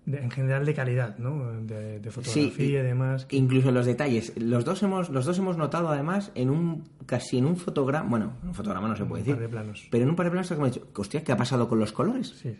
de- 0.06 0.20
en 0.20 0.32
general 0.32 0.66
de 0.66 0.74
calidad, 0.74 1.18
¿no? 1.18 1.52
de, 1.62 2.00
de 2.00 2.12
fotografía 2.12 2.80
y 2.82 2.84
demás. 2.84 3.26
Incluso 3.32 3.72
los 3.72 3.86
detalles. 3.86 4.34
Los 4.38 4.66
dos 4.66 4.82
hemos, 4.84 5.10
los 5.10 5.26
dos 5.26 5.38
hemos 5.38 5.58
notado 5.58 5.90
además 5.90 6.32
en 6.36 6.50
un 6.50 6.84
casi 7.06 7.38
en 7.38 7.46
un 7.46 7.56
fotograma, 7.58 8.10
bueno, 8.10 8.34
en 8.42 8.50
un 8.50 8.54
fotograma 8.56 8.88
no 8.88 8.96
se 8.96 9.06
puede 9.06 9.22
Un 9.22 9.26
decir, 9.28 9.36
par 9.36 9.42
de 9.44 9.50
planos. 9.50 9.88
pero 9.92 10.04
en 10.04 10.10
un 10.10 10.16
par 10.16 10.26
de 10.26 10.32
planos 10.32 10.48
que 10.48 10.54
hemos 10.56 10.72
dicho, 10.74 10.88
hostia, 10.96 11.24
¿qué 11.24 11.32
ha 11.32 11.38
pasado 11.38 11.68
con 11.70 11.80
los 11.80 11.92
colores? 11.94 12.30
Sí, 12.42 12.56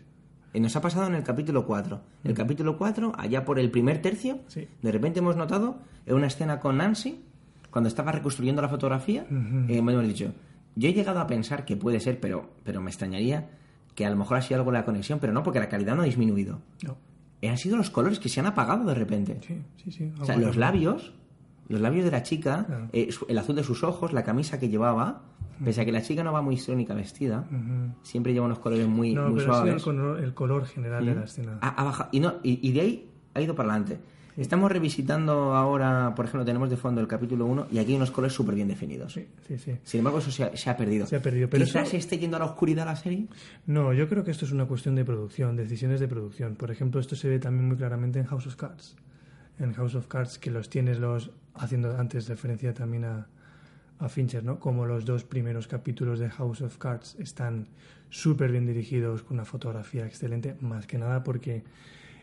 Eh, 0.54 0.60
Nos 0.60 0.76
ha 0.76 0.80
pasado 0.80 1.06
en 1.08 1.14
el 1.16 1.24
capítulo 1.24 1.66
4. 1.66 2.00
El 2.22 2.32
capítulo 2.34 2.78
4, 2.78 3.12
allá 3.18 3.44
por 3.44 3.58
el 3.58 3.70
primer 3.72 4.00
tercio, 4.00 4.38
Sí. 4.46 4.68
de 4.82 4.92
repente 4.92 5.18
hemos 5.18 5.36
notado 5.36 5.78
en 6.06 6.14
una 6.14 6.28
escena 6.28 6.60
con 6.60 6.76
Nancy, 6.78 7.24
cuando 7.70 7.88
estaba 7.88 8.12
reconstruyendo 8.12 8.62
la 8.62 8.68
fotografía, 8.68 9.26
eh, 9.68 9.82
me 9.82 9.92
hemos 9.92 10.06
dicho, 10.06 10.32
yo 10.76 10.88
he 10.88 10.92
llegado 10.92 11.18
a 11.18 11.26
pensar 11.26 11.64
que 11.64 11.76
puede 11.76 11.98
ser, 11.98 12.20
pero, 12.20 12.50
pero 12.62 12.80
me 12.80 12.88
extrañaría 12.90 13.50
que 13.96 14.06
a 14.06 14.10
lo 14.10 14.16
mejor 14.16 14.36
ha 14.36 14.42
sido 14.42 14.60
algo 14.60 14.70
de 14.70 14.78
la 14.78 14.84
conexión, 14.84 15.18
pero 15.18 15.32
no, 15.32 15.42
porque 15.42 15.58
la 15.58 15.68
calidad 15.68 15.96
no 15.96 16.02
ha 16.02 16.06
disminuido. 16.06 16.60
no. 16.84 16.96
Eh, 17.42 17.48
han 17.48 17.58
sido 17.58 17.76
los 17.76 17.90
colores 17.90 18.18
que 18.18 18.28
se 18.28 18.40
han 18.40 18.46
apagado 18.46 18.84
de 18.84 18.94
repente. 18.94 19.38
sí, 19.46 19.62
sí, 19.82 19.90
sí. 19.90 20.12
O 20.20 20.24
sea, 20.24 20.36
los 20.36 20.56
labios, 20.56 21.12
los 21.68 21.80
labios 21.80 22.04
de 22.04 22.10
la 22.10 22.22
chica, 22.22 22.64
Claro. 22.66 22.88
eh, 22.92 23.08
el 23.28 23.38
azul 23.38 23.54
de 23.56 23.64
sus 23.64 23.82
ojos, 23.84 24.12
la 24.12 24.22
camisa 24.24 24.58
que 24.58 24.68
llevaba, 24.68 25.22
pese 25.64 25.82
a 25.82 25.84
que 25.84 25.92
la 25.92 26.02
chica 26.02 26.24
no 26.24 26.32
va 26.32 26.42
muy 26.42 26.54
histriónica 26.56 26.94
vestida, 26.94 27.46
Ujú. 27.50 27.94
siempre 28.02 28.32
lleva 28.32 28.46
unos 28.46 28.58
colores 28.58 28.86
muy, 28.88 29.14
No, 29.14 29.28
muy 29.30 29.38
pero 29.40 29.52
ha 29.52 29.60
sido 29.62 29.74
el 29.74 29.80
suaves. 29.80 29.82
color, 29.84 30.20
el 30.24 30.34
color 30.34 30.66
general 30.66 31.04
de 31.06 31.14
la 31.14 31.24
escena. 31.24 31.58
Ha, 31.60 31.68
ha 31.68 31.84
bajado. 31.84 32.08
Y, 32.12 32.20
no, 32.20 32.34
y, 32.42 32.66
y 32.68 32.72
de 32.72 32.80
ahí 32.80 33.10
ha 33.34 33.40
ido 33.40 33.54
para 33.54 33.70
adelante. 33.70 34.00
Estamos 34.36 34.72
revisitando 34.72 35.54
ahora, 35.54 36.12
por 36.16 36.24
ejemplo, 36.24 36.44
tenemos 36.44 36.68
de 36.68 36.76
fondo 36.76 37.00
el 37.00 37.06
capítulo 37.06 37.46
1 37.46 37.68
y 37.70 37.78
aquí 37.78 37.90
hay 37.92 37.96
unos 37.96 38.10
colores 38.10 38.32
súper 38.34 38.56
bien 38.56 38.66
definidos. 38.66 39.12
Sí, 39.12 39.28
sí, 39.46 39.58
sí. 39.58 39.76
Sin 39.84 39.98
embargo, 39.98 40.18
eso 40.18 40.32
se 40.32 40.42
ha, 40.42 40.56
se 40.56 40.68
ha 40.70 40.76
perdido. 40.76 41.06
Se 41.06 41.14
ha 41.16 41.22
perdido, 41.22 41.48
pero 41.48 41.64
Quizás 41.64 41.82
eso- 41.82 41.90
se 41.92 41.96
esté 41.98 42.18
yendo 42.18 42.36
a 42.36 42.40
la 42.40 42.46
oscuridad 42.46 42.84
la 42.84 42.96
serie. 42.96 43.28
No, 43.66 43.92
yo 43.92 44.08
creo 44.08 44.24
que 44.24 44.32
esto 44.32 44.44
es 44.44 44.50
una 44.50 44.64
cuestión 44.66 44.96
de 44.96 45.04
producción, 45.04 45.54
decisiones 45.56 46.00
de 46.00 46.08
producción. 46.08 46.56
Por 46.56 46.72
ejemplo, 46.72 47.00
esto 47.00 47.14
se 47.14 47.28
ve 47.28 47.38
también 47.38 47.68
muy 47.68 47.76
claramente 47.76 48.18
en 48.18 48.24
House 48.26 48.48
of 48.48 48.56
Cards. 48.56 48.96
En 49.60 49.72
House 49.74 49.94
of 49.94 50.08
Cards, 50.08 50.38
que 50.40 50.50
los 50.50 50.68
tienes 50.68 50.98
los 50.98 51.30
haciendo 51.54 51.96
antes 51.96 52.26
referencia 52.28 52.74
también 52.74 53.04
a, 53.04 53.28
a 54.00 54.08
Fincher, 54.08 54.42
¿no? 54.42 54.58
Como 54.58 54.84
los 54.84 55.04
dos 55.04 55.22
primeros 55.22 55.68
capítulos 55.68 56.18
de 56.18 56.28
House 56.28 56.60
of 56.60 56.76
Cards 56.78 57.14
están 57.20 57.68
súper 58.10 58.50
bien 58.50 58.66
dirigidos, 58.66 59.22
con 59.22 59.36
una 59.36 59.44
fotografía 59.44 60.04
excelente, 60.06 60.56
más 60.60 60.88
que 60.88 60.98
nada 60.98 61.22
porque 61.22 61.62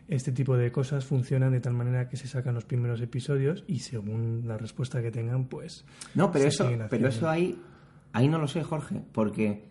este 0.08 0.32
tipo 0.32 0.56
de 0.56 0.70
cosas 0.72 1.04
funcionan 1.04 1.52
de 1.52 1.60
tal 1.60 1.72
manera 1.72 2.08
que 2.08 2.16
se 2.16 2.26
sacan 2.26 2.54
los 2.54 2.64
primeros 2.64 3.00
episodios 3.00 3.64
y 3.66 3.80
según 3.80 4.42
la 4.46 4.58
respuesta 4.58 5.00
que 5.00 5.10
tengan, 5.10 5.46
pues... 5.46 5.84
No, 6.14 6.30
pero 6.30 6.46
eso, 6.46 6.70
pero 6.90 7.08
eso 7.08 7.28
ahí, 7.28 7.58
ahí 8.12 8.28
no 8.28 8.38
lo 8.38 8.48
sé, 8.48 8.62
Jorge, 8.62 9.00
porque 9.12 9.64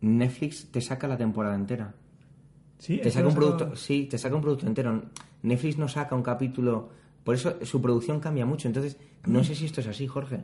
Netflix 0.00 0.70
te 0.70 0.80
saca 0.80 1.08
la 1.08 1.16
temporada 1.16 1.54
entera. 1.54 1.94
Sí, 2.78 2.98
Te 2.98 3.10
saca 3.10 3.28
un 3.28 3.34
producto, 3.34 3.76
sí, 3.76 4.06
te 4.06 4.16
saca 4.16 4.34
un 4.34 4.40
producto 4.40 4.66
entero. 4.66 5.02
Netflix 5.42 5.76
no 5.76 5.86
saca 5.86 6.14
un 6.14 6.22
capítulo, 6.22 6.88
por 7.22 7.34
eso 7.34 7.58
su 7.62 7.80
producción 7.82 8.20
cambia 8.20 8.46
mucho. 8.46 8.68
Entonces, 8.68 8.96
no 9.26 9.44
sé 9.44 9.54
si 9.54 9.66
esto 9.66 9.82
es 9.82 9.86
así, 9.86 10.06
Jorge. 10.06 10.40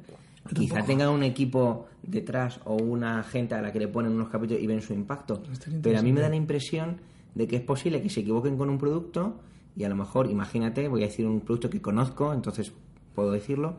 Quizá 0.55 0.85
tenga 0.85 1.11
un 1.11 1.23
equipo 1.23 1.87
detrás 2.03 2.61
o 2.65 2.77
una 2.77 3.23
gente 3.23 3.55
a 3.55 3.63
la 3.63 3.73
que 3.73 3.79
le 3.79 3.89
ponen 3.89 4.13
unos 4.13 4.29
capítulos 4.29 4.63
y 4.63 4.67
ven 4.67 4.83
su 4.83 4.93
impacto. 4.93 5.43
Pero 5.83 5.99
a 5.99 6.03
mí 6.03 6.13
me 6.13 6.21
da 6.21 6.29
la 6.29 6.37
impresión 6.37 6.99
de 7.37 7.47
que 7.47 7.57
es 7.57 7.63
posible 7.63 8.03
que 8.03 8.09
se 8.09 8.21
equivoquen 8.21 8.57
con 8.57 8.71
un 8.71 8.79
producto 8.79 9.37
y 9.77 9.85
a 9.85 9.89
lo 9.91 9.95
mejor, 9.95 10.31
imagínate, 10.31 10.89
voy 10.89 11.03
a 11.03 11.07
decir 11.07 11.27
un 11.27 11.43
producto 11.43 11.69
que 11.69 11.83
conozco, 11.83 12.33
entonces 12.33 12.73
puedo 13.15 13.31
decirlo. 13.31 13.77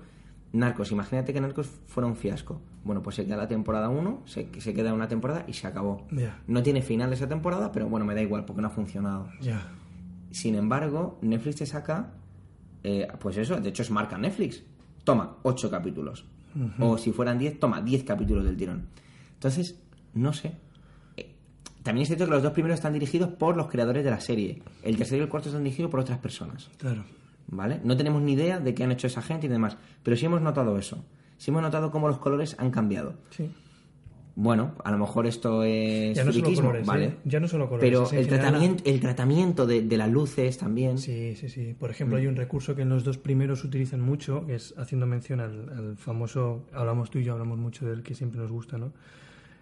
Narcos, 0.54 0.91
imagínate 0.91 1.34
que 1.34 1.41
Narcos 1.41 1.67
fuera 1.88 2.08
un 2.08 2.15
fiasco. 2.15 2.62
Bueno, 2.84 3.02
pues 3.02 3.15
se 3.15 3.26
queda 3.26 3.36
la 3.36 3.48
temporada 3.48 3.89
1, 3.89 4.22
se, 4.26 4.48
se 4.60 4.74
queda 4.74 4.93
una 4.93 5.08
temporada 5.08 5.43
y 5.48 5.54
se 5.54 5.67
acabó. 5.67 6.06
No 6.48 6.62
tiene 6.63 6.82
final 6.84 7.12
esa 7.12 7.28
temporada, 7.28 7.72
pero 7.72 7.89
bueno, 7.89 8.06
me 8.06 8.13
da 8.13 8.22
igual 8.22 8.46
porque 8.46 8.62
no 8.62 8.67
ha 8.67 8.72
funcionado. 8.72 9.28
Sin 10.30 10.56
embargo, 10.56 11.17
Netflix 11.22 11.58
te 11.58 11.65
saca, 11.65 12.13
eh, 12.84 13.08
pues 13.20 13.38
eso, 13.38 13.60
de 13.60 13.70
hecho 13.70 13.82
es 13.82 13.89
marca 13.89 14.17
Netflix. 14.20 14.63
Toma, 15.04 15.38
8 15.41 15.70
capítulos. 15.72 16.26
O 16.80 16.98
si 16.98 17.12
fueran 17.12 17.38
10, 17.38 17.60
toma, 17.60 17.82
10 17.82 18.04
capítulos 18.04 18.46
del 18.46 18.56
tirón. 18.56 18.88
Entonces, 19.34 19.80
no 20.13 20.34
sé. 20.34 20.54
También 21.88 22.04
es 22.04 22.08
cierto 22.10 22.26
que 22.26 22.32
los 22.32 22.43
dos 22.43 22.52
primeros 22.54 22.76
están 22.76 22.93
dirigidos 22.93 23.30
por 23.30 23.56
los 23.58 23.67
creadores 23.67 24.04
de 24.04 24.12
la 24.12 24.19
serie. 24.19 24.62
El 24.84 24.97
tercero 24.97 25.21
y 25.21 25.23
el 25.23 25.30
cuarto 25.30 25.50
están 25.50 25.63
dirigidos 25.63 25.89
por 25.89 26.00
otras 26.02 26.19
personas. 26.19 26.69
Claro. 26.78 27.04
¿Vale? 27.47 27.80
No 27.84 27.95
tenemos 27.95 28.21
ni 28.21 28.34
idea 28.34 28.60
de 28.60 28.73
qué 28.76 28.84
han 28.84 28.91
hecho 28.91 29.08
esa 29.08 29.21
gente 29.21 29.47
y 29.47 29.50
demás. 29.50 29.78
Pero 30.04 30.17
sí 30.17 30.26
hemos 30.26 30.41
notado 30.41 30.78
eso. 30.78 31.04
Sí 31.38 31.50
hemos 31.52 31.62
notado 31.62 31.89
cómo 31.91 32.08
los 32.08 32.17
colores 32.19 32.56
han 32.60 32.71
cambiado. 32.71 33.13
Sí. 33.30 33.50
Bueno, 34.39 34.73
a 34.84 34.91
lo 34.91 35.00
mejor 35.00 35.26
esto 35.26 35.63
es 35.63 36.15
Ya 36.15 36.23
no 36.23 36.32
solo 36.32 36.54
colores, 36.54 36.86
¿vale? 36.86 37.06
¿eh? 37.06 37.15
Ya 37.26 37.39
no 37.39 37.47
solo 37.47 37.67
colores. 37.67 37.89
Pero 37.89 38.02
el 38.04 38.26
general 38.26 38.39
tratamiento, 38.52 38.84
el 38.86 39.00
tratamiento 39.00 39.65
de, 39.65 39.82
de 39.82 39.97
las 39.97 40.12
luces 40.12 40.58
también. 40.60 41.00
Sí, 41.00 41.36
sí, 41.36 41.50
sí. 41.50 41.73
Por 41.80 41.89
Mm. 41.89 41.93
ejemplo, 41.93 42.17
hay 42.17 42.28
un 42.28 42.36
recurso 42.36 42.76
que 42.76 42.84
en 42.84 42.89
los 42.89 43.04
dos 43.04 43.17
primeros 43.17 43.63
utilizan 43.63 44.00
mucho, 44.02 44.45
que 44.45 44.54
es 44.56 44.76
haciendo 44.78 45.08
mención 45.08 45.39
al, 45.39 45.69
al 45.76 45.97
famoso, 45.97 46.65
hablamos 46.71 47.10
tú 47.10 47.17
y 47.17 47.23
yo, 47.23 47.34
hablamos 47.34 47.58
mucho 47.58 47.88
del 47.88 48.04
que 48.04 48.13
siempre 48.13 48.39
nos 48.39 48.52
gusta, 48.52 48.78
¿no? 48.78 48.91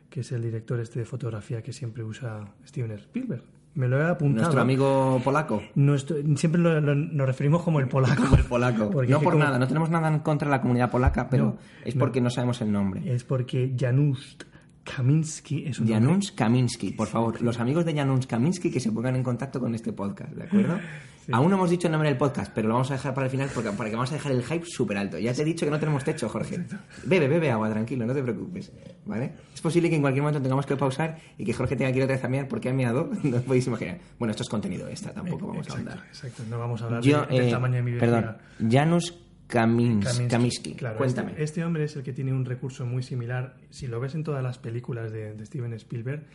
Que 0.09 0.21
es 0.21 0.31
el 0.31 0.41
director 0.41 0.79
este 0.79 0.99
de 0.99 1.05
fotografía 1.05 1.61
que 1.61 1.73
siempre 1.73 2.03
usa 2.03 2.45
Steven 2.65 2.91
Spielberg. 2.91 3.43
Me 3.73 3.89
lo 3.89 3.99
he 3.99 4.05
apuntado. 4.09 4.43
Nuestro 4.43 4.61
amigo 4.61 5.19
polaco. 5.23 5.61
Nuestro- 5.75 6.15
siempre 6.37 6.61
lo, 6.61 6.79
lo- 6.79 6.95
nos 6.95 7.27
referimos 7.27 7.61
como 7.61 7.81
el 7.81 7.89
polaco. 7.89 8.23
Como 8.23 8.37
el 8.37 8.45
polaco. 8.45 8.89
Porque 8.93 9.11
no 9.11 9.19
por 9.19 9.33
como- 9.33 9.43
nada, 9.43 9.59
no 9.59 9.67
tenemos 9.67 9.89
nada 9.89 10.07
en 10.07 10.19
contra 10.19 10.47
de 10.47 10.51
la 10.55 10.61
comunidad 10.61 10.89
polaca, 10.89 11.27
pero 11.29 11.43
No, 11.45 11.57
es 11.83 11.95
no. 11.95 11.99
porque 11.99 12.21
no 12.21 12.29
sabemos 12.29 12.61
el 12.61 12.71
nombre. 12.71 13.01
Es 13.13 13.25
porque 13.25 13.75
Janusz 13.77 14.37
Kaminski 14.85 15.65
es 15.65 15.79
un 15.79 15.87
Janusz 15.87 16.31
Kaminski, 16.31 16.91
por 16.91 17.07
favor, 17.07 17.41
los 17.41 17.59
amigos 17.59 17.85
de 17.85 17.93
Janusz 17.93 18.27
Kaminski 18.27 18.71
que 18.71 18.79
se 18.79 18.91
pongan 18.91 19.15
en 19.15 19.23
contacto 19.23 19.59
con 19.59 19.73
este 19.75 19.91
podcast, 19.91 20.31
¿de 20.33 20.43
acuerdo? 20.43 20.79
Aún 21.31 21.49
no 21.49 21.55
hemos 21.55 21.71
dicho 21.71 21.87
el 21.87 21.91
nombre 21.91 22.07
del 22.09 22.19
podcast, 22.19 22.51
pero 22.53 22.67
lo 22.67 22.75
vamos 22.75 22.91
a 22.91 22.93
dejar 22.93 23.15
para 23.15 23.25
el 23.25 23.31
final 23.31 23.49
porque, 23.51 23.71
porque 23.71 23.91
vamos 23.93 24.11
a 24.11 24.13
dejar 24.13 24.31
el 24.31 24.43
hype 24.43 24.63
súper 24.67 24.95
alto. 24.97 25.17
Ya 25.17 25.33
te 25.33 25.41
he 25.41 25.45
dicho 25.45 25.65
que 25.65 25.71
no 25.71 25.79
tenemos 25.79 26.03
techo, 26.03 26.29
Jorge. 26.29 26.63
Bebe, 27.03 27.27
bebe 27.27 27.49
agua, 27.49 27.67
tranquilo, 27.71 28.05
no 28.05 28.13
te 28.13 28.21
preocupes, 28.21 28.71
¿vale? 29.07 29.33
Es 29.51 29.59
posible 29.59 29.89
que 29.89 29.95
en 29.95 30.01
cualquier 30.01 30.21
momento 30.21 30.39
tengamos 30.39 30.67
que 30.67 30.75
pausar 30.75 31.17
y 31.39 31.43
que 31.43 31.51
Jorge 31.51 31.75
tenga 31.75 31.91
que 31.91 31.97
ir 31.97 32.03
otra 32.03 32.15
vez 32.15 32.23
a 32.23 32.27
mirar 32.27 32.47
porque 32.47 32.69
ha 32.69 32.73
meado, 32.73 33.09
no 33.23 33.37
os 33.37 33.41
podéis 33.43 33.65
imaginar. 33.65 33.97
Bueno, 34.19 34.29
esto 34.31 34.43
es 34.43 34.49
contenido 34.49 34.87
extra, 34.87 35.13
tampoco 35.13 35.47
vamos 35.47 35.65
a 35.67 35.69
exacto, 35.71 35.89
ahondar. 35.89 36.07
Exacto, 36.09 36.43
no 36.47 36.59
vamos 36.59 36.81
a 36.83 36.85
hablar 36.85 37.01
Yo, 37.01 37.25
de- 37.25 37.35
del 37.39 37.47
eh, 37.47 37.51
tamaño 37.51 37.75
de 37.77 37.81
mi 37.81 37.91
perdón, 37.97 38.37
vejiga. 38.59 38.79
Janusz 38.83 39.13
Kamins- 39.47 40.03
Kaminsky. 40.03 40.27
Kaminski, 40.27 40.73
Claro, 40.75 40.97
cuéntame. 40.97 41.31
Este, 41.31 41.43
este 41.43 41.65
hombre 41.65 41.83
es 41.83 41.95
el 41.95 42.03
que 42.03 42.13
tiene 42.13 42.33
un 42.33 42.45
recurso 42.45 42.85
muy 42.85 43.03
similar. 43.03 43.57
Si 43.69 43.87
lo 43.87 43.99
ves 43.99 44.15
en 44.15 44.23
todas 44.23 44.43
las 44.43 44.57
películas 44.57 45.11
de, 45.11 45.33
de 45.35 45.45
Steven 45.45 45.73
Spielberg, 45.73 46.25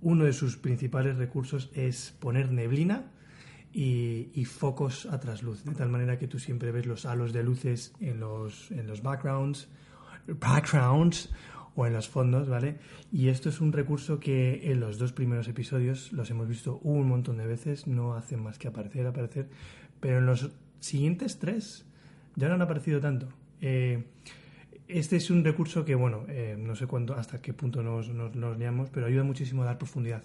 uno 0.00 0.24
de 0.24 0.32
sus 0.32 0.56
principales 0.56 1.16
recursos 1.16 1.70
es 1.74 2.14
poner 2.20 2.52
neblina 2.52 3.10
y, 3.72 4.30
y 4.34 4.44
focos 4.44 5.06
a 5.06 5.20
trasluz, 5.20 5.64
de 5.64 5.74
tal 5.74 5.88
manera 5.88 6.18
que 6.18 6.26
tú 6.28 6.38
siempre 6.38 6.72
ves 6.72 6.86
los 6.86 7.04
halos 7.06 7.32
de 7.32 7.42
luces 7.42 7.92
en 8.00 8.20
los, 8.20 8.70
en 8.70 8.86
los 8.86 9.02
backgrounds, 9.02 9.68
backgrounds 10.26 11.30
o 11.74 11.86
en 11.86 11.92
los 11.92 12.08
fondos, 12.08 12.48
¿vale? 12.48 12.76
Y 13.12 13.28
esto 13.28 13.48
es 13.50 13.60
un 13.60 13.72
recurso 13.72 14.18
que 14.18 14.70
en 14.72 14.80
los 14.80 14.98
dos 14.98 15.12
primeros 15.12 15.46
episodios 15.48 16.12
los 16.12 16.30
hemos 16.30 16.48
visto 16.48 16.78
un 16.82 17.08
montón 17.08 17.36
de 17.36 17.46
veces, 17.46 17.86
no 17.86 18.14
hacen 18.14 18.42
más 18.42 18.58
que 18.58 18.68
aparecer, 18.68 19.06
aparecer, 19.06 19.48
pero 20.00 20.18
en 20.18 20.26
los 20.26 20.50
siguientes 20.80 21.38
tres 21.38 21.84
ya 22.36 22.48
no 22.48 22.54
han 22.54 22.62
aparecido 22.62 23.00
tanto. 23.00 23.28
Eh, 23.60 24.04
este 24.86 25.16
es 25.16 25.30
un 25.30 25.44
recurso 25.44 25.84
que, 25.84 25.94
bueno, 25.94 26.24
eh, 26.28 26.56
no 26.58 26.74
sé 26.76 26.86
cuánto, 26.86 27.14
hasta 27.14 27.42
qué 27.42 27.52
punto 27.52 27.82
nos, 27.82 28.08
nos, 28.08 28.34
nos 28.36 28.56
liamos, 28.58 28.88
pero 28.90 29.06
ayuda 29.06 29.24
muchísimo 29.24 29.62
a 29.62 29.66
dar 29.66 29.78
profundidad 29.78 30.22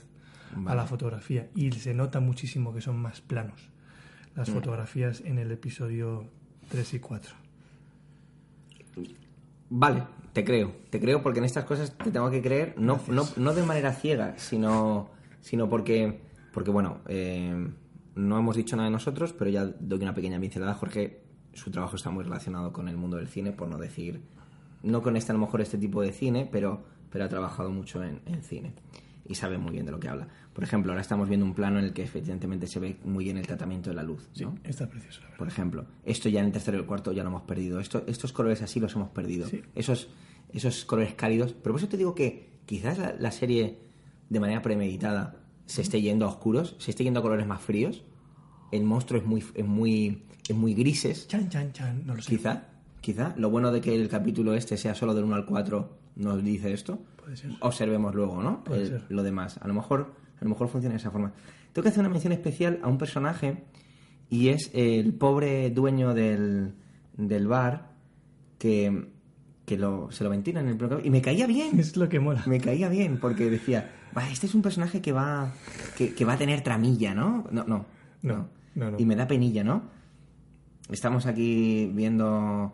a 0.56 0.60
Vale. 0.60 0.78
la 0.78 0.86
fotografía 0.86 1.50
y 1.56 1.72
se 1.72 1.94
nota 1.94 2.20
muchísimo 2.20 2.74
que 2.74 2.80
son 2.82 2.98
más 2.98 3.22
planos 3.22 3.70
las 4.36 4.50
Mm. 4.50 4.54
fotografías 4.54 5.22
en 5.22 5.38
el 5.40 5.52
episodio 5.52 6.26
3 6.70 6.94
y 6.94 7.00
4. 7.00 7.36
Vale, 9.70 10.04
te 10.34 10.44
creo, 10.44 10.72
te 10.90 11.00
creo 11.00 11.24
porque 11.24 11.40
en 11.40 11.46
estas 11.46 11.66
cosas 11.66 11.98
te 11.98 12.12
tengo 12.12 12.30
que 12.30 12.42
creer, 12.42 12.76
no, 12.78 13.02
no, 13.08 13.24
no 13.38 13.54
de 13.54 13.64
manera 13.64 13.92
ciega, 13.94 14.36
sino, 14.38 15.10
sino 15.42 15.68
porque, 15.70 16.20
porque 16.54 16.70
bueno, 16.70 17.00
eh, 17.08 17.68
no 18.16 18.38
hemos 18.38 18.56
dicho 18.56 18.76
nada 18.76 18.90
de 18.90 18.94
nosotros, 18.94 19.34
pero 19.34 19.50
ya 19.50 19.66
doy 19.66 20.02
una 20.02 20.14
pequeña 20.14 20.40
pincelada. 20.40 20.74
Jorge, 20.74 21.22
su 21.54 21.72
trabajo 21.72 21.96
está 21.96 22.10
muy 22.10 22.24
relacionado 22.24 22.74
con 22.74 22.88
el 22.88 22.98
mundo 22.98 23.18
del 23.18 23.28
cine, 23.28 23.52
por 23.52 23.68
no 23.68 23.78
decir, 23.78 24.22
no 24.82 25.02
con 25.02 25.16
este 25.16 25.32
a 25.32 25.36
lo 25.36 25.40
mejor 25.40 25.62
este 25.62 25.78
tipo 25.78 26.02
de 26.02 26.12
cine, 26.12 26.48
pero, 26.52 26.84
pero 27.10 27.26
ha 27.26 27.30
trabajado 27.30 27.72
mucho 27.72 28.04
en, 28.04 28.22
en 28.26 28.44
cine 28.44 28.74
y 29.26 29.36
sabe 29.36 29.58
muy 29.58 29.72
bien 29.72 29.86
de 29.86 29.92
lo 29.92 30.00
que 30.00 30.10
habla. 30.10 30.28
Por 30.54 30.64
ejemplo, 30.64 30.92
ahora 30.92 31.02
estamos 31.02 31.28
viendo 31.28 31.46
un 31.46 31.54
plano 31.54 31.80
en 31.80 31.86
el 31.86 31.94
que 31.94 32.04
efectivamente 32.04 32.68
se 32.68 32.80
ve 32.80 32.98
muy 33.04 33.24
bien 33.24 33.38
el 33.38 33.48
tratamiento 33.48 33.90
de 33.90 33.96
la 33.96 34.04
luz, 34.04 34.30
¿no? 34.40 34.56
Está 34.64 34.88
precioso, 34.88 35.22
la 35.22 35.38
por 35.38 35.48
ejemplo. 35.48 35.86
Esto 36.04 36.30
ya 36.30 36.42
en 36.42 36.48
el 36.48 36.52
tercero 36.52 36.78
y 36.78 36.82
el 36.82 36.86
cuarto 36.86 37.12
ya 37.12 37.24
lo 37.24 37.30
hemos 37.30 37.44
perdido. 37.44 37.80
Esto, 37.80 38.04
estos 38.08 38.34
colores 38.34 38.62
así 38.62 38.80
los 38.80 38.96
hemos 38.96 39.10
perdido. 39.10 39.48
Sí. 39.48 39.62
Esos, 39.76 40.10
esos 40.52 40.86
colores 40.86 41.14
cálidos. 41.16 41.54
Pero 41.54 41.74
por 41.74 41.82
eso 41.82 41.90
te 41.90 41.98
digo 41.98 42.14
que 42.14 42.60
quizás 42.66 43.00
la, 43.00 43.16
la 43.18 43.32
serie, 43.32 43.80
de 44.30 44.40
manera 44.40 44.62
premeditada, 44.62 45.43
se 45.66 45.82
esté 45.82 46.02
yendo 46.02 46.26
a 46.26 46.30
oscuros, 46.30 46.76
se 46.80 46.92
esté 46.92 47.04
yendo 47.04 47.20
a 47.20 47.24
colores 47.24 47.48
más 47.48 47.62
fríos. 47.62 48.04
El 48.72 48.84
monstruo 48.84 49.20
es 49.22 49.26
muy, 49.28 49.44
es 49.54 49.66
muy, 49.66 50.24
es 50.48 50.56
muy 50.56 50.74
grises, 50.74 51.28
Chan, 51.28 51.50
chan, 51.50 51.72
chan, 51.74 52.04
no 52.06 52.16
lo 52.16 52.22
sé. 52.22 52.36
quizá. 52.36 52.64
quizá. 53.02 53.34
Lo 53.38 53.50
bueno 53.50 53.72
de 53.72 53.82
que 53.82 53.94
el 53.96 54.08
capítulo 54.10 54.54
este 54.56 54.78
sea 54.78 54.96
solo 54.96 55.14
del 55.14 55.26
1 55.26 55.36
al 55.36 55.46
4 55.46 55.98
nos 56.16 56.44
dice 56.44 56.74
esto. 56.74 57.00
Puede 57.18 57.38
ser. 57.38 57.52
Observemos 57.62 58.14
luego, 58.16 58.42
¿no? 58.42 58.64
Puede 58.64 58.82
El- 58.84 58.88
ser. 58.90 59.06
Lo 59.10 59.24
demás. 59.24 59.58
A 59.62 59.68
lo 59.68 59.74
mejor 59.74 60.16
a 60.40 60.44
lo 60.44 60.50
mejor 60.50 60.68
funciona 60.68 60.94
de 60.94 60.98
esa 61.00 61.12
forma. 61.12 61.32
Tengo 61.72 61.84
que 61.84 61.90
hacer 61.90 62.02
una 62.02 62.10
mención 62.10 62.34
especial 62.34 62.80
a 62.84 62.88
un 62.90 62.98
personaje 62.98 63.64
y 64.30 64.50
es 64.50 64.70
el 64.74 65.14
pobre 65.14 65.70
dueño 65.70 66.14
del, 66.14 66.74
del 67.16 67.48
bar 67.48 67.92
que, 68.58 69.08
que 69.66 69.78
lo, 69.78 70.12
se 70.12 70.24
lo 70.24 70.30
ventilan 70.30 70.66
en 70.66 70.72
el 70.74 70.78
capítulo. 70.78 71.02
Y 71.06 71.10
me 71.10 71.22
caía 71.22 71.48
bien. 71.48 71.80
Es 71.80 71.96
lo 71.96 72.10
que 72.10 72.20
mola. 72.20 72.44
Me 72.48 72.60
caía 72.60 72.90
bien 72.90 73.20
porque 73.20 73.50
decía, 73.50 73.80
"Va, 73.82 74.03
este 74.32 74.48
es 74.48 74.56
un 74.56 74.62
personaje 74.62 75.02
que 75.02 75.12
va, 75.12 75.52
que, 75.98 76.14
que 76.14 76.26
va 76.26 76.34
a 76.34 76.38
tener 76.38 76.62
tramilla, 76.62 77.14
¿no? 77.16 77.46
No, 77.52 77.64
no. 77.66 77.86
No, 78.22 78.48
no, 78.76 78.92
no. 78.92 79.00
Y 79.00 79.06
me 79.06 79.16
da 79.16 79.28
penilla, 79.28 79.64
¿no? 79.64 79.84
Estamos 80.90 81.26
aquí 81.26 81.92
viendo... 81.94 82.74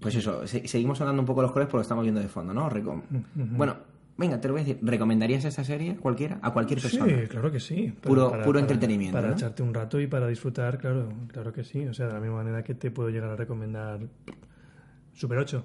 Pues 0.00 0.14
eso, 0.14 0.46
se- 0.46 0.66
seguimos 0.68 0.98
sonando 0.98 1.22
un 1.22 1.26
poco 1.26 1.42
los 1.42 1.50
colores 1.52 1.66
porque 1.68 1.78
lo 1.78 1.82
estamos 1.82 2.02
viendo 2.02 2.20
de 2.20 2.28
fondo, 2.28 2.52
¿no? 2.52 2.68
Recom- 2.70 3.02
Bueno, 3.34 3.76
venga, 4.18 4.40
te 4.40 4.48
lo 4.48 4.54
voy 4.54 4.62
a 4.62 4.64
decir. 4.64 4.78
¿Recomendarías 4.82 5.44
esta 5.44 5.64
serie 5.64 5.96
cualquiera? 5.96 6.38
A 6.42 6.52
cualquier 6.52 6.80
Sí, 6.80 6.88
persona. 6.98 7.28
claro 7.28 7.50
que 7.50 7.60
sí. 7.60 7.92
Puro- 8.02 8.42
puro 8.44 8.58
entretenimiento, 8.58 9.16
Para 9.16 9.28
¿no? 9.28 9.34
echarte 9.34 9.62
un 9.62 9.72
rato 9.72 9.98
y 10.00 10.06
para 10.06 10.26
disfrutar, 10.28 10.78
claro, 10.78 11.08
claro 11.28 11.52
que 11.52 11.64
sí. 11.64 11.86
O 11.86 11.94
sea, 11.94 12.06
de 12.08 12.12
la 12.12 12.20
misma 12.20 12.36
manera 12.36 12.62
que 12.62 12.74
te 12.74 12.90
puedo 12.90 13.08
llegar 13.10 13.30
a 13.30 13.36
recomendar 13.36 14.00
Super 15.14 15.38
8. 15.38 15.64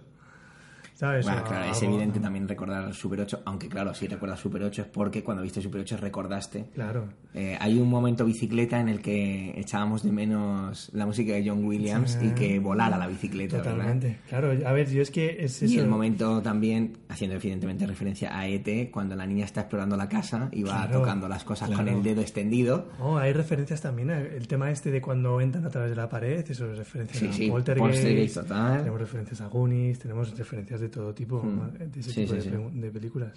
¿Sabes? 1.02 1.26
Bueno, 1.26 1.44
claro, 1.44 1.72
es 1.72 1.82
evidente 1.82 2.20
también 2.20 2.48
recordar 2.48 2.94
Super 2.94 3.22
8, 3.22 3.42
aunque 3.46 3.68
claro, 3.68 3.92
si 3.96 4.06
recuerdas 4.08 4.40
Super 4.40 4.62
8 4.62 4.84
es 4.84 4.88
porque 4.88 5.24
cuando 5.24 5.42
viste 5.42 5.60
Super 5.60 5.82
8 5.82 5.98
recordaste. 5.98 6.66
Claro. 6.76 7.06
Eh, 7.34 7.58
hay 7.60 7.80
un 7.80 7.90
momento 7.90 8.24
bicicleta 8.24 8.80
en 8.80 8.88
el 8.88 9.02
que 9.02 9.60
echábamos 9.60 10.04
de 10.04 10.12
menos 10.12 10.92
la 10.94 11.08
música 11.08 11.34
de 11.34 11.50
John 11.50 11.66
Williams 11.66 12.20
y 12.22 12.30
que 12.36 12.60
volara 12.60 13.00
la 13.00 13.08
bicicleta. 13.08 13.58
¿verdad? 13.58 13.72
Totalmente. 13.72 14.20
Claro, 14.30 14.52
a 14.64 14.72
ver, 14.74 14.92
yo 14.92 15.02
es 15.02 15.10
que 15.10 15.44
es 15.44 15.60
Y 15.64 15.66
eso. 15.66 15.82
el 15.82 15.88
momento 15.88 16.40
también, 16.44 16.98
haciendo 17.10 17.36
evidentemente 17.36 17.88
referencia 17.88 18.38
a 18.38 18.48
ET, 18.48 18.92
cuando 18.92 19.16
la 19.16 19.26
niña 19.26 19.46
está 19.46 19.62
explorando 19.62 19.98
la 19.98 20.08
casa 20.08 20.50
y 20.52 20.62
va 20.62 20.84
Claro, 20.86 21.00
tocando 21.00 21.28
las 21.28 21.44
cosas 21.44 21.70
con 21.70 21.78
claro. 21.84 21.98
el 21.98 22.04
dedo 22.04 22.22
extendido. 22.22 22.90
Oh, 23.00 23.18
hay 23.18 23.34
referencias 23.34 23.82
también. 23.82 24.12
El 24.12 24.48
tema 24.48 24.70
este 24.70 24.92
de 24.92 25.02
cuando 25.02 25.42
entran 25.42 25.66
a 25.66 25.70
través 25.72 25.90
de 25.90 25.96
la 25.96 26.08
pared, 26.08 26.46
eso 26.48 26.72
es 26.72 26.78
referencia 26.78 27.20
Sí, 27.20 27.26
a 27.28 27.34
sí, 27.34 27.50
Poltergeist. 27.50 27.92
Poltergeist 27.96 28.36
total. 28.36 28.78
Tenemos 28.78 29.00
referencias 29.00 29.42
a 29.42 29.48
Goonies, 29.48 29.98
tenemos 29.98 30.38
referencias 30.38 30.80
de 30.80 30.91
todo 30.92 31.14
tipo, 31.14 31.42
de 31.80 32.00
ese. 32.00 32.12
Sí, 32.12 32.22
tipo 32.22 32.40
sí, 32.40 32.50
de, 32.50 32.70
sí. 32.70 32.80
de 32.80 32.92
películas. 32.92 33.34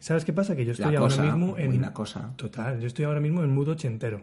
¿Sabes 0.00 0.24
qué 0.24 0.32
pasa? 0.32 0.56
Que 0.56 0.64
yo 0.64 0.68
La 0.68 0.72
estoy 0.72 0.96
ahora 0.96 1.00
cosa, 1.00 1.22
mismo 1.22 1.56
en. 1.58 1.80
la 1.80 1.92
cosa. 1.92 2.32
Total, 2.36 2.80
yo 2.80 2.86
estoy 2.86 3.04
ahora 3.04 3.20
mismo 3.20 3.42
en 3.42 3.54
mood 3.54 3.68
ochentero. 3.68 4.18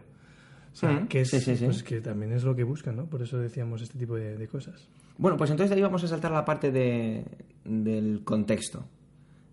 O 0.72 0.76
sea, 0.78 0.90
Mm, 0.92 1.08
que, 1.08 1.20
es. 1.22 1.30
Pues 1.64 1.82
que 1.82 2.00
también 2.00 2.32
es 2.32 2.44
lo 2.44 2.54
que 2.54 2.64
buscan, 2.64 2.96
¿no? 2.96 3.06
Por 3.06 3.22
eso 3.22 3.38
decíamos 3.38 3.80
este 3.80 3.98
tipo 3.98 4.16
de, 4.16 4.36
de 4.36 4.48
cosas. 4.48 4.88
Bueno, 5.18 5.38
pues 5.38 5.50
entonces 5.50 5.70
de 5.70 5.76
ahí 5.76 5.82
vamos 5.82 6.04
a 6.04 6.08
saltar 6.08 6.32
a 6.32 6.34
la 6.36 6.44
parte 6.44 6.70
de, 6.70 7.24
del 7.64 8.22
contexto. 8.24 8.84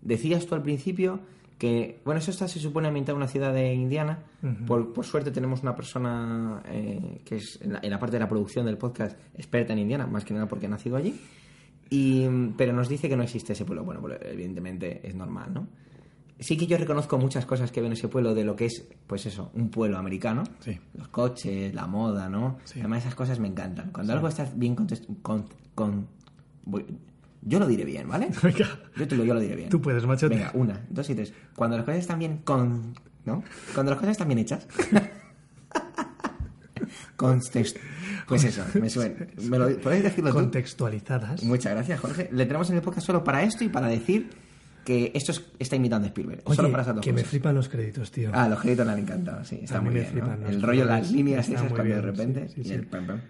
Decías 0.02 0.44
tú 0.46 0.54
al 0.54 0.62
principio 0.62 1.20
que, 1.58 2.00
bueno, 2.04 2.18
eso 2.18 2.30
está, 2.30 2.46
se 2.48 2.58
supone 2.58 2.88
ambientado 2.88 3.16
en 3.16 3.22
una 3.22 3.28
ciudad 3.28 3.54
de 3.54 3.72
Indiana. 3.72 4.18
por, 4.66 4.92
por 4.92 5.06
suerte 5.06 5.30
tenemos 5.30 5.62
una 5.62 5.74
persona 5.74 6.62
eh, 6.66 7.22
que 7.24 7.36
es 7.36 7.58
en 7.62 7.72
la, 7.74 7.80
en 7.82 7.90
la 7.90 7.98
parte 7.98 8.16
de 8.16 8.20
la 8.20 8.28
producción 8.28 8.66
del 8.66 8.76
podcast 8.76 9.18
experta 9.34 9.72
en 9.72 9.78
Indiana, 9.78 10.06
más 10.06 10.24
que 10.24 10.34
nada 10.34 10.46
porque 10.46 10.66
ha 10.66 10.68
nacido 10.68 10.96
allí. 10.96 11.18
Y, 11.96 12.26
pero 12.56 12.72
nos 12.72 12.88
dice 12.88 13.08
que 13.08 13.16
no 13.16 13.22
existe 13.22 13.52
ese 13.52 13.64
pueblo. 13.64 13.84
Bueno, 13.84 14.00
pues 14.00 14.18
evidentemente 14.22 15.06
es 15.06 15.14
normal, 15.14 15.52
¿no? 15.54 15.68
Sí 16.40 16.56
que 16.56 16.66
yo 16.66 16.76
reconozco 16.76 17.16
muchas 17.18 17.46
cosas 17.46 17.70
que 17.70 17.80
veo 17.80 17.86
en 17.86 17.92
ese 17.92 18.08
pueblo 18.08 18.34
de 18.34 18.42
lo 18.44 18.56
que 18.56 18.66
es, 18.66 18.84
pues 19.06 19.26
eso, 19.26 19.50
un 19.54 19.70
pueblo 19.70 19.96
americano. 19.98 20.42
Sí. 20.58 20.78
Los 20.94 21.06
coches, 21.08 21.72
la 21.74 21.86
moda, 21.86 22.28
¿no? 22.28 22.58
Sí. 22.64 22.80
Además 22.80 23.02
esas 23.02 23.14
cosas 23.14 23.38
me 23.38 23.46
encantan. 23.48 23.90
Cuando 23.92 24.12
algo 24.12 24.26
está 24.26 24.50
bien 24.56 24.74
con, 24.74 24.88
con- 25.74 26.08
voy- 26.64 26.86
yo 27.42 27.60
lo 27.60 27.66
diré 27.68 27.84
bien, 27.84 28.08
¿vale? 28.08 28.30
Venga, 28.42 28.80
Yo 28.96 29.06
te 29.06 29.16
lo, 29.16 29.24
yo 29.24 29.34
lo 29.34 29.40
diré 29.40 29.54
bien. 29.54 29.68
tú 29.68 29.80
puedes, 29.80 30.04
machote. 30.06 30.34
Venga, 30.34 30.50
una, 30.54 30.84
dos 30.90 31.08
y 31.10 31.14
tres. 31.14 31.32
Cuando 31.54 31.76
las 31.76 31.84
cosas 31.84 32.00
están 32.00 32.18
bien 32.18 32.38
con... 32.38 32.94
¿No? 33.24 33.42
Cuando 33.72 33.90
las 33.92 34.00
cosas 34.00 34.12
están 34.12 34.26
bien 34.28 34.38
hechas. 34.40 34.66
Context. 37.16 37.76
Pues 38.26 38.44
eso, 38.44 38.64
me 38.80 38.88
suena. 38.88 39.14
¿Me 39.48 39.58
lo, 39.58 39.76
¿Podéis 39.80 40.02
decirlo 40.04 40.30
tú? 40.30 40.36
Contextualizadas. 40.36 41.42
Muchas 41.44 41.72
gracias, 41.74 42.00
Jorge. 42.00 42.28
Le 42.32 42.46
tenemos 42.46 42.70
en 42.70 42.76
el 42.76 42.82
podcast 42.82 43.06
solo 43.06 43.22
para 43.24 43.42
esto 43.42 43.64
y 43.64 43.68
para 43.68 43.86
decir 43.88 44.30
que 44.84 45.12
esto 45.14 45.32
es- 45.32 45.44
está 45.58 45.76
imitando 45.76 46.06
a 46.06 46.08
Spielberg. 46.08 46.42
Oye, 46.44 46.56
solo 46.56 46.70
para 46.70 46.82
esas 46.82 46.94
dos 46.96 47.04
que 47.04 47.12
me 47.12 47.18
cosas. 47.20 47.30
flipan 47.30 47.54
los 47.54 47.68
créditos, 47.68 48.10
tío. 48.10 48.30
Ah, 48.32 48.48
los 48.48 48.60
créditos 48.60 48.86
le 48.86 48.92
han 48.92 48.98
encantado, 48.98 49.44
sí, 49.44 49.60
está 49.62 49.78
A 49.78 49.80
muy 49.80 49.94
me 49.94 50.00
bien. 50.00 50.24
El 50.46 50.62
rollo, 50.62 50.84
las 50.84 51.10
líneas 51.10 51.48
esas 51.48 51.72
cuando 51.72 51.94
de 51.94 52.00
repente. 52.02 52.48
sí, 52.48 52.54
sí, 52.56 52.60
y 52.60 52.64
sí. 52.64 52.72
el 52.74 52.86
pam, 52.86 53.06
pam. 53.06 53.20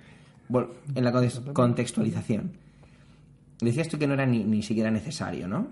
Bueno, 0.48 0.68
en 0.94 1.04
la 1.04 1.12
context- 1.12 1.52
contextualización. 1.52 2.52
Decías 3.60 3.88
tú 3.88 3.98
que 3.98 4.06
no 4.06 4.14
era 4.14 4.26
ni, 4.26 4.42
ni 4.44 4.62
siquiera 4.62 4.90
necesario, 4.90 5.46
¿no? 5.48 5.68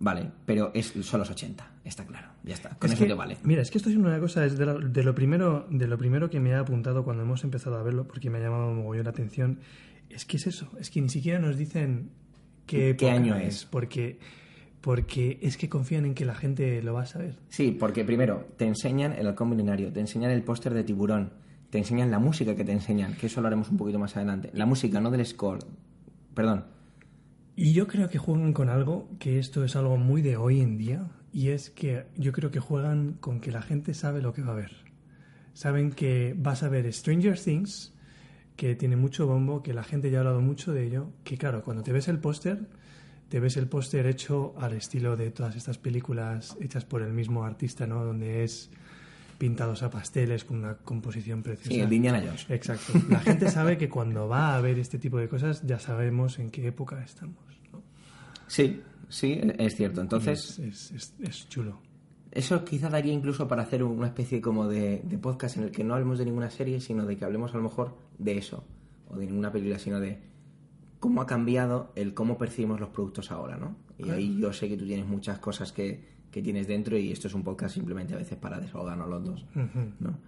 Vale, 0.00 0.30
pero 0.44 0.70
es, 0.74 0.92
son 1.02 1.20
los 1.20 1.30
80, 1.30 1.66
está 1.88 2.04
claro. 2.06 2.28
Ya 2.42 2.54
está, 2.54 2.70
con 2.70 2.88
Es 2.88 2.94
eso 2.94 3.04
que, 3.04 3.08
te 3.08 3.14
vale. 3.14 3.36
Mira, 3.42 3.62
es 3.62 3.70
que 3.70 3.78
esto 3.78 3.90
es 3.90 3.96
una 3.96 4.18
cosa, 4.18 4.44
es 4.44 4.56
de 4.56 4.66
lo, 4.66 4.78
de 4.78 5.02
lo 5.02 5.14
primero, 5.14 5.66
de 5.70 5.86
lo 5.86 5.98
primero 5.98 6.30
que 6.30 6.40
me 6.40 6.54
ha 6.54 6.60
apuntado 6.60 7.04
cuando 7.04 7.22
hemos 7.22 7.44
empezado 7.44 7.76
a 7.78 7.82
verlo, 7.82 8.06
porque 8.06 8.30
me 8.30 8.38
ha 8.38 8.42
llamado 8.42 8.72
mogollón 8.72 9.04
la 9.04 9.10
atención. 9.10 9.60
Es 10.10 10.24
que 10.24 10.36
es 10.36 10.46
eso, 10.46 10.70
es 10.78 10.90
que 10.90 11.00
ni 11.00 11.08
siquiera 11.08 11.38
nos 11.38 11.56
dicen 11.56 12.10
qué, 12.66 12.76
¿Qué 12.76 12.90
época 12.90 13.12
año 13.12 13.36
es? 13.36 13.64
Porque, 13.64 14.18
porque 14.80 15.38
es 15.42 15.56
que 15.56 15.68
confían 15.68 16.04
en 16.04 16.14
que 16.14 16.24
la 16.24 16.34
gente 16.34 16.82
lo 16.82 16.94
va 16.94 17.02
a 17.02 17.06
saber. 17.06 17.36
Sí, 17.48 17.70
porque 17.72 18.04
primero 18.04 18.48
te 18.56 18.66
enseñan 18.66 19.12
el 19.12 19.26
halcón 19.26 19.50
milenario, 19.50 19.92
te 19.92 20.00
enseñan 20.00 20.30
el 20.30 20.42
póster 20.42 20.74
de 20.74 20.84
tiburón, 20.84 21.32
te 21.70 21.78
enseñan 21.78 22.10
la 22.10 22.18
música 22.18 22.54
que 22.54 22.64
te 22.64 22.72
enseñan, 22.72 23.14
que 23.14 23.26
eso 23.26 23.40
lo 23.40 23.48
haremos 23.48 23.68
un 23.70 23.76
poquito 23.76 23.98
más 23.98 24.16
adelante. 24.16 24.50
La 24.52 24.64
música, 24.66 25.00
no 25.00 25.10
del 25.10 25.26
score. 25.26 25.58
Perdón. 26.34 26.64
Y 27.56 27.72
yo 27.72 27.86
creo 27.86 28.08
que 28.08 28.18
juegan 28.18 28.52
con 28.52 28.68
algo, 28.68 29.08
que 29.18 29.38
esto 29.38 29.64
es 29.64 29.74
algo 29.76 29.96
muy 29.96 30.22
de 30.22 30.36
hoy 30.36 30.60
en 30.60 30.76
día, 30.76 31.06
y 31.34 31.48
es 31.48 31.68
que 31.68 32.06
yo 32.16 32.30
creo 32.30 32.52
que 32.52 32.60
juegan 32.60 33.14
con 33.14 33.40
que 33.40 33.50
la 33.50 33.60
gente 33.60 33.92
sabe 33.92 34.22
lo 34.22 34.32
que 34.32 34.42
va 34.42 34.52
a 34.52 34.54
ver. 34.54 34.70
Saben 35.52 35.90
que 35.90 36.32
vas 36.38 36.62
a 36.62 36.68
ver 36.68 36.90
Stranger 36.92 37.36
Things, 37.36 37.92
que 38.54 38.76
tiene 38.76 38.94
mucho 38.94 39.26
bombo, 39.26 39.60
que 39.60 39.74
la 39.74 39.82
gente 39.82 40.12
ya 40.12 40.18
ha 40.18 40.20
hablado 40.20 40.40
mucho 40.40 40.72
de 40.72 40.86
ello, 40.86 41.10
que 41.24 41.36
claro, 41.36 41.64
cuando 41.64 41.82
te 41.82 41.92
ves 41.92 42.06
el 42.06 42.20
póster, 42.20 42.68
te 43.28 43.40
ves 43.40 43.56
el 43.56 43.66
póster 43.66 44.06
hecho 44.06 44.54
al 44.58 44.74
estilo 44.74 45.16
de 45.16 45.32
todas 45.32 45.56
estas 45.56 45.76
películas 45.76 46.56
hechas 46.60 46.84
por 46.84 47.02
el 47.02 47.12
mismo 47.12 47.44
artista, 47.44 47.84
¿no? 47.84 48.04
Donde 48.04 48.44
es 48.44 48.70
pintados 49.36 49.82
a 49.82 49.90
pasteles 49.90 50.44
con 50.44 50.58
una 50.58 50.76
composición 50.76 51.42
preciosa. 51.42 51.70
Sí, 51.70 51.80
el 51.80 51.92
Indiana 51.92 52.22
Jones. 52.24 52.46
Exacto. 52.48 52.92
La 53.10 53.18
gente 53.18 53.50
sabe 53.50 53.76
que 53.76 53.88
cuando 53.88 54.28
va 54.28 54.56
a 54.56 54.60
ver 54.60 54.78
este 54.78 55.00
tipo 55.00 55.18
de 55.18 55.28
cosas 55.28 55.62
ya 55.66 55.80
sabemos 55.80 56.38
en 56.38 56.50
qué 56.50 56.68
época 56.68 57.02
estamos. 57.02 57.42
¿no? 57.72 57.82
Sí, 58.46 58.80
sí, 59.08 59.40
es 59.58 59.76
cierto. 59.76 60.00
Entonces, 60.00 60.58
es, 60.58 60.90
es- 60.90 60.92
es- 60.92 61.14
es 61.20 61.48
chulo. 61.48 61.78
Eso 62.30 62.64
quizá 62.64 62.88
daría 62.90 63.12
incluso 63.12 63.46
para 63.46 63.62
hacer 63.62 63.84
una 63.84 64.08
especie 64.08 64.40
como 64.40 64.66
de, 64.66 65.02
de 65.04 65.18
podcast 65.18 65.56
en 65.56 65.64
el 65.64 65.70
que 65.70 65.84
no 65.84 65.94
hablemos 65.94 66.18
de 66.18 66.24
ninguna 66.24 66.50
serie, 66.50 66.80
sino 66.80 67.06
de 67.06 67.16
que 67.16 67.24
hablemos 67.24 67.54
a 67.54 67.58
lo 67.58 67.62
mejor 67.62 67.96
de 68.18 68.36
eso, 68.38 68.64
o 69.08 69.16
de 69.16 69.26
ninguna 69.26 69.52
película, 69.52 69.78
sino 69.78 70.00
de 70.00 70.18
cómo 70.98 71.22
ha 71.22 71.26
cambiado 71.26 71.92
el 71.94 72.12
cómo 72.12 72.36
percibimos 72.36 72.80
los 72.80 72.88
productos 72.88 73.30
ahora, 73.30 73.56
¿no? 73.56 73.76
Y 73.98 74.10
ahí 74.10 74.36
yo 74.40 74.52
sé 74.52 74.68
que 74.68 74.76
tú 74.76 74.84
tienes 74.84 75.06
muchas 75.06 75.38
cosas 75.38 75.70
que, 75.70 76.08
que 76.32 76.42
tienes 76.42 76.66
dentro 76.66 76.98
y 76.98 77.12
esto 77.12 77.28
es 77.28 77.34
un 77.34 77.44
podcast 77.44 77.74
simplemente 77.74 78.14
a 78.14 78.16
veces 78.16 78.36
para 78.36 78.58
desahogarnos 78.58 79.08
los 79.08 79.24
dos. 79.24 79.46
¿no? 80.00 80.18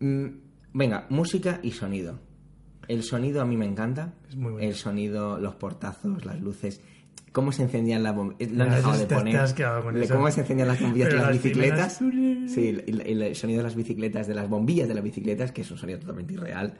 Mm, 0.00 0.26
venga, 0.72 1.06
música 1.10 1.60
y 1.62 1.70
sonido. 1.70 2.18
El 2.88 3.04
sonido 3.04 3.40
a 3.40 3.44
mí 3.44 3.56
me 3.56 3.66
encanta. 3.66 4.14
Es 4.28 4.34
muy 4.34 4.52
bueno. 4.52 4.66
El 4.66 4.74
sonido, 4.74 5.38
los 5.38 5.54
portazos, 5.54 6.24
las 6.24 6.40
luces. 6.40 6.80
¿Cómo 7.32 7.50
se 7.52 7.62
encendían 7.62 8.02
las 8.02 8.14
bombillas? 8.14 8.52
Lo 8.52 8.64
han 8.64 8.70
dejado 8.70 8.98
de 8.98 9.06
te 9.06 9.14
poner. 9.14 9.36
has 9.38 9.54
quedado 9.54 9.82
con 9.82 9.98
Le- 9.98 10.04
eso. 10.04 10.14
¿Cómo 10.14 10.30
se 10.30 10.40
encendían 10.42 10.68
las 10.68 10.80
bombillas 10.80 11.08
de 11.08 11.14
las 11.14 11.24
las 11.26 11.32
bicicletas? 11.42 11.98
primeras- 11.98 12.52
Sí, 12.52 12.68
el, 12.86 13.00
el- 13.06 13.22
el 13.22 13.36
sonido 13.36 13.58
de 13.58 13.64
las 13.64 13.74
bicicletas, 13.74 14.26
de 14.26 14.34
las 14.34 14.48
bombillas 14.50 14.86
de 14.88 14.94
las 14.94 15.02
bicicletas, 15.04 15.50
que 15.52 15.62
es 15.62 15.70
un 15.70 15.78
sonido 15.78 15.98
totalmente 16.00 16.34
irreal. 16.34 16.74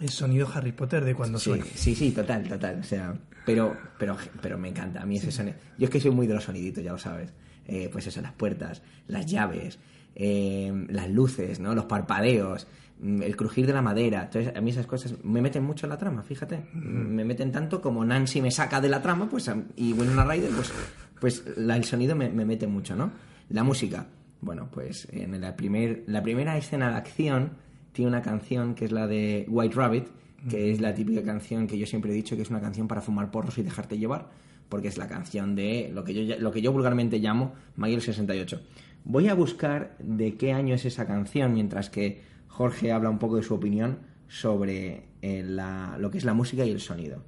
El 0.00 0.08
sonido 0.10 0.46
Harry 0.52 0.72
Potter 0.72 1.04
de 1.04 1.14
cuando 1.14 1.38
Sí, 1.38 1.44
suena. 1.50 1.64
sí, 1.74 1.94
sí, 1.94 2.10
total, 2.10 2.46
total. 2.48 2.80
O 2.80 2.84
sea, 2.84 3.14
pero, 3.46 3.76
pero, 3.98 4.16
pero 4.42 4.58
me 4.58 4.68
encanta. 4.68 5.00
A 5.00 5.06
mí 5.06 5.16
ese 5.16 5.30
sonido. 5.32 5.56
Yo 5.78 5.84
es 5.86 5.90
que 5.90 6.00
soy 6.00 6.10
muy 6.10 6.26
de 6.26 6.34
los 6.34 6.44
soniditos, 6.44 6.82
ya 6.84 6.92
lo 6.92 6.98
sabes. 6.98 7.32
Eh, 7.66 7.88
pues 7.90 8.06
eso, 8.06 8.20
las 8.20 8.32
puertas, 8.32 8.82
las 9.08 9.24
llaves, 9.24 9.78
eh, 10.14 10.72
las 10.88 11.10
luces, 11.10 11.60
¿no? 11.60 11.74
Los 11.74 11.84
parpadeos, 11.86 12.66
mm, 13.00 13.22
el 13.22 13.36
crujir 13.36 13.66
de 13.66 13.72
la 13.72 13.82
madera. 13.82 14.24
Entonces, 14.24 14.54
a 14.56 14.60
mí 14.60 14.70
esas 14.70 14.86
cosas 14.86 15.14
me 15.24 15.40
meten 15.42 15.64
mucho 15.64 15.86
en 15.86 15.90
la 15.90 15.98
trama, 15.98 16.22
fíjate. 16.22 16.64
Me 16.74 17.24
meten 17.24 17.50
tanto 17.52 17.80
como 17.80 18.04
Nancy 18.04 18.40
me 18.40 18.50
saca 18.50 18.80
de 18.80 18.88
la 18.88 19.02
trama, 19.02 19.28
pues, 19.28 19.50
y 19.76 19.92
Winona 19.92 20.24
Ryder, 20.24 20.50
pues, 20.50 20.72
pues 21.20 21.44
la- 21.56 21.76
el 21.76 21.84
sonido 21.84 22.14
me, 22.16 22.28
me 22.30 22.44
mete 22.44 22.66
mucho, 22.66 22.94
¿no? 22.96 23.10
La 23.50 23.62
música. 23.64 24.06
Bueno, 24.40 24.68
pues 24.70 25.08
en 25.10 25.40
la, 25.40 25.56
primer, 25.56 26.04
la 26.06 26.22
primera 26.22 26.56
escena 26.58 26.90
de 26.90 26.96
acción 26.96 27.52
tiene 27.92 28.10
una 28.10 28.20
canción 28.22 28.74
que 28.74 28.84
es 28.84 28.92
la 28.92 29.06
de 29.06 29.46
White 29.48 29.74
Rabbit, 29.74 30.06
que 30.50 30.70
es 30.70 30.80
la 30.82 30.92
típica 30.94 31.22
canción 31.22 31.66
que 31.66 31.78
yo 31.78 31.86
siempre 31.86 32.10
he 32.10 32.14
dicho 32.14 32.36
que 32.36 32.42
es 32.42 32.50
una 32.50 32.60
canción 32.60 32.86
para 32.86 33.00
fumar 33.00 33.30
porros 33.30 33.56
y 33.56 33.62
dejarte 33.62 33.96
llevar, 33.96 34.28
porque 34.68 34.88
es 34.88 34.98
la 34.98 35.06
canción 35.08 35.54
de 35.54 35.90
lo 35.94 36.04
que 36.04 36.26
yo, 36.26 36.36
lo 36.38 36.50
que 36.52 36.60
yo 36.60 36.72
vulgarmente 36.72 37.18
llamo 37.18 37.54
Miguel 37.76 38.02
68. 38.02 38.60
Voy 39.04 39.28
a 39.28 39.34
buscar 39.34 39.96
de 39.98 40.34
qué 40.36 40.52
año 40.52 40.74
es 40.74 40.84
esa 40.84 41.06
canción, 41.06 41.52
mientras 41.52 41.90
que 41.90 42.22
Jorge 42.48 42.92
habla 42.92 43.10
un 43.10 43.18
poco 43.18 43.36
de 43.36 43.42
su 43.42 43.54
opinión, 43.54 43.98
sobre 44.28 45.04
eh, 45.22 45.42
la- 45.44 45.96
lo 45.98 46.10
que 46.10 46.18
es 46.18 46.24
la 46.24 46.34
música 46.34 46.64
y 46.64 46.70
el 46.70 46.80
sonido. 46.80 47.22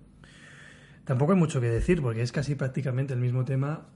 Tampoco 1.05 1.33
hay 1.33 1.39
mucho 1.39 1.61
que 1.61 1.69
decir 1.69 2.03
porque 2.03 2.23
es 2.23 2.33
casi 2.33 2.55
prácticamente 2.55 3.15
el 3.15 3.21
mismo 3.21 3.45
tema 3.45 3.87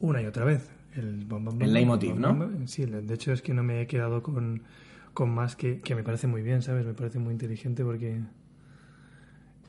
una 0.00 0.20
y 0.22 0.26
otra 0.26 0.44
vez. 0.44 0.68
El, 0.94 1.24
bam, 1.24 1.44
bam, 1.44 1.62
El 1.62 1.72
leitmotiv, 1.72 2.16
¿no? 2.18 2.50
Sí, 2.66 2.84
de 2.86 3.14
hecho 3.14 3.32
es 3.32 3.40
que 3.42 3.54
no 3.54 3.62
me 3.62 3.80
he 3.82 3.86
quedado 3.86 4.22
con, 4.22 4.62
con 5.14 5.30
más 5.30 5.56
que, 5.56 5.80
que 5.80 5.94
me 5.94 6.02
parece 6.02 6.26
muy 6.26 6.42
bien, 6.42 6.62
¿sabes? 6.62 6.84
Me 6.86 6.94
parece 6.94 7.18
muy 7.18 7.32
inteligente 7.32 7.84
porque 7.84 8.20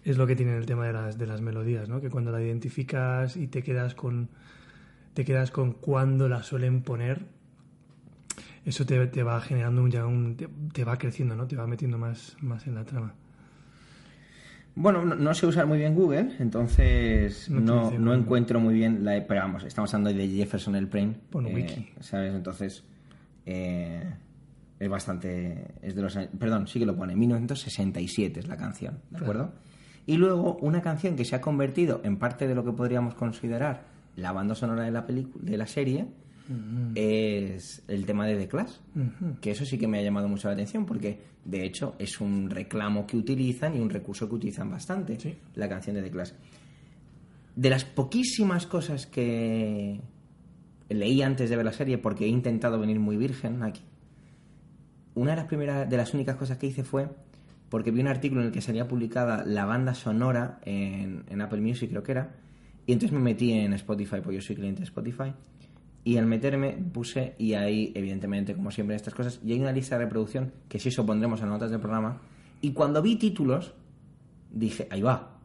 es 0.04 0.18
lo 0.18 0.26
que 0.28 0.36
tiene 0.36 0.58
el 0.58 0.66
tema 0.66 0.88
de 0.88 0.94
las, 0.94 1.18
de 1.18 1.28
las 1.28 1.42
melodías, 1.42 1.90
¿no? 1.90 2.02
Que 2.02 2.10
cuando 2.10 2.32
la 2.32 2.42
identificas 2.42 3.38
y 3.38 3.48
te 3.48 3.64
quedas 3.64 3.96
con 3.96 4.30
te 5.14 5.26
quedas 5.26 5.52
con 5.52 5.74
cuándo 5.74 6.30
la 6.30 6.44
suelen 6.44 6.82
poner, 6.82 7.26
eso 8.70 8.86
te, 8.86 9.08
te 9.08 9.24
va 9.24 9.42
generando 9.42 9.82
un, 9.84 9.92
ya 9.92 10.06
un 10.06 10.36
te, 10.36 10.48
te 10.72 10.84
va 10.84 10.98
creciendo, 10.98 11.36
¿no? 11.36 11.48
Te 11.48 11.56
va 11.56 11.66
metiendo 11.66 11.98
más, 11.98 12.38
más 12.42 12.66
en 12.68 12.76
la 12.76 12.86
trama. 12.86 13.14
Bueno, 14.76 15.04
no, 15.04 15.16
no 15.16 15.34
sé 15.34 15.48
usar 15.48 15.66
muy 15.66 15.80
bien 15.80 15.96
Google, 15.96 16.36
entonces 16.40 17.50
No 17.50 17.92
no, 17.92 18.14
encuentro 18.14 18.60
muy 18.60 18.76
bien 18.76 19.04
la... 19.04 19.26
Pero 19.28 19.42
vamos, 19.42 19.64
estamos 19.64 19.94
hablando 19.94 20.18
de 20.18 20.28
Jefferson 20.30 20.76
Airplane. 20.76 21.16
Pon 21.30 21.48
eh, 21.48 21.54
wiki. 21.54 21.90
¿Sabes? 22.00 22.34
Entonces, 22.34 22.86
eh, 23.46 24.14
es 24.80 24.90
bastante... 24.90 25.66
Es 25.82 25.96
de 25.96 26.02
los 26.02 26.16
Perdón, 26.38 26.68
sí 26.68 26.80
que 26.80 26.86
lo 26.86 26.96
pone. 26.96 27.16
1967 27.16 28.40
es 28.40 28.48
la 28.48 28.56
canción, 28.56 29.00
¿de 29.10 29.18
acuerdo? 29.18 29.54
Y 30.06 30.18
luego 30.18 30.58
una 30.62 30.82
canción 30.82 31.16
que 31.16 31.26
se 31.26 31.36
ha 31.36 31.42
convertido 31.42 32.02
en 32.04 32.18
parte 32.18 32.48
de 32.48 32.56
lo 32.56 32.64
que 32.64 32.72
podríamos 32.72 33.16
considerar 33.16 33.84
la 34.16 34.32
banda 34.32 34.56
sonora 34.56 34.84
de 34.84 34.92
la, 34.92 35.06
película, 35.06 35.44
de 35.44 35.58
la 35.58 35.68
serie 35.68 36.08
es 36.96 37.84
el 37.88 38.06
tema 38.06 38.26
de 38.26 38.36
The 38.38 38.48
Clash. 38.48 38.72
Que 39.42 39.52
eso 39.52 39.66
sí 39.66 39.78
que 39.78 39.88
me 39.88 40.00
ha 40.00 40.02
llamado 40.02 40.28
mucho 40.28 40.48
la 40.48 40.54
atención 40.56 40.86
porque, 40.86 41.20
de 41.46 41.66
hecho, 41.66 41.96
es 42.00 42.20
un 42.20 42.50
reclamo 42.50 43.06
que 43.06 43.18
utilizan 43.18 43.76
y 43.76 43.80
un 43.80 43.90
recurso 43.90 44.28
que 44.28 44.36
utilizan 44.36 44.70
bastante, 44.72 45.20
Sí. 45.20 45.36
la 45.56 45.70
canción 45.70 45.96
de 45.96 46.02
The 46.04 46.12
Clash. 46.12 46.32
De 47.56 47.70
las 47.70 47.86
poquísimas 47.86 48.66
cosas 48.66 49.06
que 49.06 50.00
leí 50.90 51.22
antes 51.22 51.50
de 51.50 51.56
ver 51.56 51.66
la 51.66 51.74
serie, 51.74 51.98
porque 51.98 52.26
he 52.26 52.30
intentado 52.30 52.80
venir 52.80 53.00
muy 53.00 53.18
virgen 53.18 53.62
aquí, 53.64 53.82
una 55.16 55.32
de 55.32 55.38
las 55.38 55.46
primeras, 55.46 55.90
de 55.90 55.98
las 55.98 56.14
únicas 56.14 56.36
cosas 56.36 56.58
que 56.58 56.68
hice 56.68 56.84
fue 56.84 57.10
porque 57.70 57.92
vi 57.92 58.00
un 58.02 58.08
artículo 58.08 58.42
en 58.42 58.48
el 58.48 58.54
que 58.54 58.62
salía 58.62 58.88
publicada 58.88 59.44
la 59.46 59.66
banda 59.66 59.94
sonora 59.94 60.60
en, 60.66 61.24
en 61.30 61.42
Apple 61.42 61.62
Music, 61.62 61.90
creo 61.92 62.02
que 62.02 62.14
era, 62.14 62.32
y 62.88 62.94
entonces 62.94 63.16
me 63.16 63.24
metí 63.24 63.52
en 63.52 63.74
Spotify, 63.74 64.18
porque 64.24 64.38
yo 64.38 64.42
soy 64.42 64.56
cliente 64.56 64.80
de 64.80 64.86
Spotify, 64.86 65.34
y 66.04 66.18
al 66.18 66.26
meterme 66.26 66.78
puse, 66.94 67.36
y 67.38 67.54
ahí, 67.54 67.92
evidentemente, 67.96 68.56
como 68.56 68.72
siempre 68.72 68.96
en 68.96 68.98
estas 68.98 69.14
cosas, 69.14 69.40
y 69.46 69.54
hay 69.54 69.60
una 69.60 69.72
lista 69.72 69.98
de 69.98 70.06
reproducción 70.06 70.52
que 70.68 70.80
sí 70.80 70.90
eso 70.90 71.06
pondremos 71.06 71.40
en 71.42 71.48
las 71.48 71.56
notas 71.56 71.72
del 71.72 71.80
programa, 71.80 72.22
y 72.62 72.72
cuando 72.72 73.02
vi 73.02 73.16
títulos, 73.16 73.74
dije, 74.52 74.88
ahí 74.90 75.02
va, 75.02 75.38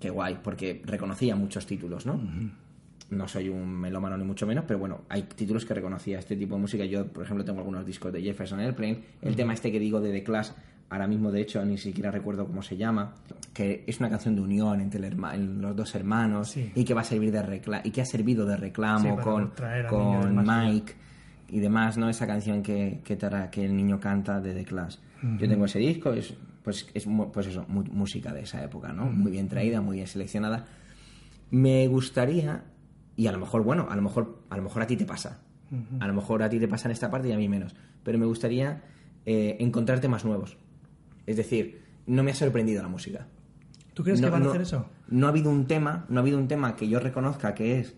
qué 0.00 0.10
guay, 0.10 0.38
porque 0.42 0.82
reconocía 0.84 1.36
muchos 1.36 1.66
títulos, 1.66 2.06
¿no? 2.06 2.20
No 3.08 3.28
soy 3.28 3.48
un 3.48 3.68
melómano 3.68 4.16
ni 4.18 4.24
mucho 4.24 4.46
menos, 4.46 4.64
pero 4.66 4.80
bueno, 4.80 5.02
hay 5.08 5.22
títulos 5.22 5.64
que 5.64 5.74
reconocía 5.74 6.18
este 6.18 6.36
tipo 6.36 6.56
de 6.56 6.60
música. 6.60 6.84
Yo, 6.84 7.06
por 7.06 7.22
ejemplo, 7.22 7.44
tengo 7.44 7.60
algunos 7.60 7.86
discos 7.86 8.12
de 8.12 8.20
Jefferson 8.20 8.58
Airplane. 8.58 9.00
El 9.22 9.36
tema 9.36 9.54
este 9.54 9.70
que 9.70 9.78
digo 9.78 10.00
de 10.00 10.10
The 10.10 10.24
Clash, 10.24 10.50
ahora 10.90 11.06
mismo 11.06 11.30
de 11.32 11.40
hecho 11.40 11.64
ni 11.64 11.78
siquiera 11.78 12.10
recuerdo 12.10 12.46
cómo 12.46 12.62
se 12.62 12.76
llama, 12.76 13.14
que 13.52 13.84
es 13.86 13.98
una 14.00 14.08
canción 14.10 14.34
de 14.36 14.40
unión 14.42 14.80
entre 14.80 15.06
el 15.06 15.60
los 15.60 15.74
dos 15.76 15.94
hermanos 15.94 16.50
Sí. 16.50 16.70
y 16.74 16.84
que 16.84 16.94
va 16.94 17.00
a 17.00 17.04
servir 17.04 17.32
de 17.32 17.42
recla 17.42 17.80
y 17.84 17.90
que 17.90 18.00
ha 18.02 18.06
servido 18.06 18.46
de 18.46 18.54
Sí, 18.56 18.60
reclamo 18.60 19.16
para 19.16 19.22
con, 19.22 19.52
con 19.88 20.34
más. 20.34 20.46
Mike 20.66 20.92
y 21.48 21.60
demás, 21.60 21.96
¿no? 21.98 22.08
Esa 22.08 22.26
canción 22.26 22.62
que, 22.62 23.00
que, 23.04 23.18
tra- 23.18 23.50
que 23.50 23.64
el 23.64 23.76
niño 23.76 23.98
canta 24.00 24.40
de 24.40 24.52
The 24.54 24.64
Clash. 24.64 24.96
Yo 25.38 25.48
tengo 25.48 25.64
ese 25.64 25.78
disco, 25.78 26.12
es, 26.12 26.34
pues 26.62 26.88
es 26.94 27.06
pues 27.32 27.46
eso, 27.46 27.64
mu- 27.68 27.84
música 27.84 28.32
de 28.32 28.42
esa 28.42 28.62
época, 28.62 28.92
¿no? 28.92 29.06
Muy 29.06 29.32
bien 29.32 29.48
traída, 29.48 29.80
muy 29.80 29.96
bien 29.96 30.06
seleccionada. 30.06 30.66
Me 31.50 31.86
gustaría, 31.88 32.64
y 33.16 33.26
a 33.26 33.32
lo 33.32 33.38
mejor, 33.38 33.62
bueno, 33.62 33.86
a 33.88 33.96
lo 33.96 34.02
mejor, 34.02 34.42
a 34.50 34.56
lo 34.56 34.62
mejor 34.64 34.82
a 34.82 34.86
ti 34.86 34.96
te 34.96 35.04
pasa. 35.04 35.38
A 36.00 36.06
lo 36.06 36.14
mejor 36.14 36.42
a 36.44 36.48
ti 36.48 36.60
te 36.60 36.68
pasa 36.68 36.86
en 36.88 36.92
esta 36.92 37.10
parte 37.10 37.28
y 37.28 37.32
a 37.32 37.36
mí 37.36 37.48
menos. 37.48 37.74
Pero 38.04 38.18
me 38.18 38.26
gustaría 38.26 38.82
eh, 39.24 39.56
encontrar 39.60 40.00
temas 40.00 40.24
nuevos. 40.24 40.56
Es 41.26 41.36
decir, 41.36 41.80
no 42.06 42.22
me 42.22 42.30
ha 42.30 42.34
sorprendido 42.34 42.82
la 42.82 42.88
música. 42.88 43.26
¿Tú 43.94 44.02
crees 44.04 44.20
no, 44.20 44.28
que 44.28 44.30
van 44.32 44.42
no- 44.42 44.48
a 44.48 44.50
hacer 44.50 44.62
eso? 44.62 44.88
No 45.08 45.26
ha 45.26 45.30
habido 45.30 45.50
un 45.50 45.66
tema, 45.66 46.06
no 46.08 46.18
ha 46.18 46.22
habido 46.22 46.38
un 46.38 46.48
tema 46.48 46.76
que 46.76 46.88
yo 46.88 47.00
reconozca 47.00 47.54
que 47.54 47.78
es 47.80 47.94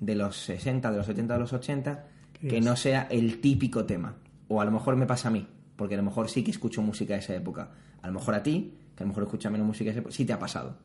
de 0.00 0.14
los 0.14 0.36
60, 0.36 0.90
de 0.90 0.96
los 0.96 1.06
70, 1.06 1.34
de 1.34 1.40
los 1.40 1.52
80, 1.52 2.06
¿Qué 2.34 2.48
que 2.48 2.58
es? 2.58 2.64
no 2.64 2.76
sea 2.76 3.08
el 3.10 3.40
típico 3.40 3.84
tema. 3.84 4.16
O 4.48 4.60
a 4.60 4.64
lo 4.64 4.70
mejor 4.70 4.96
me 4.96 5.06
pasa 5.06 5.28
a 5.28 5.30
mí, 5.30 5.46
porque 5.76 5.94
a 5.94 5.98
lo 5.98 6.04
mejor 6.04 6.28
sí 6.28 6.42
que 6.44 6.50
escucho 6.50 6.82
música 6.82 7.14
de 7.14 7.20
esa 7.20 7.34
época. 7.34 7.70
A 8.02 8.06
lo 8.06 8.12
mejor 8.14 8.34
a 8.34 8.42
ti, 8.42 8.74
que 8.96 9.02
a 9.02 9.06
lo 9.06 9.08
mejor 9.08 9.24
escuchas 9.24 9.50
menos 9.52 9.66
música 9.66 9.84
de 9.86 9.90
esa 9.90 10.00
época, 10.00 10.14
sí 10.14 10.24
te 10.24 10.32
ha 10.32 10.38
pasado. 10.38 10.76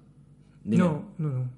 Dime. 0.64 0.84
No, 0.84 1.12
no, 1.18 1.30
no. 1.30 1.50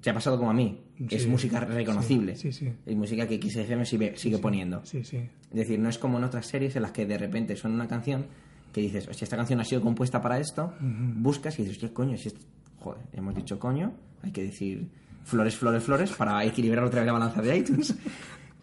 ¿Te 0.00 0.10
ha 0.10 0.14
pasado 0.14 0.38
como 0.38 0.50
a 0.50 0.54
mí? 0.54 0.80
Es 1.10 1.26
música 1.26 1.60
reconocible. 1.60 2.36
sí, 2.36 2.52
sí. 2.52 2.72
Es 2.86 2.96
música 2.96 3.26
que 3.26 3.40
XFM 3.40 3.84
sigue, 3.84 4.16
sigue 4.16 4.38
poniendo. 4.38 4.84
Sí, 4.84 5.02
sí. 5.04 5.16
Es 5.16 5.54
decir, 5.56 5.78
no 5.78 5.88
es 5.88 5.98
como 5.98 6.18
en 6.18 6.24
otras 6.24 6.46
series 6.46 6.76
en 6.76 6.82
las 6.82 6.92
que 6.92 7.04
de 7.06 7.18
repente 7.18 7.56
suena 7.56 7.74
una 7.76 7.88
canción 7.88 8.26
que 8.72 8.80
dices, 8.80 9.08
hostia, 9.08 9.24
esta 9.24 9.36
canción 9.36 9.60
ha 9.60 9.64
sido 9.64 9.80
compuesta 9.80 10.20
para 10.20 10.38
esto, 10.38 10.74
buscas 10.80 11.58
y 11.58 11.62
dices, 11.62 11.76
hostia, 11.76 11.94
coño, 11.94 12.16
si 12.16 12.28
es... 12.28 12.34
joder, 12.80 13.02
hemos 13.12 13.34
dicho 13.34 13.58
coño, 13.58 13.92
hay 14.22 14.30
que 14.30 14.42
decir 14.42 14.88
flores, 15.24 15.56
flores, 15.56 15.82
flores 15.82 16.12
para 16.12 16.44
equilibrar 16.44 16.84
otra 16.84 17.00
vez 17.00 17.06
la 17.06 17.12
balanza 17.12 17.42
de 17.42 17.56
iTunes. 17.56 17.94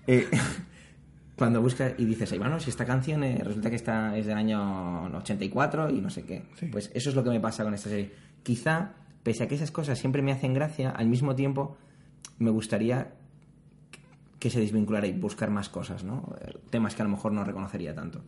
Eh, 0.07 0.27
cuando 1.35 1.63
buscas 1.63 1.93
y 1.97 2.05
dices, 2.05 2.31
ay, 2.31 2.37
bueno, 2.37 2.59
si 2.59 2.69
esta 2.69 2.85
canción 2.85 3.23
eh, 3.23 3.41
resulta 3.43 3.71
que 3.71 3.75
esta 3.75 4.15
es 4.15 4.27
del 4.27 4.37
año 4.37 5.05
84 5.17 5.89
y 5.89 5.99
no 5.99 6.11
sé 6.11 6.23
qué. 6.25 6.43
Sí. 6.59 6.67
Pues 6.67 6.91
eso 6.93 7.09
es 7.09 7.15
lo 7.15 7.23
que 7.23 7.31
me 7.31 7.39
pasa 7.39 7.63
con 7.63 7.73
esta 7.73 7.89
serie. 7.89 8.11
Quizá, 8.43 8.93
pese 9.23 9.43
a 9.43 9.47
que 9.47 9.55
esas 9.55 9.71
cosas 9.71 9.97
siempre 9.97 10.21
me 10.21 10.31
hacen 10.31 10.53
gracia, 10.53 10.91
al 10.91 11.07
mismo 11.07 11.33
tiempo 11.33 11.75
me 12.37 12.51
gustaría 12.51 13.15
que 14.39 14.49
se 14.51 14.59
desvinculara 14.59 15.07
y 15.07 15.13
buscar 15.13 15.49
más 15.49 15.69
cosas, 15.69 16.03
¿no? 16.03 16.35
Eh, 16.41 16.53
Temas 16.69 16.93
que 16.93 17.01
a 17.01 17.05
lo 17.05 17.11
mejor 17.11 17.31
no 17.31 17.43
reconocería 17.43 17.95
tanto. 17.95 18.21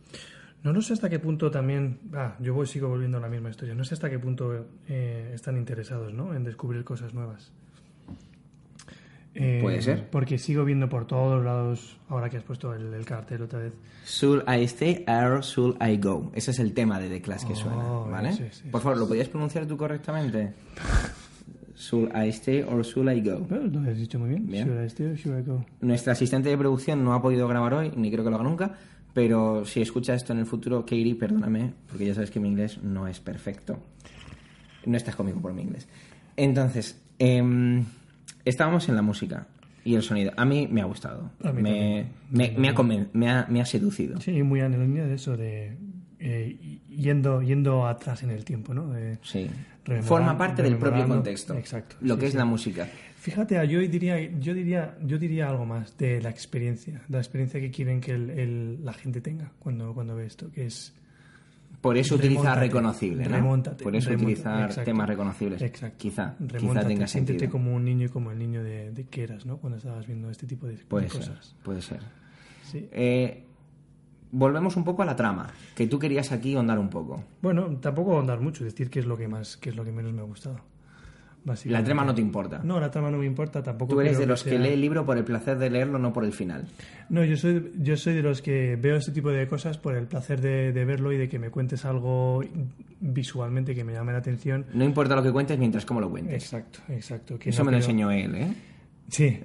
No, 0.64 0.72
no 0.72 0.82
sé 0.82 0.92
hasta 0.92 1.08
qué 1.08 1.18
punto 1.18 1.50
también. 1.50 1.98
Ah, 2.14 2.34
yo 2.40 2.52
voy, 2.54 2.66
sigo 2.66 2.88
volviendo 2.88 3.18
a 3.18 3.20
la 3.20 3.28
misma 3.28 3.50
historia. 3.50 3.74
No 3.74 3.84
sé 3.84 3.94
hasta 3.94 4.10
qué 4.10 4.18
punto 4.18 4.66
eh, 4.88 5.30
están 5.34 5.56
interesados, 5.56 6.12
¿no? 6.12 6.34
En 6.34 6.42
descubrir 6.44 6.84
cosas 6.84 7.14
nuevas. 7.14 7.52
Eh, 9.34 9.60
Puede 9.62 9.80
ser. 9.82 10.08
Porque 10.10 10.36
sigo 10.36 10.64
viendo 10.64 10.88
por 10.88 11.06
todos 11.06 11.44
lados, 11.44 11.96
ahora 12.08 12.28
que 12.28 12.38
has 12.38 12.42
puesto 12.42 12.74
el, 12.74 12.92
el 12.92 13.04
cartel 13.04 13.42
otra 13.42 13.60
vez. 13.60 13.74
Should 14.06 14.42
I 14.48 14.64
stay 14.64 15.04
or 15.06 15.42
should 15.44 15.76
I 15.80 15.96
go? 15.98 16.32
Ese 16.34 16.50
es 16.50 16.58
el 16.58 16.72
tema 16.74 16.98
de 16.98 17.08
The 17.08 17.20
Clash 17.22 17.44
que 17.44 17.52
Oh, 17.52 17.56
suena, 17.56 17.82
¿vale? 18.10 18.50
Por 18.72 18.80
favor, 18.80 18.98
¿lo 18.98 19.06
podías 19.06 19.28
pronunciar 19.28 19.66
tú 19.66 19.76
correctamente? 19.76 20.54
Should 21.76 22.10
I 22.12 22.30
stay 22.30 22.62
or 22.62 22.84
should 22.84 23.08
I 23.08 23.20
go? 23.20 23.38
Bueno, 23.38 23.80
lo 23.80 23.88
has 23.88 23.96
dicho 23.96 24.18
muy 24.18 24.30
bien. 24.30 24.46
Bien. 24.48 24.66
Should 24.66 24.82
I 24.82 24.86
stay 24.86 25.06
or 25.06 25.16
should 25.16 25.38
I 25.38 25.42
go? 25.48 25.64
Nuestra 25.80 26.12
asistente 26.14 26.48
de 26.48 26.58
producción 26.58 27.04
no 27.04 27.14
ha 27.14 27.22
podido 27.22 27.46
grabar 27.46 27.72
hoy, 27.74 27.92
ni 27.94 28.10
creo 28.10 28.24
que 28.24 28.30
lo 28.30 28.34
haga 28.36 28.44
nunca, 28.44 28.74
pero 29.18 29.64
si 29.64 29.80
escucha 29.82 30.14
esto 30.14 30.32
en 30.32 30.38
el 30.38 30.46
futuro, 30.46 30.82
Katie, 30.82 31.16
perdóname, 31.16 31.72
porque 31.88 32.06
ya 32.06 32.14
sabes 32.14 32.30
que 32.30 32.38
mi 32.38 32.46
inglés 32.48 32.78
no 32.84 33.08
es 33.08 33.18
perfecto. 33.18 33.80
No 34.86 34.96
estás 34.96 35.16
conmigo 35.16 35.40
por 35.40 35.52
mi 35.52 35.62
inglés. 35.62 35.88
Entonces, 36.36 37.00
em, 37.18 37.84
estábamos 38.44 38.88
en 38.88 38.94
la 38.94 39.02
música 39.02 39.48
y 39.84 39.96
el 39.96 40.02
sonido. 40.04 40.30
A 40.36 40.44
mí 40.44 40.68
me 40.70 40.82
ha 40.82 40.84
gustado. 40.84 41.32
Me, 41.52 42.06
me, 42.30 42.50
me 42.56 42.68
ha 42.68 42.72
me 43.12 43.28
ha- 43.28 43.46
me 43.48 43.60
ha 43.60 43.64
seducido. 43.66 44.20
Sí, 44.20 44.40
muy 44.44 44.60
en 44.60 44.70
la 44.70 44.78
línea 44.78 45.04
de 45.04 45.14
eso, 45.14 45.36
de 45.36 45.76
eh, 46.20 46.78
yendo, 46.88 47.42
yendo 47.42 47.88
atrás 47.88 48.22
en 48.22 48.30
el 48.30 48.44
tiempo, 48.44 48.72
¿no? 48.72 48.88
De- 48.92 49.18
Sí. 49.22 49.50
Forma 50.02 50.38
parte 50.38 50.62
del 50.62 50.76
propio 50.76 51.08
contexto. 51.08 51.54
Exacto, 51.54 51.96
Lo 52.02 52.14
sí, 52.14 52.20
que 52.20 52.26
es 52.26 52.34
la 52.34 52.44
música. 52.44 52.86
Fíjate, 53.30 53.68
yo 53.68 53.80
diría, 53.80 54.20
yo 54.40 54.54
diría, 54.54 54.96
yo 55.04 55.18
diría 55.18 55.48
algo 55.48 55.66
más 55.66 55.96
de 55.98 56.20
la 56.22 56.30
experiencia, 56.30 56.94
de 57.08 57.12
la 57.16 57.18
experiencia 57.18 57.60
que 57.60 57.70
quieren 57.70 58.00
que 58.00 58.12
el- 58.12 58.30
el- 58.30 58.84
la 58.84 58.92
gente 58.92 59.20
tenga 59.20 59.52
cuando, 59.58 59.92
cuando 59.94 60.14
ve 60.16 60.26
esto, 60.26 60.50
que 60.50 60.66
es 60.66 60.94
Por 61.80 61.96
eso 61.96 62.16
utilizar 62.16 62.42
Remóntate, 62.58 62.66
reconocible, 62.66 63.24
¿no? 63.24 63.30
remóntate, 63.36 63.84
Por 63.84 63.94
eso 63.94 64.08
remóntate, 64.10 64.32
utilizar 64.32 64.64
exacto. 64.70 64.84
temas 64.90 65.08
reconocibles. 65.08 65.62
Exacto. 65.62 65.96
Quizá, 65.98 66.34
quizá 66.58 66.86
tenga 66.86 67.06
siéntete 67.06 67.38
sentido. 67.38 67.50
como 67.52 67.74
un 67.74 67.84
niño 67.84 68.06
y 68.06 68.08
como 68.08 68.32
el 68.32 68.38
niño 68.38 68.64
de, 68.64 68.90
de 68.90 69.04
que 69.04 69.22
eras, 69.22 69.46
¿no? 69.46 69.58
Cuando 69.58 69.76
estabas 69.78 70.06
viendo 70.06 70.28
este 70.30 70.46
tipo 70.46 70.66
de, 70.66 70.76
de 70.76 70.84
Puede 70.84 71.08
ser, 71.08 71.20
cosas. 71.20 71.54
puede 71.62 71.82
ser. 71.82 72.00
Sí. 72.64 72.88
Eh, 72.90 73.44
volvemos 74.32 74.76
un 74.76 74.84
poco 74.84 75.02
a 75.02 75.04
la 75.04 75.14
trama, 75.14 75.52
que 75.76 75.86
tú 75.86 75.98
querías 76.00 76.32
aquí 76.32 76.54
ahondar 76.56 76.78
un 76.80 76.90
poco. 76.90 77.22
Bueno, 77.42 77.66
tampoco 77.80 78.14
ahondar 78.16 78.40
mucho, 78.40 78.64
decir 78.64 78.90
qué 78.90 78.98
es 78.98 79.06
lo 79.06 79.16
que 79.16 79.28
más, 79.28 79.56
qué 79.56 79.70
es 79.70 79.76
lo 79.76 79.84
que 79.84 79.92
menos 79.92 80.12
me 80.12 80.20
ha 80.20 80.24
gustado. 80.24 80.60
La 81.66 81.82
trama 81.84 82.04
no 82.04 82.14
te 82.14 82.20
importa. 82.20 82.60
No, 82.64 82.78
la 82.80 82.90
trama 82.90 83.10
no 83.10 83.18
me 83.18 83.26
importa, 83.26 83.62
tampoco. 83.62 83.94
tú 83.94 84.00
eres 84.00 84.18
de 84.18 84.26
los 84.26 84.42
que, 84.44 84.50
sea- 84.50 84.58
lee 84.58 84.70
el 84.74 84.80
libro 84.80 85.04
por 85.06 85.16
el 85.16 85.24
placer 85.24 85.58
de 85.58 85.70
leerlo, 85.70 85.98
no 85.98 86.12
por 86.12 86.24
el 86.24 86.32
final. 86.32 86.66
No, 87.08 87.24
yo 87.24 87.36
soy, 87.36 87.72
yo 87.78 87.96
soy 87.96 88.14
de 88.14 88.22
los 88.22 88.42
que 88.42 88.76
veo 88.76 88.96
este 88.96 89.12
tipo 89.12 89.30
de 89.30 89.46
cosas 89.46 89.78
por 89.78 89.94
el 89.96 90.06
placer 90.06 90.40
de, 90.40 90.72
de 90.72 90.84
verlo 90.84 91.12
y 91.12 91.16
de 91.18 91.28
que 91.28 91.38
me 91.38 91.50
cuentes 91.50 91.84
algo 91.84 92.42
visualmente 93.00 93.74
que 93.74 93.84
me 93.84 93.92
llame 93.92 94.12
la 94.12 94.18
atención. 94.18 94.66
No 94.74 94.84
importa 94.84 95.14
lo 95.16 95.22
que 95.22 95.32
cuentes 95.32 95.58
mientras 95.58 95.84
cómo 95.86 96.00
lo 96.00 96.10
cuentes. 96.10 96.34
Exacto, 96.34 96.80
exacto. 96.88 97.38
que 97.38 97.50
Eso 97.50 97.60
no 97.64 97.70
me 97.70 97.72
lo 97.72 97.78
creo- 97.78 97.90
enseñó 97.90 98.10
él, 98.10 98.34
¿eh? 98.34 98.54
Sí. 99.08 99.40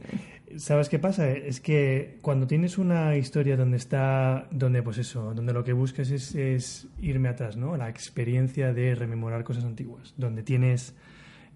¿Sabes 0.58 0.88
qué 0.88 0.99
pasa? 0.99 1.32
Es 1.32 1.60
que 1.60 2.20
cuando 2.22 2.45
tienes 2.45 2.78
una 2.78 3.16
historia 3.18 3.58
donde 3.58 3.78
está, 3.78 4.47
donde 4.51 4.84
pues 4.84 4.99
eso, 4.99 5.34
donde 5.34 5.51
lo 5.51 5.64
que 5.64 5.74
buscas 5.74 6.12
es, 6.12 6.36
es 6.36 6.88
irme 7.01 7.30
atrás, 7.30 7.58
¿no? 7.58 7.76
La 7.76 7.89
experiencia 7.89 8.72
de 8.72 8.93
rememorar 8.93 9.43
cosas 9.43 9.64
antiguas, 9.64 10.14
donde 10.16 10.43
tienes 10.43 10.93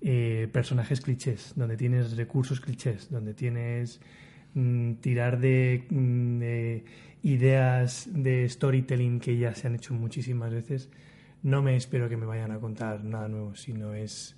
eh, 0.01 0.47
personajes 0.51 1.01
clichés, 1.01 1.53
donde 1.55 1.77
tienes 1.77 2.15
recursos 2.15 2.59
clichés, 2.59 3.09
donde 3.09 3.33
tienes 3.33 3.99
mm, 4.53 4.93
tirar 4.95 5.39
de, 5.39 5.85
mm, 5.89 6.39
de 6.39 6.85
ideas 7.23 8.09
de 8.11 8.47
storytelling 8.47 9.19
que 9.19 9.37
ya 9.37 9.55
se 9.55 9.67
han 9.67 9.75
hecho 9.75 9.93
muchísimas 9.93 10.51
veces, 10.51 10.89
no 11.43 11.61
me 11.61 11.75
espero 11.75 12.09
que 12.09 12.17
me 12.17 12.25
vayan 12.25 12.51
a 12.51 12.59
contar 12.59 13.03
nada 13.03 13.27
nuevo, 13.27 13.55
sino 13.55 13.93
es 13.93 14.35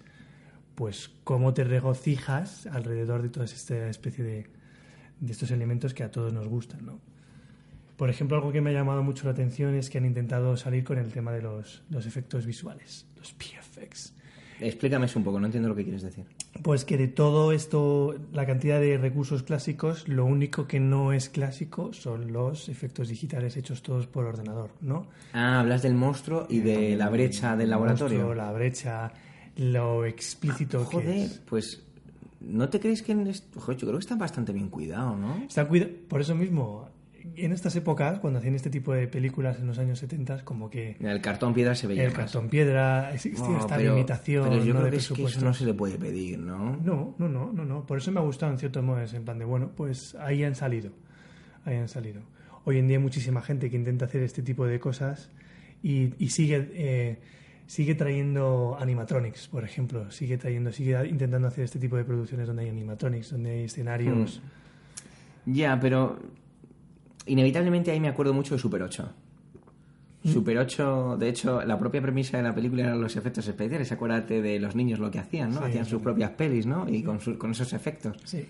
pues 0.76 1.12
cómo 1.24 1.54
te 1.54 1.66
regocijas 1.66 2.66
alrededor 2.68 3.22
de 3.22 3.30
toda 3.30 3.46
esta 3.46 3.90
especie 3.90 4.24
de, 4.24 4.48
de 5.20 5.32
estos 5.32 5.52
elementos 5.52 5.94
que 5.94 6.04
a 6.04 6.12
todos 6.12 6.32
nos 6.34 6.48
gustan, 6.48 6.86
¿no? 6.86 7.00
Por 7.98 8.10
ejemplo, 8.10 8.38
algo 8.38 8.54
que 8.54 8.62
me 8.62 8.70
ha 8.70 8.74
llamado 8.74 9.04
mucho 9.04 9.26
la 9.26 9.32
atención 9.32 9.76
es 9.76 9.90
que 9.90 9.98
han 9.98 10.06
intentado 10.06 10.56
salir 10.56 10.86
con 10.86 10.98
el 10.98 11.12
tema 11.12 11.34
de 11.34 11.42
los, 11.42 11.84
los 11.90 12.06
efectos 12.06 12.46
visuales, 12.46 13.06
los 13.18 13.34
PFX. 13.34 14.14
Explícame 14.60 15.06
eso 15.06 15.20
un 15.20 15.26
poco, 15.26 15.40
no 15.40 15.46
entiendo 15.46 15.70
lo 15.70 15.76
que 15.76 15.84
quieres 15.84 16.02
decir. 16.02 16.26
Pues 16.62 16.84
que 16.86 16.98
de 16.98 17.08
todo 17.08 17.52
esto, 17.52 18.16
la 18.34 18.46
cantidad 18.46 18.80
de 18.80 18.98
recursos 18.98 19.44
clásicos, 19.44 20.08
lo 20.08 20.26
único 20.26 20.68
que 20.68 20.80
no 20.80 21.14
es 21.14 21.30
clásico 21.30 21.94
son 21.94 22.34
los 22.34 22.68
efectos 22.70 23.08
digitales 23.10 23.56
hechos 23.58 23.82
todos 23.82 24.08
por 24.08 24.26
ordenador, 24.26 24.72
¿no? 24.82 25.08
Ah, 25.34 25.60
hablas 25.62 25.82
del 25.82 25.96
monstruo 25.96 26.46
y 26.50 26.60
de 26.60 26.96
la 26.96 27.10
brecha 27.10 27.56
del 27.56 27.70
laboratorio. 27.70 28.18
Monstruo, 28.20 28.36
la 28.36 28.52
brecha, 28.52 29.12
lo 29.58 30.06
explícito 30.06 30.84
Joder, 30.86 31.06
que 31.06 31.24
es. 31.24 31.42
pues 31.48 31.84
¿no 32.42 32.70
te 32.70 32.80
crees 32.80 33.02
que 33.02 33.12
en 33.12 33.28
esto... 33.28 33.60
Joder, 33.60 33.78
yo 33.80 33.88
creo 33.88 34.00
que 34.00 34.04
están 34.04 34.18
bastante 34.20 34.52
bien 34.54 34.70
cuidados, 34.70 35.18
¿no? 35.20 35.38
Están 35.48 35.68
cuida- 35.68 35.88
Por 36.08 36.22
eso 36.22 36.36
mismo, 36.36 36.88
en 37.36 37.52
estas 37.52 37.76
épocas, 37.76 38.20
cuando 38.20 38.40
hacían 38.40 38.56
este 38.56 38.70
tipo 38.70 38.94
de 38.94 39.08
películas 39.08 39.60
en 39.60 39.68
los 39.68 39.78
años 39.80 40.00
70, 40.00 40.44
como 40.46 40.70
que 40.70 40.96
El 41.00 41.22
cartón 41.22 41.54
piedra 41.54 41.76
se 41.76 41.88
veía 41.88 42.04
el 42.04 42.10
más. 42.10 42.18
cartón 42.18 42.50
piedra, 42.50 43.14
existía 43.14 43.48
No, 43.50 43.60
esta 43.60 43.78
pero- 43.78 43.94
limitación 43.96 44.50
pero 44.50 44.64
yo 44.64 44.74
¿no? 44.74 44.80
creo 44.80 44.86
de 44.86 44.92
que 44.92 44.98
es 44.98 45.10
que 45.10 45.24
eso 45.24 45.42
no 45.42 45.54
se 45.54 45.66
le 45.66 45.74
puede 45.74 45.98
pedir, 45.98 46.40
¿no? 46.40 46.78
No, 46.78 47.16
no, 47.18 47.28
no, 47.30 47.52
no, 47.54 47.66
no. 47.66 47.86
Por 47.86 47.98
eso 47.98 48.12
me 48.12 48.20
ha 48.20 48.24
gustado 48.24 48.52
en 48.52 48.60
cierto 48.60 48.82
modo, 48.82 49.02
es 49.02 49.14
en 49.14 49.24
plan 49.26 49.40
de, 49.40 49.46
bueno, 49.46 49.72
pues 49.76 50.16
ahí 50.16 50.44
han 50.44 50.56
salido. 50.56 50.92
Ahí 51.66 51.76
han 51.78 51.88
salido. 51.88 52.22
Hoy 52.66 52.78
en 52.78 52.88
día 52.88 52.98
hay 52.98 53.04
muchísima 53.04 53.42
gente 53.42 53.70
que 53.70 53.76
intenta 53.76 54.06
hacer 54.06 54.22
este 54.24 54.42
tipo 54.44 54.66
de 54.66 54.80
cosas 54.80 55.30
y, 55.82 56.14
y 56.24 56.30
sigue, 56.30 56.70
eh, 56.74 57.20
sigue 57.68 57.96
trayendo 57.96 58.78
animatronics, 58.80 59.48
por 59.48 59.64
ejemplo. 59.64 60.12
Sigue 60.12 60.38
trayendo, 60.38 60.72
sigue 60.72 61.08
intentando 61.08 61.48
hacer 61.48 61.64
este 61.64 61.80
tipo 61.80 61.96
de 61.98 62.04
producciones 62.04 62.48
donde 62.48 62.64
hay 62.64 62.70
animatronics, 62.70 63.32
donde 63.32 63.52
hay 63.52 63.64
escenarios. 63.64 64.42
Ya, 65.46 65.80
pero 65.80 66.20
inevitablemente 67.26 67.92
ahí 67.92 68.00
me 68.00 68.08
acuerdo 68.08 68.34
mucho 68.34 68.56
de 68.56 68.60
Super 68.60 68.82
8. 68.84 69.12
¿Mm? 70.24 70.30
Super 70.30 70.58
8, 70.58 71.18
de 71.18 71.30
hecho, 71.30 71.64
la 71.64 71.80
propia 71.80 72.02
premisa 72.02 72.38
de 72.38 72.44
la 72.44 72.54
película 72.54 72.84
eran 72.84 73.00
los 73.02 73.16
efectos 73.16 73.48
especiales. 73.48 73.92
Acuérdate 73.92 74.42
de 74.42 74.60
los 74.60 74.76
niños 74.76 75.00
lo 75.00 75.10
que 75.12 75.20
hacían, 75.20 75.52
¿no? 75.52 75.60
Sí, 75.60 75.66
hacían 75.66 75.86
sus 75.86 76.02
propias 76.02 76.32
pelis, 76.32 76.66
¿no? 76.66 76.90
Y 76.90 77.04
con, 77.04 77.22
su- 77.22 77.38
con 77.38 77.52
esos 77.52 77.72
efectos. 77.74 78.18
Sí. 78.26 78.46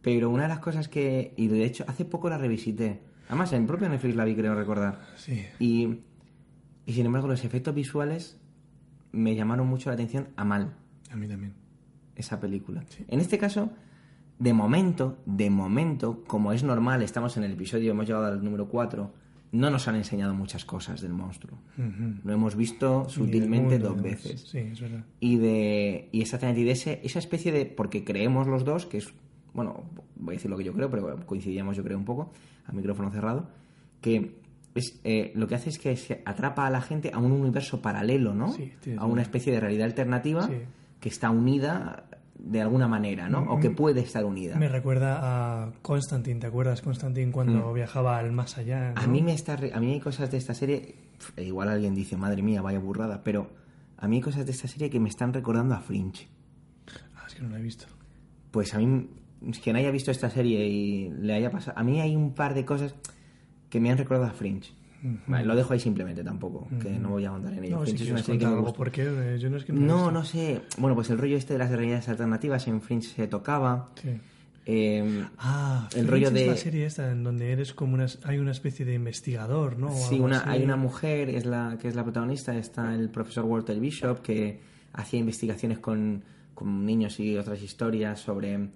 Pero 0.00 0.30
una 0.30 0.44
de 0.44 0.48
las 0.50 0.60
cosas 0.60 0.88
que. 0.88 1.32
Y 1.36 1.48
de 1.48 1.64
hecho, 1.64 1.84
hace 1.88 2.04
poco 2.04 2.28
la 2.30 2.38
revisité. 2.38 3.00
Además, 3.28 3.52
en 3.52 3.66
propio 3.66 3.88
Netflix 3.88 4.14
la 4.14 4.24
vi, 4.24 4.34
creo 4.36 4.54
recordar. 4.54 5.00
Sí. 5.16 5.44
Y, 5.58 5.98
y 6.86 6.92
sin 6.92 7.06
embargo, 7.06 7.26
los 7.28 7.44
efectos 7.44 7.74
visuales 7.74 8.36
me 9.10 9.34
llamaron 9.34 9.66
mucho 9.66 9.90
la 9.90 9.94
atención 9.94 10.28
a 10.36 10.44
mal 10.44 10.74
A 11.10 11.16
mí 11.16 11.26
también. 11.28 11.52
esa 12.16 12.38
película. 12.40 12.84
Sí. 12.88 13.04
En 13.08 13.20
este 13.20 13.38
caso, 13.38 13.70
de 14.42 14.52
momento, 14.52 15.18
de 15.26 15.50
momento, 15.50 16.24
como 16.26 16.52
es 16.52 16.62
normal, 16.64 17.02
estamos 17.02 17.36
en 17.36 17.44
el 17.44 17.52
episodio, 17.52 17.92
hemos 17.92 18.06
llegado 18.06 18.26
al 18.26 18.42
número 18.44 18.66
4, 18.68 19.10
no 19.52 19.70
nos 19.70 19.86
han 19.86 19.96
enseñado 19.96 20.34
muchas 20.34 20.64
cosas 20.64 21.00
del 21.00 21.12
monstruo. 21.12 21.58
Lo 22.24 22.32
hemos 22.32 22.56
visto 22.56 23.08
sutilmente 23.08 23.78
dos 23.78 24.00
veces. 24.00 24.40
Sí, 24.48 24.58
es 24.58 24.80
verdad. 24.80 25.04
Y 25.20 25.36
de 25.36 26.08
y 26.10 26.22
exactamente 26.22 26.62
y 26.62 26.64
de 26.64 26.70
ese, 26.72 27.00
esa 27.04 27.18
especie 27.18 27.52
de 27.52 27.66
porque 27.66 28.02
creemos 28.02 28.46
los 28.48 28.64
dos 28.64 28.86
que 28.86 28.98
es 28.98 29.12
bueno 29.54 29.84
voy 30.16 30.34
a 30.34 30.36
decir 30.38 30.50
lo 30.50 30.56
que 30.56 30.64
yo 30.64 30.72
creo 30.72 30.88
pero 30.90 31.26
coincidíamos 31.26 31.76
yo 31.76 31.84
creo 31.84 31.98
un 31.98 32.06
poco 32.06 32.32
a 32.66 32.72
micrófono 32.72 33.10
cerrado 33.10 33.50
que 34.00 34.38
es 34.74 34.98
eh, 35.04 35.32
lo 35.34 35.46
que 35.46 35.54
hace 35.56 35.68
es 35.68 35.78
que 35.78 35.94
se 35.98 36.22
atrapa 36.24 36.66
a 36.66 36.70
la 36.70 36.80
gente 36.80 37.10
a 37.12 37.18
un 37.18 37.32
universo 37.32 37.82
paralelo 37.82 38.32
no 38.34 38.50
Sí, 38.52 38.72
a 38.96 39.04
una 39.04 39.20
especie 39.20 39.52
de 39.52 39.60
realidad 39.60 39.84
alternativa 39.84 40.46
Sí. 40.46 40.54
que 41.00 41.10
está 41.10 41.28
unida 41.30 42.04
de 42.44 42.60
alguna 42.60 42.88
manera 42.88 43.28
no 43.28 43.40
o 43.52 43.60
que 43.60 43.70
puede 43.70 44.00
estar 44.00 44.24
unida 44.24 44.56
Me 44.56 44.68
recuerda 44.68 45.20
a 45.22 45.72
Constantine, 45.80 46.40
¿te 46.40 46.48
acuerdas 46.48 46.82
Constantine 46.82 47.30
cuando 47.30 47.72
viajaba 47.72 48.18
al 48.18 48.32
más 48.32 48.58
allá? 48.58 48.92
Mm. 48.94 48.98
a 48.98 49.02
¿no? 49.06 49.12
mí 49.12 49.22
me 49.22 49.32
está 49.32 49.54
a 49.54 49.80
mí 49.80 49.92
hay 49.92 50.00
cosas 50.00 50.30
de 50.30 50.38
esta 50.38 50.54
serie 50.54 50.96
e 51.36 51.44
igual 51.44 51.68
alguien 51.68 51.94
dice 51.94 52.16
madre 52.16 52.42
mía 52.42 52.60
vaya 52.60 52.80
burrada 52.80 53.22
pero 53.22 53.50
a 53.96 54.08
mí 54.08 54.16
hay 54.16 54.22
cosas 54.22 54.44
de 54.44 54.52
esta 54.52 54.66
serie 54.66 54.90
que 54.90 54.98
me 54.98 55.08
están 55.08 55.32
recordando 55.32 55.74
a 55.74 55.80
Fringe 55.80 56.28
Ah, 57.16 57.24
es 57.28 57.34
que 57.34 57.42
no 57.42 57.50
lo 57.50 57.56
he 57.56 57.62
visto. 57.62 57.86
Pues 58.50 58.74
a 58.74 58.78
mí, 58.78 59.08
quien 59.62 59.76
haya 59.76 59.90
visto 59.90 60.10
esta 60.10 60.28
serie 60.28 60.66
y 60.66 61.10
le 61.10 61.34
haya 61.34 61.50
pasado. 61.50 61.78
A 61.78 61.82
mí 61.84 62.00
hay 62.00 62.16
un 62.16 62.34
par 62.34 62.54
de 62.54 62.64
cosas 62.64 62.94
que 63.70 63.80
me 63.80 63.90
han 63.90 63.98
recordado 63.98 64.26
a 64.28 64.34
Fringe. 64.34 64.72
Vale, 65.26 65.44
lo 65.44 65.56
dejo 65.56 65.72
ahí 65.72 65.80
simplemente 65.80 66.22
tampoco, 66.22 66.68
que 66.80 66.90
no 66.90 67.10
voy 67.10 67.24
a 67.24 67.30
ahondar 67.30 67.54
en 67.54 67.64
ello. 67.64 67.78
No, 67.80 67.84
si 67.86 67.92
Fringe 67.92 68.04
es 68.04 68.10
una 68.10 68.22
quieres 68.22 68.26
serie 68.26 68.38
que 68.38 68.44
contar 68.44 68.50
me 68.50 68.54
algo, 68.54 68.62
gusta. 68.66 68.76
porque 68.78 69.02
eh, 69.34 69.38
yo 69.40 69.50
no 69.50 69.56
es 69.56 69.64
que 69.64 69.72
no, 69.72 70.24
sé. 70.24 70.60
Bueno, 70.78 70.94
pues 70.94 71.10
el 71.10 71.18
rollo 71.18 71.36
este 71.36 71.54
de 71.54 71.58
las 71.58 71.70
realidades 71.70 72.08
alternativas 72.08 72.66
en 72.68 72.80
Fringe 72.80 73.08
se 73.08 73.26
tocaba. 73.26 73.90
Sí. 74.00 74.10
Eh, 74.64 75.24
Ah, 75.38 75.88
El 75.94 76.06
Fringe 76.06 76.10
rollo 76.10 76.28
es 76.28 76.34
de- 76.34 76.46
la 76.46 76.56
serie 76.56 76.86
esta 76.86 77.10
en 77.10 77.24
donde 77.24 77.50
eres 77.50 77.74
como 77.74 77.94
una, 77.94 78.06
hay 78.24 78.38
una 78.38 78.52
especie 78.52 78.84
de 78.86 78.94
investigador, 78.94 79.76
¿no? 79.76 79.90
Sí, 79.92 80.20
una, 80.20 80.38
así. 80.38 80.50
hay 80.50 80.62
una 80.62 80.76
mujer 80.76 81.30
es 81.30 81.46
la, 81.46 81.78
que 81.82 81.88
es 81.88 81.96
la 81.96 82.04
protagonista, 82.04 82.56
está 82.56 82.94
el 82.94 83.08
profesor 83.10 83.44
Walter 83.44 83.80
Bishop, 83.80 84.20
que 84.22 84.60
hacía 84.92 85.18
investigaciones 85.18 85.80
con, 85.80 86.22
con 86.54 86.86
niños 86.86 87.18
y 87.18 87.36
otras 87.36 87.60
historias 87.60 88.20
sobre... 88.20 88.68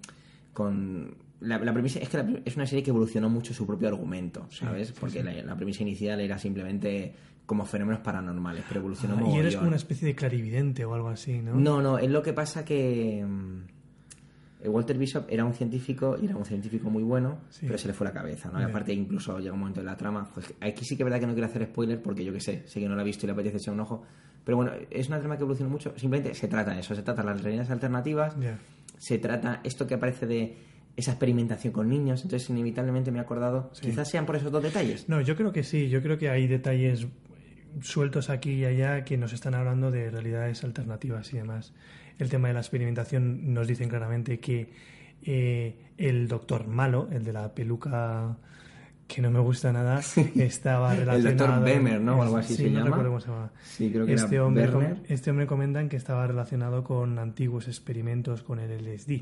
con 0.53 1.15
la, 1.41 1.59
la 1.59 1.73
premisa 1.73 1.99
es 1.99 2.09
que 2.09 2.17
la- 2.17 2.39
es 2.45 2.55
una 2.55 2.65
serie 2.65 2.83
que 2.83 2.89
evolucionó 2.89 3.29
mucho 3.29 3.53
su 3.53 3.65
propio 3.67 3.87
argumento, 3.87 4.47
¿sabes? 4.49 4.91
Porque 4.91 5.23
La, 5.23 5.33
la 5.43 5.55
premisa 5.55 5.83
inicial 5.83 6.19
era 6.19 6.37
simplemente 6.37 7.13
como 7.45 7.63
fenómenos 7.65 8.01
paranormales, 8.01 8.63
pero 8.67 8.79
evolucionó 8.81 9.17
Ah, 9.17 9.29
y 9.35 9.37
eres 9.39 9.55
como 9.55 9.67
una 9.67 9.77
especie 9.77 10.07
de 10.07 10.15
clarividente 10.15 10.83
o 10.83 10.93
algo 10.93 11.09
así, 11.09 11.39
¿no? 11.41 11.53
No, 11.55 11.81
no, 11.81 11.97
es 11.97 12.09
lo 12.09 12.21
que 12.21 12.33
pasa 12.33 12.65
que 12.65 13.23
mm, 13.25 14.67
Walter 14.69 14.97
Bishop 14.97 15.25
era 15.29 15.45
un 15.45 15.53
científico 15.53 16.17
y 16.21 16.25
era 16.25 16.35
un 16.35 16.43
científico 16.43 16.89
muy 16.89 17.03
bueno, 17.03 17.37
pero 17.67 17.77
se 17.77 17.87
le 17.87 17.93
fue 17.93 18.05
la 18.07 18.11
cabeza, 18.13 18.49
¿no? 18.51 18.59
Y 18.59 18.63
aparte 18.63 18.91
incluso 18.93 19.37
llega 19.39 19.53
un 19.53 19.59
momento 19.59 19.79
en 19.79 19.85
la 19.85 19.95
trama, 19.95 20.29
pues 20.33 20.53
aquí 20.59 20.83
sí 20.83 20.97
que 20.97 21.03
es 21.03 21.05
verdad 21.05 21.19
que 21.19 21.27
no 21.27 21.33
quiero 21.33 21.47
hacer 21.47 21.63
spoiler 21.65 22.01
porque 22.01 22.25
yo 22.25 22.33
que 22.33 22.41
sé, 22.41 22.67
sé 22.67 22.79
que 22.79 22.89
no 22.89 22.95
la 22.95 23.03
he 23.03 23.05
visto 23.05 23.25
y 23.25 23.27
le 23.27 23.33
apetece 23.33 23.57
echar 23.57 23.73
un 23.75 23.79
ojo, 23.81 24.03
pero 24.43 24.57
bueno, 24.57 24.71
es 24.89 25.07
una 25.07 25.19
trama 25.19 25.37
que 25.37 25.43
evoluciona 25.43 25.71
mucho, 25.71 25.93
simplemente 25.95 26.33
se 26.33 26.47
trata 26.47 26.73
de 26.73 26.79
eso, 26.81 26.95
se 26.95 27.03
trata 27.03 27.21
de 27.21 27.27
las 27.29 27.41
realidades 27.41 27.69
alternativas, 27.69 28.35
se 28.97 29.19
trata 29.19 29.61
esto 29.63 29.85
que 29.87 29.93
aparece 29.93 30.25
de 30.25 30.57
esa 30.97 31.11
experimentación 31.11 31.71
con 31.71 31.87
niños, 31.89 32.23
entonces 32.23 32.49
inevitablemente 32.49 33.11
me 33.11 33.19
he 33.19 33.21
acordado, 33.21 33.69
Sí. 33.73 33.81
quizás 33.87 34.09
sean 34.09 34.25
por 34.25 34.35
esos 34.35 34.51
dos 34.51 34.61
detalles. 34.63 35.07
No, 35.07 35.21
yo 35.21 35.35
creo 35.37 35.53
que 35.53 35.63
sí, 35.63 35.87
yo 35.89 36.01
creo 36.01 36.17
que 36.17 36.29
hay 36.29 36.47
detalles 36.47 37.07
sueltos 37.81 38.29
aquí 38.29 38.51
y 38.53 38.65
allá 38.65 39.03
que 39.05 39.17
nos 39.17 39.31
están 39.33 39.53
hablando 39.53 39.91
de 39.91 40.09
realidades 40.09 40.63
alternativas 40.63 41.31
y 41.33 41.37
demás. 41.37 41.73
El 42.17 42.29
tema 42.29 42.47
de 42.47 42.55
la 42.55 42.61
experimentación 42.61 43.53
nos 43.53 43.67
dicen 43.67 43.89
claramente 43.89 44.39
que 44.39 44.69
eh, 45.23 45.75
el 45.97 46.27
doctor 46.27 46.67
malo, 46.67 47.07
el 47.11 47.23
de 47.23 47.33
la 47.33 47.53
peluca 47.53 48.35
que 49.07 49.21
no 49.21 49.29
me 49.31 49.39
gusta 49.39 49.71
nada, 49.71 50.01
estaba 50.35 50.93
El 50.93 51.01
relacionado... 51.01 51.47
doctor 51.55 51.63
Bemer, 51.63 52.01
¿no? 52.01 52.17
O 52.17 52.23
algo 52.23 52.37
así 52.37 52.55
sí, 52.55 52.63
se 52.63 52.69
no 52.71 52.79
llama. 52.79 52.85
recuerdo 52.87 53.09
cómo 53.09 53.19
se 53.21 53.27
llama. 53.27 53.51
Sí, 53.63 53.89
creo 53.91 54.05
que 54.07 54.13
Este 54.13 54.35
era 54.35 54.45
hombre, 54.45 54.95
este 55.07 55.29
hombre 55.29 55.45
comentan 55.45 55.89
que 55.89 55.95
estaba 55.97 56.25
relacionado 56.25 56.83
con 56.83 57.19
antiguos 57.19 57.67
experimentos 57.67 58.41
con 58.43 58.59
el 58.59 58.71
LSD. 58.83 59.21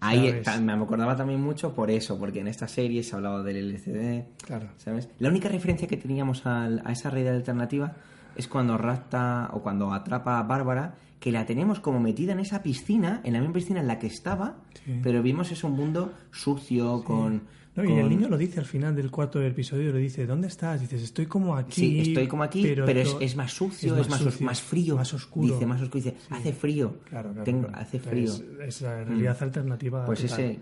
Ahí 0.00 0.40
ta- 0.42 0.58
me 0.60 0.72
acordaba 0.72 1.14
también 1.16 1.40
mucho 1.42 1.74
por 1.74 1.90
eso, 1.90 2.18
porque 2.18 2.40
en 2.40 2.48
esta 2.48 2.66
serie 2.68 3.02
se 3.02 3.14
hablaba 3.16 3.42
del 3.42 3.56
LCD, 3.58 4.24
Claro. 4.46 4.68
¿sabes? 4.76 5.08
La 5.18 5.28
única 5.28 5.48
referencia 5.48 5.86
que 5.88 5.96
teníamos 5.96 6.46
al- 6.46 6.82
a 6.84 6.92
esa 6.92 7.10
realidad 7.10 7.34
alternativa 7.36 7.96
es 8.36 8.48
cuando 8.48 8.78
rapta 8.78 9.50
o 9.52 9.60
cuando 9.62 9.92
atrapa 9.92 10.38
a 10.38 10.42
Bárbara, 10.44 10.94
que 11.18 11.30
la 11.32 11.44
tenemos 11.44 11.80
como 11.80 12.00
metida 12.00 12.32
en 12.32 12.40
esa 12.40 12.62
piscina, 12.62 13.20
en 13.24 13.34
la 13.34 13.40
misma 13.40 13.54
piscina 13.54 13.80
en 13.80 13.86
la 13.88 13.98
que 13.98 14.06
estaba, 14.06 14.56
Sí. 14.84 15.00
pero 15.02 15.22
vimos 15.22 15.52
es 15.52 15.64
un 15.64 15.72
mundo 15.72 16.14
sucio, 16.30 17.04
con... 17.04 17.42
No, 17.76 17.84
y 17.84 17.92
el 17.92 18.00
con- 18.00 18.08
niño 18.08 18.28
lo 18.28 18.36
dice 18.36 18.58
al 18.60 18.66
final 18.66 18.94
del 18.96 19.10
cuarto 19.10 19.40
episodio, 19.40 19.92
le 19.92 19.98
dice, 20.00 20.26
¿dónde 20.26 20.48
estás? 20.48 20.80
Dices, 20.80 21.02
estoy 21.02 21.26
como 21.26 21.56
aquí. 21.56 21.80
Sí, 21.80 22.00
estoy 22.00 22.26
como 22.26 22.42
aquí, 22.42 22.62
pero, 22.62 22.84
es, 22.86 23.10
to- 23.12 23.20
es 23.20 23.36
más 23.36 23.52
sucio, 23.52 23.96
es, 23.96 24.08
más, 24.10 24.20
os- 24.20 24.32
sucio, 24.32 24.46
más 24.46 24.60
frío. 24.60 24.96
Más 24.96 25.14
oscuro. 25.14 25.54
Dice, 25.54 25.66
más 25.66 25.80
oscuro. 25.80 26.02
Dice, 26.04 26.16
hace 26.30 26.52
frío. 26.52 26.98
Claro, 27.08 27.30
claro, 27.30 27.44
Tengo- 27.44 27.68
claro. 27.68 27.82
Hace 27.82 28.00
frío. 28.00 28.24
Es, 28.32 28.42
es 28.66 28.82
la 28.82 29.04
realidad 29.04 29.36
alternativa. 29.40 30.04
Pues 30.04 30.20
total. 30.22 30.40
ese. 30.40 30.60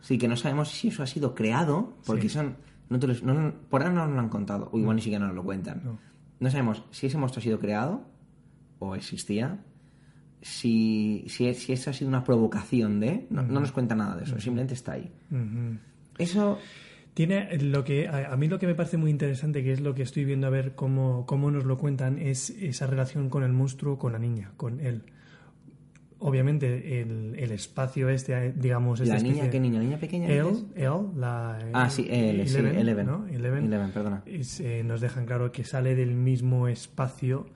Sí, 0.00 0.16
que 0.16 0.26
no 0.28 0.36
sabemos 0.36 0.70
si 0.70 0.88
eso 0.88 1.02
ha 1.02 1.06
sido 1.06 1.34
creado, 1.34 1.96
porque 2.06 2.22
Sí. 2.22 2.28
son. 2.30 2.56
No 2.88 2.98
te 2.98 3.06
los- 3.06 3.22
no- 3.22 3.52
por 3.68 3.82
ahora 3.82 3.92
no 3.94 4.06
nos 4.06 4.14
lo 4.14 4.20
han 4.20 4.28
contado, 4.30 4.70
o 4.72 4.78
igual 4.78 4.96
ni 4.96 5.02
siquiera 5.02 5.26
nos 5.26 5.34
lo 5.34 5.44
cuentan. 5.44 5.82
No. 5.84 5.98
No 6.40 6.50
sabemos 6.50 6.82
si 6.90 7.06
ese 7.08 7.18
monstruo 7.18 7.40
ha 7.40 7.44
sido 7.44 7.58
creado, 7.58 8.02
o 8.78 8.94
existía, 8.94 9.58
si, 10.40 11.24
si, 11.28 11.52
si 11.54 11.72
eso 11.72 11.90
ha 11.90 11.92
sido 11.92 12.08
una 12.08 12.24
provocación 12.24 13.00
de... 13.00 13.26
No, 13.30 13.42
no 13.42 13.60
nos 13.60 13.72
cuenta 13.72 13.94
nada 13.94 14.16
de 14.16 14.24
eso, 14.24 14.38
simplemente 14.40 14.74
está 14.74 14.92
ahí. 14.92 15.10
Ujú. 15.30 15.78
Eso... 16.18 16.58
Tiene 17.14 17.48
lo 17.58 17.82
que 17.82 18.06
a, 18.06 18.32
a 18.32 18.36
mí 18.36 18.46
lo 18.46 18.60
que 18.60 18.68
me 18.68 18.76
parece 18.76 18.96
muy 18.96 19.10
interesante, 19.10 19.64
que 19.64 19.72
es 19.72 19.80
lo 19.80 19.92
que 19.92 20.02
estoy 20.04 20.24
viendo 20.24 20.46
a 20.46 20.50
ver 20.50 20.76
cómo, 20.76 21.26
cómo 21.26 21.50
nos 21.50 21.64
lo 21.64 21.76
cuentan, 21.76 22.16
es 22.20 22.50
esa 22.50 22.86
relación 22.86 23.28
con 23.28 23.42
el 23.42 23.52
monstruo, 23.52 23.98
con 23.98 24.12
la 24.12 24.20
niña, 24.20 24.52
con 24.56 24.78
él. 24.78 25.02
Obviamente 26.20 27.00
el, 27.00 27.34
el 27.36 27.50
espacio 27.50 28.08
este, 28.08 28.52
digamos, 28.52 29.00
esta 29.00 29.14
¿La 29.16 29.20
niña 29.20 29.34
especie- 29.44 29.50
qué 29.50 29.58
niña? 29.60 29.80
¿Niña 29.80 29.98
pequeña? 29.98 30.28
él, 30.28 30.66
él, 30.76 30.92
la 31.16 31.58
Ah, 31.72 31.90
sí, 31.90 32.06
él, 32.08 32.48
sí, 32.48 32.56
Eleven. 32.58 33.06
¿no? 33.06 33.26
Eleven, 33.26 33.64
Eleven, 33.64 33.90
perdona. 33.90 34.22
es, 34.24 34.60
eh, 34.60 34.84
nos 34.84 35.00
dejan 35.00 35.26
claro 35.26 35.50
que 35.50 35.64
sale 35.64 35.96
del 35.96 36.14
mismo 36.14 36.68
espacio 36.68 37.46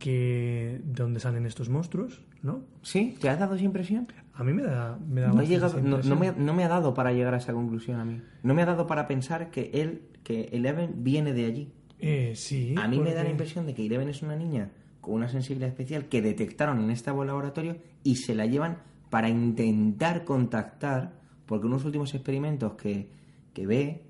que 0.00 0.80
donde 0.84 1.20
salen 1.20 1.46
estos 1.46 1.68
monstruos, 1.68 2.20
¿no? 2.44 2.62
¿Sí? 2.82 3.16
¿Te 3.20 3.30
ha 3.30 3.36
dado 3.36 3.54
esa 3.54 3.64
impresión? 3.64 4.06
A 4.34 4.44
mí 4.44 4.52
me 4.52 4.62
da, 4.62 4.98
me 5.08 5.22
da 5.22 5.28
No, 5.28 5.40
he 5.40 5.46
llegado, 5.46 5.80
no, 5.80 5.98
no 5.98 6.16
me, 6.16 6.32
no 6.32 6.52
me 6.52 6.64
ha 6.64 6.68
dado 6.68 6.92
para 6.92 7.12
llegar 7.12 7.32
a 7.32 7.38
esa 7.38 7.54
conclusión 7.54 7.98
a 7.98 8.04
mí. 8.04 8.20
No 8.42 8.54
me 8.54 8.62
ha 8.62 8.66
dado 8.66 8.86
para 8.86 9.08
pensar 9.08 9.50
que 9.50 9.70
él, 9.72 10.02
que 10.22 10.50
Eleven 10.52 11.02
viene 11.02 11.32
de 11.32 11.46
allí. 11.46 11.72
Eh, 11.98 12.34
sí. 12.36 12.74
A 12.76 12.86
mí 12.86 13.00
me 13.00 13.14
da 13.14 13.24
la 13.24 13.30
impresión 13.30 13.64
de 13.64 13.74
que 13.74 13.86
Eleven 13.86 14.10
es 14.10 14.22
una 14.22 14.36
niña 14.36 14.70
con 15.00 15.14
una 15.14 15.28
sensibilidad 15.28 15.70
especial 15.70 16.06
que 16.06 16.20
detectaron 16.20 16.80
en 16.82 16.90
este 16.90 17.10
laboratorio 17.10 17.78
y 18.02 18.16
se 18.16 18.34
la 18.34 18.44
llevan 18.44 18.78
para 19.08 19.30
intentar 19.30 20.24
contactar, 20.24 21.12
porque 21.46 21.66
unos 21.66 21.84
últimos 21.86 22.14
experimentos 22.14 22.74
que, 22.74 23.10
que 23.54 23.66
ve 23.66 24.02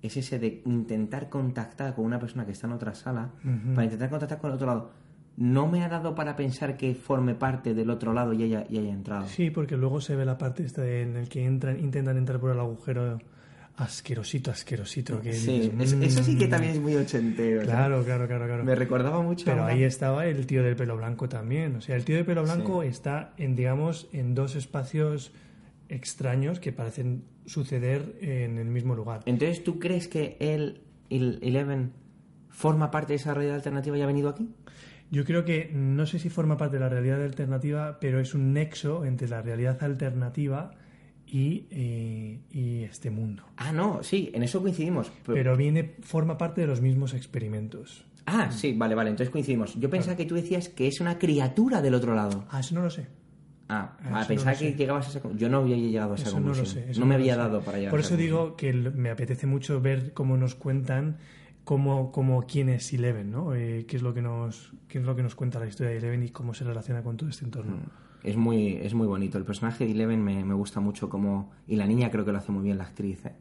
es 0.00 0.16
ese 0.16 0.38
de 0.38 0.62
intentar 0.64 1.28
contactar 1.28 1.94
con 1.94 2.06
una 2.06 2.18
persona 2.18 2.46
que 2.46 2.52
está 2.52 2.66
en 2.66 2.74
otra 2.74 2.94
sala, 2.94 3.32
para 3.74 3.84
intentar 3.84 4.08
contactar 4.08 4.38
con 4.38 4.50
el 4.50 4.56
otro 4.56 4.66
lado. 4.66 4.90
No 5.36 5.66
me 5.66 5.82
ha 5.82 5.88
dado 5.88 6.14
para 6.14 6.36
pensar 6.36 6.76
que 6.76 6.94
forme 6.94 7.34
parte 7.34 7.74
del 7.74 7.90
otro 7.90 8.12
lado 8.12 8.32
y 8.32 8.44
haya, 8.44 8.66
y 8.70 8.78
haya 8.78 8.92
entrado. 8.92 9.26
Sí, 9.26 9.50
porque 9.50 9.76
luego 9.76 10.00
se 10.00 10.14
ve 10.14 10.24
la 10.24 10.38
parte 10.38 10.64
esta 10.64 10.86
en 10.88 11.16
el 11.16 11.28
que 11.28 11.44
entran, 11.44 11.80
intentan 11.80 12.16
entrar 12.16 12.38
por 12.38 12.52
el 12.52 12.60
agujero 12.60 13.18
asquerosito, 13.76 14.52
asquerosito. 14.52 15.20
Que 15.20 15.32
Sí, 15.32 15.50
dices, 15.72 15.80
es- 15.80 15.92
eso 16.12 16.22
sí 16.22 16.38
que 16.38 16.46
"Mm". 16.46 16.50
también 16.50 16.72
es 16.74 16.80
muy 16.80 16.94
ochentero. 16.94 17.62
Claro, 17.62 18.04
claro, 18.04 18.28
claro, 18.28 18.46
claro. 18.46 18.64
Me 18.64 18.76
recordaba 18.76 19.20
mucho. 19.22 19.44
Pero 19.46 19.64
ahí 19.64 19.82
estaba 19.82 20.26
el 20.26 20.46
tío 20.46 20.62
del 20.62 20.76
pelo 20.76 20.96
blanco 20.96 21.28
también. 21.28 21.74
O 21.76 21.80
sea, 21.80 21.96
el 21.96 22.04
tío 22.04 22.14
del 22.16 22.24
pelo 22.24 22.44
blanco 22.44 22.84
está 22.84 23.32
en, 23.36 23.56
digamos, 23.56 24.08
en 24.12 24.34
dos 24.36 24.54
espacios 24.54 25.32
extraños 25.88 26.60
que 26.60 26.72
parecen 26.72 27.24
suceder 27.46 28.16
en 28.20 28.58
el 28.58 28.68
mismo 28.68 28.94
lugar. 28.94 29.22
Entonces, 29.26 29.64
¿tú 29.64 29.78
crees 29.80 30.06
que 30.08 30.36
él, 30.38 30.82
el 31.10 31.40
Eleven, 31.42 31.92
forma 32.48 32.90
parte 32.92 33.14
de 33.14 33.16
esa 33.16 33.34
realidad 33.34 33.56
alternativa 33.56 33.98
y 33.98 34.02
ha 34.02 34.06
venido 34.06 34.28
aquí? 34.28 34.48
Yo 35.10 35.24
creo 35.24 35.44
que 35.44 35.70
no 35.72 36.06
sé 36.06 36.18
si 36.18 36.28
forma 36.30 36.56
parte 36.56 36.76
de 36.76 36.80
la 36.80 36.88
realidad 36.88 37.22
alternativa, 37.22 37.98
pero 38.00 38.20
es 38.20 38.34
un 38.34 38.52
nexo 38.52 39.04
entre 39.04 39.28
la 39.28 39.42
realidad 39.42 39.82
alternativa 39.82 40.72
y, 41.26 41.66
eh, 41.70 42.40
y 42.50 42.82
este 42.84 43.10
mundo. 43.10 43.44
Ah, 43.56 43.72
no, 43.72 44.02
sí, 44.02 44.30
en 44.34 44.42
eso 44.42 44.60
coincidimos. 44.60 45.10
Pero- 45.24 45.34
Pero 45.34 45.56
viene, 45.56 45.94
forma 46.00 46.36
parte 46.36 46.60
de 46.62 46.66
los 46.66 46.80
mismos 46.80 47.14
experimentos. 47.14 48.04
Ah, 48.26 48.50
sí, 48.50 48.72
vale, 48.76 48.94
vale, 48.94 49.10
entonces 49.10 49.30
coincidimos. 49.30 49.78
Yo 49.78 49.90
pensaba 49.90 50.16
que 50.16 50.24
tú 50.24 50.34
decías 50.34 50.68
que 50.68 50.88
es 50.88 51.00
una 51.00 51.18
criatura 51.18 51.82
del 51.82 51.94
otro 51.94 52.14
lado. 52.14 52.44
Ah, 52.50 52.60
eso 52.60 52.74
no 52.74 52.82
lo 52.82 52.90
sé. 52.90 53.06
Ah, 53.68 53.96
Ah, 54.04 54.24
pensaba 54.26 54.52
no 54.52 54.58
que 54.58 54.70
sé. 54.72 54.76
llegabas 54.76 55.06
a 55.06 55.10
esa 55.18 55.32
Yo 55.36 55.48
no 55.48 55.58
había 55.58 55.76
llegado 55.76 56.12
a 56.12 56.16
esa 56.16 56.28
Eso 56.28 56.40
no 56.40 56.48
lo 56.48 56.52
conclusión. 56.54 56.84
sé. 56.84 56.90
eso 56.90 57.00
no 57.00 57.06
me 57.06 57.14
había 57.14 57.34
sé. 57.34 57.38
dado 57.40 57.60
para 57.62 57.78
llegar 57.78 57.90
Por 57.90 58.00
a 58.00 58.02
esa 58.02 58.14
eso 58.14 58.16
digo 58.22 58.56
que 58.56 58.72
me 58.72 59.10
apetece 59.10 59.46
mucho 59.46 59.80
ver 59.80 60.12
cómo 60.12 60.36
nos 60.36 60.54
cuentan 60.54 61.16
cómo, 61.64 62.12
cómo 62.12 62.42
quién 62.46 62.68
es 62.68 62.92
Eleven, 62.92 63.30
¿no? 63.30 63.54
Eh, 63.54 63.84
qué 63.88 63.96
es 63.96 64.02
lo 64.02 64.14
que 64.14 64.22
nos 64.22 64.72
qué 64.88 64.98
es 64.98 65.04
lo 65.04 65.16
que 65.16 65.22
nos 65.22 65.34
cuenta 65.34 65.58
la 65.58 65.66
historia 65.66 65.90
de 65.92 65.98
Eleven 65.98 66.22
y 66.22 66.28
cómo 66.30 66.54
se 66.54 66.64
relaciona 66.64 67.02
con 67.02 67.16
todo 67.16 67.28
este 67.28 67.44
entorno. 67.44 67.76
Es 68.22 68.36
muy, 68.36 68.76
es 68.76 68.94
muy 68.94 69.06
bonito. 69.06 69.36
El 69.38 69.44
personaje 69.44 69.84
de 69.84 69.90
Eleven 69.92 70.22
me, 70.22 70.44
me 70.44 70.54
gusta 70.54 70.80
mucho 70.80 71.08
como... 71.10 71.50
Y 71.66 71.76
la 71.76 71.86
niña 71.86 72.10
creo 72.10 72.24
que 72.24 72.32
lo 72.32 72.38
hace 72.38 72.52
muy 72.52 72.62
bien 72.64 72.78
la 72.78 72.84
actriz, 72.84 73.24
¿eh? 73.26 73.34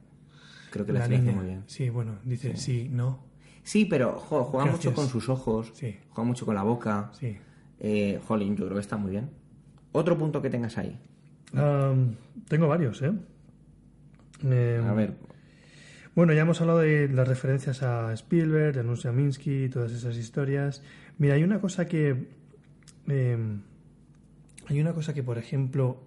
Creo 0.71 0.85
que 0.85 0.91
la, 0.91 0.99
la 0.99 1.05
actriz 1.05 1.19
niña, 1.21 1.31
hace 1.31 1.39
muy 1.39 1.47
bien. 1.49 1.63
sí, 1.67 1.89
bueno, 1.89 2.15
dice 2.25 2.57
sí, 2.57 2.89
no, 2.91 3.19
Sí, 3.63 3.85
pero 3.85 4.17
jo, 4.19 4.43
juega 4.43 4.69
mucho 4.69 4.93
con 4.93 5.07
sus 5.07 5.29
ojos, 5.29 5.71
Sí. 5.73 5.95
juega 6.09 6.27
mucho 6.27 6.45
con 6.45 6.55
la 6.55 6.63
boca. 6.63 7.11
sí. 7.19 7.37
Eh, 7.79 8.19
jolín, 8.27 8.55
yo 8.57 8.65
creo 8.65 8.75
que 8.75 8.81
está 8.81 8.97
muy 8.97 9.11
bien. 9.11 9.29
Otro 9.93 10.17
punto 10.17 10.41
que 10.41 10.49
tengas 10.49 10.77
ahí. 10.77 10.97
Tengo 12.47 12.67
varios, 12.67 13.01
¿eh? 13.01 13.11
Eh, 14.45 14.83
A 14.85 14.93
ver, 14.93 15.15
Bueno, 16.15 16.33
ya 16.33 16.41
hemos 16.43 16.61
hablado 16.61 16.79
de 16.79 17.07
las 17.07 17.27
referencias 17.27 17.81
a 17.81 18.13
Spielberg, 18.13 18.75
de 18.75 18.81
Anuncia 18.81 19.11
Minsky 19.11 19.67
todas 19.69 19.91
esas 19.91 20.15
historias. 20.15 20.83
Mira, 21.17 21.33
hay 21.33 21.43
una 21.43 21.59
cosa 21.59 21.87
que. 21.87 22.27
eh, 23.07 23.37
hay 24.67 24.79
una 24.79 24.93
cosa 24.93 25.15
que, 25.15 25.23
por 25.23 25.39
ejemplo, 25.39 26.03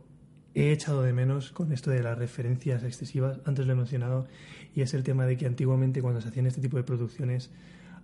he 0.55 0.71
echado 0.71 1.03
de 1.03 1.13
menos 1.13 1.51
con 1.51 1.73
esto 1.73 1.91
de 1.91 2.05
las 2.05 2.17
referencias 2.17 2.85
excesivas, 2.85 3.41
antes 3.45 3.67
lo 3.67 3.73
he 3.73 3.77
mencionado, 3.77 4.29
y 4.77 4.83
es 4.83 4.95
el 4.95 5.03
tema 5.03 5.27
de 5.27 5.37
que 5.37 5.45
antiguamente 5.45 6.01
cuando 6.01 6.21
se 6.21 6.29
hacían 6.29 6.47
este 6.47 6.61
tipo 6.61 6.77
de 6.77 6.85
producciones 6.85 7.51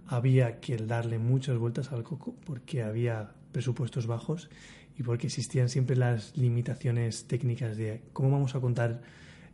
había 0.08 0.58
que 0.58 0.76
darle 0.76 1.18
muchas 1.18 1.56
vueltas 1.56 1.92
al 1.92 2.02
coco 2.02 2.34
porque 2.44 2.82
había 2.82 3.30
presupuestos 3.52 4.08
bajos 4.08 4.50
y 4.98 5.04
porque 5.04 5.28
existían 5.28 5.68
siempre 5.68 5.96
las 5.96 6.36
limitaciones 6.36 7.28
técnicas 7.28 7.76
de 7.76 8.02
cómo 8.12 8.32
vamos 8.32 8.56
a 8.56 8.60
contar 8.60 9.00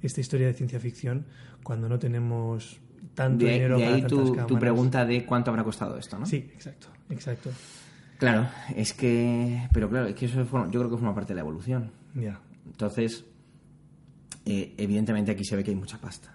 esta 0.02 0.20
historia 0.20 0.46
de 0.46 0.54
ciencia 0.54 0.78
ficción 0.80 1.26
cuando 1.62 1.88
no 1.88 1.98
tenemos 1.98 2.80
tanto 3.14 3.44
de, 3.44 3.52
dinero 3.52 3.78
de 3.78 3.84
para 3.84 3.94
ahí 3.96 4.02
tantas 4.02 4.30
tu, 4.30 4.46
tu 4.46 4.58
pregunta 4.58 5.04
de 5.04 5.24
cuánto 5.26 5.50
habrá 5.50 5.64
costado 5.64 5.98
esto, 5.98 6.18
¿no? 6.18 6.26
Sí, 6.26 6.50
exacto, 6.54 6.88
exacto. 7.10 7.50
Claro, 8.18 8.48
es 8.74 8.94
que... 8.94 9.68
Pero 9.72 9.88
claro, 9.88 10.06
es 10.06 10.14
que 10.14 10.26
eso 10.26 10.44
forma- 10.44 10.66
yo 10.70 10.80
creo 10.80 10.90
que 10.90 10.96
forma 10.96 11.14
parte 11.14 11.32
de 11.32 11.36
la 11.36 11.40
evolución. 11.42 11.92
Ya, 12.14 12.40
Entonces, 12.66 13.24
eh, 14.44 14.74
evidentemente 14.76 15.30
aquí 15.30 15.44
se 15.44 15.54
ve 15.56 15.62
que 15.64 15.70
hay 15.70 15.76
mucha 15.76 15.98
pasta. 15.98 16.34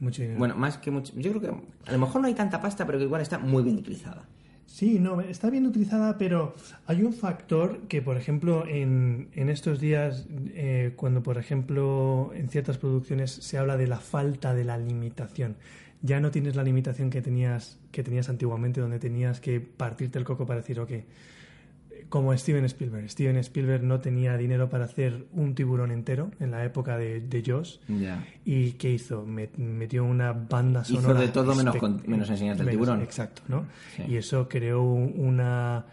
mucho 0.00 0.22
dinero. 0.22 0.38
Bueno, 0.38 0.56
más 0.56 0.78
que 0.78 0.90
mucho... 0.90 1.12
Yo 1.16 1.30
creo 1.32 1.40
que 1.40 1.88
a 1.88 1.92
lo 1.92 1.98
mejor 1.98 2.20
no 2.22 2.26
hay 2.26 2.34
tanta 2.34 2.60
pasta, 2.60 2.84
pero 2.86 2.98
que 2.98 3.04
igual 3.04 3.22
está 3.22 3.38
muy 3.38 3.62
bien 3.62 3.76
utilizada. 3.76 4.24
Sí, 4.72 4.98
no, 4.98 5.20
está 5.20 5.50
bien 5.50 5.66
utilizada, 5.66 6.16
pero 6.16 6.54
hay 6.86 7.02
un 7.02 7.12
factor 7.12 7.80
que, 7.88 8.00
por 8.00 8.16
ejemplo, 8.16 8.66
en, 8.66 9.28
en 9.34 9.50
estos 9.50 9.80
días, 9.80 10.26
eh, 10.54 10.94
cuando, 10.96 11.22
por 11.22 11.36
ejemplo, 11.36 12.32
en 12.34 12.48
ciertas 12.48 12.78
producciones 12.78 13.32
se 13.32 13.58
habla 13.58 13.76
de 13.76 13.86
la 13.86 13.98
falta 13.98 14.54
de 14.54 14.64
la 14.64 14.78
limitación. 14.78 15.56
Ya 16.00 16.20
no 16.20 16.30
tienes 16.30 16.56
la 16.56 16.62
limitación 16.62 17.10
que 17.10 17.20
tenías, 17.20 17.80
que 17.90 18.02
tenías 18.02 18.30
antiguamente, 18.30 18.80
donde 18.80 18.98
tenías 18.98 19.40
que 19.40 19.60
partirte 19.60 20.18
el 20.18 20.24
coco 20.24 20.46
para 20.46 20.60
decir, 20.60 20.80
ok, 20.80 20.90
como 22.08 22.36
Steven 22.36 22.64
Spielberg. 22.66 23.08
Steven 23.10 23.36
Spielberg 23.38 23.82
no 23.82 24.00
tenía 24.00 24.36
dinero 24.36 24.68
para 24.68 24.84
hacer 24.84 25.26
un 25.32 25.54
tiburón 25.54 25.90
entero 25.90 26.30
en 26.40 26.50
la 26.50 26.64
época 26.64 26.96
de, 26.98 27.20
de 27.20 27.42
Jaws. 27.42 27.80
¿Y 28.44 28.72
qué 28.72 28.90
hizo? 28.92 29.24
Met- 29.26 29.56
metió 29.56 30.04
una 30.04 30.32
banda 30.32 30.82
Hizo 30.82 31.00
sonora. 31.00 31.20
de 31.20 31.28
todo 31.28 31.54
menos 31.54 31.76
con- 31.76 32.02
menos 32.06 32.28
enseñarte 32.30 32.62
el 32.62 32.66
menos- 32.66 32.80
tiburón. 32.80 33.02
Exacto, 33.02 33.42
¿no? 33.48 33.66
Sí. 33.96 34.02
Y 34.08 34.16
eso 34.16 34.48
creó 34.48 34.82
una, 34.82 35.86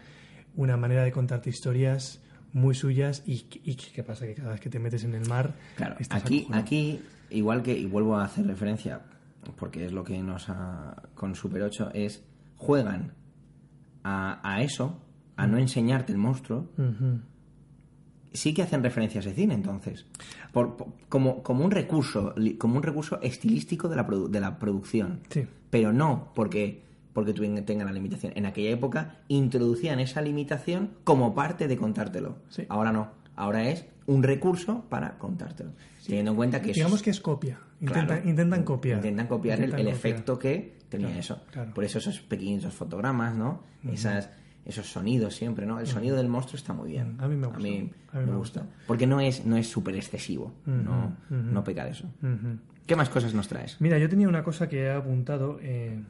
una 0.56 0.76
manera 0.76 1.02
de 1.04 1.12
contarte 1.12 1.50
historias 1.50 2.20
muy 2.52 2.74
suyas. 2.74 3.22
Y, 3.26 3.46
y 3.64 3.74
qué 3.76 4.02
pasa? 4.02 4.26
Que 4.26 4.34
cada 4.34 4.50
vez 4.52 4.60
que 4.60 4.70
te 4.70 4.78
metes 4.78 5.04
en 5.04 5.14
el 5.14 5.28
mar. 5.28 5.54
Claro, 5.76 5.96
estás 5.98 6.22
aquí, 6.22 6.38
acojonado. 6.40 6.64
aquí, 6.64 7.00
igual 7.30 7.62
que, 7.62 7.76
y 7.78 7.86
vuelvo 7.86 8.16
a 8.16 8.24
hacer 8.24 8.46
referencia, 8.46 9.00
porque 9.56 9.86
es 9.86 9.92
lo 9.92 10.04
que 10.04 10.18
nos 10.22 10.48
ha, 10.48 11.02
con 11.14 11.34
Super 11.34 11.62
8, 11.62 11.90
es 11.94 12.22
juegan 12.56 13.12
a, 14.02 14.40
a 14.42 14.62
eso, 14.62 15.00
a 15.42 15.46
no 15.46 15.58
enseñarte 15.58 16.12
el 16.12 16.18
monstruo, 16.18 16.68
sí 18.32 18.54
que 18.54 18.62
hacen 18.62 18.82
referencias 18.82 19.24
de 19.24 19.32
cine 19.34 19.54
entonces 19.54 20.06
por, 20.52 20.76
por- 20.76 20.88
como, 21.08 21.42
como 21.42 21.64
un 21.64 21.70
recurso 21.70 22.34
como 22.58 22.76
un 22.76 22.82
recurso 22.82 23.20
estilístico 23.22 23.88
de 23.88 23.96
la, 23.96 24.06
produ- 24.06 24.28
de 24.28 24.40
la 24.40 24.58
producción 24.58 25.20
Sí. 25.28 25.46
pero 25.70 25.92
no 25.92 26.30
porque 26.34 26.88
porque 27.12 27.32
tuvieran- 27.34 27.64
tengan 27.64 27.86
la 27.88 27.92
limitación 27.92 28.32
en 28.36 28.46
aquella 28.46 28.70
época 28.70 29.16
introducían 29.28 29.98
esa 29.98 30.22
limitación 30.22 30.90
como 31.02 31.34
parte 31.34 31.66
de 31.66 31.76
contártelo 31.76 32.36
Sí. 32.50 32.64
ahora 32.68 32.92
no 32.92 33.10
ahora 33.34 33.68
es 33.68 33.84
un 34.06 34.22
recurso 34.22 34.84
para 34.88 35.18
contártelo 35.18 35.72
teniendo 36.06 36.30
en 36.32 36.36
cuenta 36.36 36.62
que 36.62 36.72
Digamos 36.72 36.96
es- 36.98 37.02
que 37.02 37.10
es 37.10 37.20
copia. 37.20 37.58
Intentan, 37.80 38.06
Claro. 38.06 38.28
intentan 38.28 38.62
copiar. 38.64 38.96
Intentan 38.98 39.26
copiar 39.26 39.58
el- 39.58 39.64
Intentan 39.66 39.86
el, 39.88 39.94
copiar. 39.94 40.12
efecto 40.12 40.38
que 40.38 40.78
tenía 40.90 41.06
Claro, 41.06 41.20
eso. 41.20 41.42
claro. 41.50 41.72
Por 41.74 41.84
eso 41.84 41.98
esos 41.98 42.20
pequeños 42.20 42.74
fotogramas, 42.74 43.34
¿no? 43.34 43.62
Esas, 43.90 44.28
esos 44.64 44.86
sonidos 44.90 45.34
siempre, 45.34 45.66
¿no? 45.66 45.80
El 45.80 45.86
sonido 45.86 46.16
del 46.16 46.28
monstruo 46.28 46.56
está 46.56 46.72
muy 46.72 46.90
bien. 46.90 47.16
A 47.18 47.26
mí 47.28 47.36
me 47.36 47.46
gusta. 47.46 47.58
A 47.58 47.62
mí, 47.62 47.90
A 48.12 48.18
mí 48.18 48.24
me 48.26 48.32
me 48.32 48.36
gusta. 48.38 48.66
Porque 48.86 49.06
no 49.06 49.20
es 49.20 49.44
no 49.46 49.56
es 49.56 49.68
súper 49.68 49.96
excesivo. 49.96 50.52
no, 50.66 51.16
no 51.30 51.64
peca 51.64 51.84
de 51.84 51.90
eso. 51.92 52.08
¿Qué 52.86 52.96
más 52.96 53.08
cosas 53.08 53.34
nos 53.34 53.46
traes? 53.48 53.80
Mira, 53.80 53.98
yo 53.98 54.08
tenía 54.08 54.28
una 54.28 54.42
cosa 54.44 54.68
que 54.68 54.82
he 54.84 54.90
apuntado. 54.92 55.58
eh, 55.62 56.02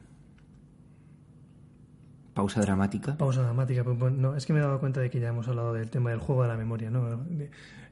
Pausa 2.33 2.61
dramática. 2.61 3.17
Pausa 3.17 3.41
dramática. 3.41 3.83
no, 3.83 4.35
es 4.35 4.45
que 4.45 4.53
me 4.53 4.59
he 4.59 4.61
dado 4.61 4.79
cuenta 4.79 5.01
de 5.01 5.09
que 5.09 5.19
ya 5.19 5.27
hemos 5.29 5.47
hablado 5.47 5.73
del 5.73 5.89
tema 5.89 6.11
del 6.11 6.19
juego 6.19 6.43
de 6.43 6.47
la 6.47 6.55
memoria, 6.57 6.89
¿no? 6.89 7.19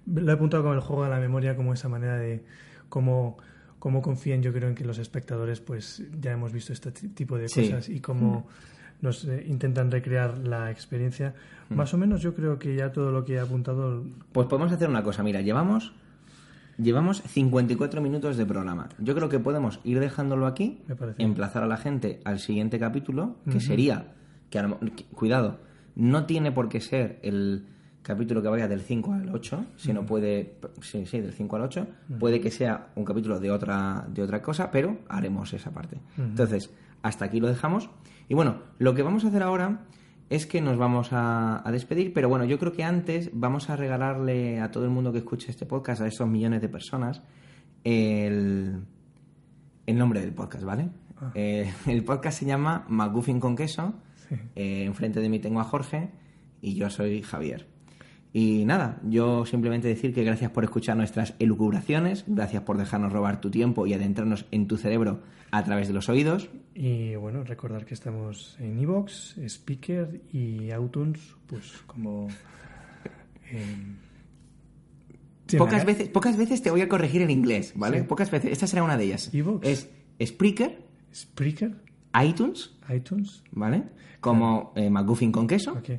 Lo 0.05 0.29
he 0.31 0.33
apuntado 0.33 0.63
como 0.63 0.73
el 0.75 0.79
juego 0.79 1.03
de 1.03 1.09
la 1.09 1.19
memoria, 1.19 1.55
como 1.57 1.73
esa 1.73 1.89
manera 1.89 2.15
de 2.17 2.43
cómo, 2.87 3.37
cómo 3.79 4.01
confían, 4.01 4.41
yo 4.41 4.53
creo, 4.53 4.69
en 4.69 4.75
que 4.75 4.85
los 4.85 4.97
espectadores, 4.97 5.59
pues 5.59 6.03
ya 6.21 6.31
hemos 6.31 6.53
visto 6.53 6.71
este 6.71 6.91
ti- 6.91 7.09
tipo 7.09 7.37
de 7.37 7.49
Sí. 7.49 7.63
cosas 7.65 7.89
y 7.89 7.99
cómo 7.99 8.47
nos 9.01 9.25
eh, 9.25 9.45
intentan 9.47 9.91
recrear 9.91 10.37
la 10.39 10.71
experiencia. 10.71 11.33
Mm. 11.69 11.75
Más 11.75 11.93
o 11.93 11.97
menos 11.97 12.21
yo 12.21 12.33
creo 12.35 12.57
que 12.59 12.75
ya 12.75 12.91
todo 12.91 13.11
lo 13.11 13.23
que 13.25 13.33
he 13.35 13.39
apuntado... 13.39 14.03
Pues 14.31 14.47
podemos 14.47 14.71
hacer 14.71 14.89
una 14.89 15.03
cosa, 15.03 15.23
mira, 15.23 15.41
llevamos 15.41 15.93
llevamos 16.77 17.21
54 17.23 18.01
minutos 18.01 18.37
de 18.37 18.45
programa. 18.45 18.87
Yo 18.99 19.13
creo 19.15 19.27
que 19.29 19.39
podemos 19.39 19.79
ir 19.83 19.99
dejándolo 19.99 20.47
aquí, 20.47 20.81
emplazar 21.17 21.63
a 21.63 21.67
la 21.67 21.77
gente 21.77 22.21
al 22.23 22.39
siguiente 22.39 22.79
capítulo, 22.79 23.35
que 23.51 23.59
sería 23.59 24.13
que, 24.49 24.59
a 24.59 24.63
lo- 24.63 24.79
que- 24.79 25.03
cuidado, 25.13 25.59
no 25.95 26.25
tiene 26.25 26.51
por 26.53 26.69
qué 26.69 26.79
ser 26.79 27.19
el 27.23 27.65
capítulo 28.01 28.41
que 28.41 28.47
vaya 28.47 28.67
del 28.69 28.79
5 28.79 29.11
al 29.13 29.29
8, 29.29 29.65
sino 29.75 30.05
puede 30.05 30.55
sí, 30.81 31.05
sí, 31.05 31.19
del 31.19 31.33
5 31.33 31.55
al 31.57 31.63
8, 31.63 31.87
puede 32.17 32.39
que 32.39 32.49
sea 32.49 32.87
un 32.95 33.03
capítulo 33.03 33.39
de 33.41 33.51
otra 33.51 34.05
de 34.07 34.23
otra 34.23 34.41
cosa, 34.41 34.71
pero 34.71 34.99
haremos 35.09 35.53
esa 35.53 35.71
parte. 35.71 35.97
Entonces, 36.17 36.71
hasta 37.03 37.25
aquí 37.25 37.41
lo 37.41 37.47
dejamos. 37.49 37.89
Y 38.29 38.35
bueno, 38.35 38.61
lo 38.77 38.95
que 38.95 39.03
vamos 39.03 39.25
a 39.25 39.27
hacer 39.27 39.43
ahora 39.43 39.81
es 40.29 40.45
que 40.45 40.61
nos 40.61 40.77
vamos 40.77 41.11
a, 41.11 41.67
a 41.67 41.71
despedir, 41.71 42.13
pero 42.13 42.29
bueno, 42.29 42.45
yo 42.45 42.59
creo 42.59 42.71
que 42.71 42.83
antes 42.83 43.31
vamos 43.33 43.69
a 43.69 43.75
regalarle 43.75 44.61
a 44.61 44.71
todo 44.71 44.85
el 44.85 44.91
mundo 44.91 45.11
que 45.11 45.17
escuche 45.17 45.49
este 45.49 45.65
podcast, 45.65 46.01
a 46.01 46.07
esos 46.07 46.27
millones 46.29 46.61
de 46.61 46.69
personas, 46.69 47.23
el, 47.83 48.83
el 49.85 49.97
nombre 49.97 50.21
del 50.21 50.33
podcast, 50.33 50.63
¿vale? 50.63 50.89
Eh, 51.33 51.73
el 51.87 52.03
podcast 52.03 52.39
se 52.39 52.45
llama 52.45 52.85
McGuffin 52.87 53.39
con 53.39 53.55
queso. 53.55 53.95
Eh, 54.55 54.83
enfrente 54.83 55.19
de 55.19 55.27
mí 55.29 55.39
tengo 55.39 55.59
a 55.59 55.63
Jorge 55.63 56.11
y 56.61 56.75
yo 56.75 56.89
soy 56.91 57.23
Javier. 57.23 57.67
Y 58.31 58.63
nada, 58.65 58.99
yo 59.03 59.45
simplemente 59.45 59.87
decir 59.87 60.13
que 60.13 60.23
gracias 60.23 60.51
por 60.51 60.63
escuchar 60.63 60.95
nuestras 60.95 61.33
elucubraciones, 61.39 62.25
gracias 62.27 62.61
por 62.61 62.77
dejarnos 62.77 63.11
robar 63.11 63.41
tu 63.41 63.49
tiempo 63.49 63.87
y 63.87 63.93
adentrarnos 63.93 64.45
en 64.51 64.67
tu 64.67 64.77
cerebro 64.77 65.21
a 65.49 65.63
través 65.63 65.87
de 65.87 65.95
los 65.95 66.09
oídos. 66.09 66.49
Y 66.75 67.15
bueno, 67.15 67.43
recordar 67.43 67.85
que 67.85 67.95
estamos 67.95 68.55
en 68.59 68.77
Evox, 68.77 69.35
Speaker 69.47 70.21
y 70.31 70.71
iTunes, 70.71 71.19
pues 71.47 71.83
como... 71.87 72.27
eh, 73.51 73.95
pocas, 75.57 75.83
veces, 75.83 76.09
pocas 76.09 76.37
veces 76.37 76.61
te 76.61 76.69
voy 76.69 76.81
a 76.81 76.87
corregir 76.87 77.23
en 77.23 77.31
inglés, 77.31 77.73
¿vale? 77.75 78.01
Sí. 78.01 78.05
Pocas 78.07 78.29
veces. 78.29 78.51
Esta 78.51 78.67
será 78.67 78.83
una 78.83 78.95
de 78.95 79.05
ellas. 79.05 79.33
Evox. 79.33 79.67
Es 79.67 79.89
Spreaker, 80.23 80.83
Spreaker, 81.13 81.75
iTunes, 82.23 82.75
iTunes. 82.93 83.43
¿vale? 83.51 83.83
Como 84.19 84.71
eh, 84.75 84.91
McGuffin 84.91 85.31
con 85.31 85.47
queso. 85.47 85.71
Ok. 85.73 85.89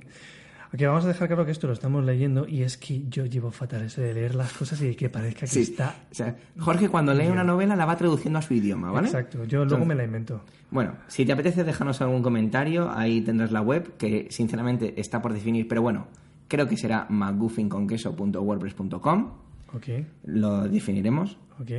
Ok, 0.73 0.81
vamos 0.83 1.05
a 1.05 1.09
dejar 1.09 1.27
claro 1.27 1.45
que 1.45 1.51
esto 1.51 1.66
lo 1.66 1.73
estamos 1.73 2.05
leyendo 2.05 2.47
y 2.47 2.62
es 2.62 2.77
que 2.77 3.03
yo 3.09 3.27
llevo 3.27 3.51
fatal 3.51 3.83
eso 3.83 4.03
de 4.03 4.14
leer 4.14 4.37
las 4.37 4.53
cosas 4.53 4.81
y 4.83 4.95
que 4.95 5.09
parezca 5.11 5.41
que 5.41 5.47
Sí. 5.49 5.62
está... 5.62 5.97
O 6.12 6.14
sea, 6.14 6.37
Jorge 6.61 6.89
cuando 6.89 7.12
lee 7.12 7.27
una 7.27 7.43
novela 7.43 7.75
la 7.75 7.87
va 7.87 7.97
traduciendo 7.97 8.39
a 8.39 8.43
su 8.43 8.55
idioma, 8.55 8.93
¿vale? 8.93 9.09
Exacto, 9.09 9.43
yo 9.45 9.64
luego 9.64 9.85
me 9.85 9.97
la 9.97 10.05
invento. 10.05 10.45
Bueno, 10.71 10.95
si 11.09 11.27
te 11.27 11.33
apetece 11.33 11.64
dejarnos 11.64 12.01
algún 12.03 12.23
comentario, 12.23 12.89
ahí 12.91 13.21
tendrás 13.21 13.51
la 13.51 13.62
web, 13.62 13.97
que 13.97 14.29
sinceramente 14.31 14.95
está 15.01 15.21
por 15.21 15.33
definir, 15.33 15.66
pero 15.66 15.83
bueno, 15.83 16.07
creo 16.47 16.68
que 16.68 16.77
será 16.77 17.05
mcguffinconqueso.wordpress.com, 17.09 19.31
Ok, 19.75 19.87
lo 20.25 20.68
definiremos. 20.68 21.37
ok. 21.61 21.71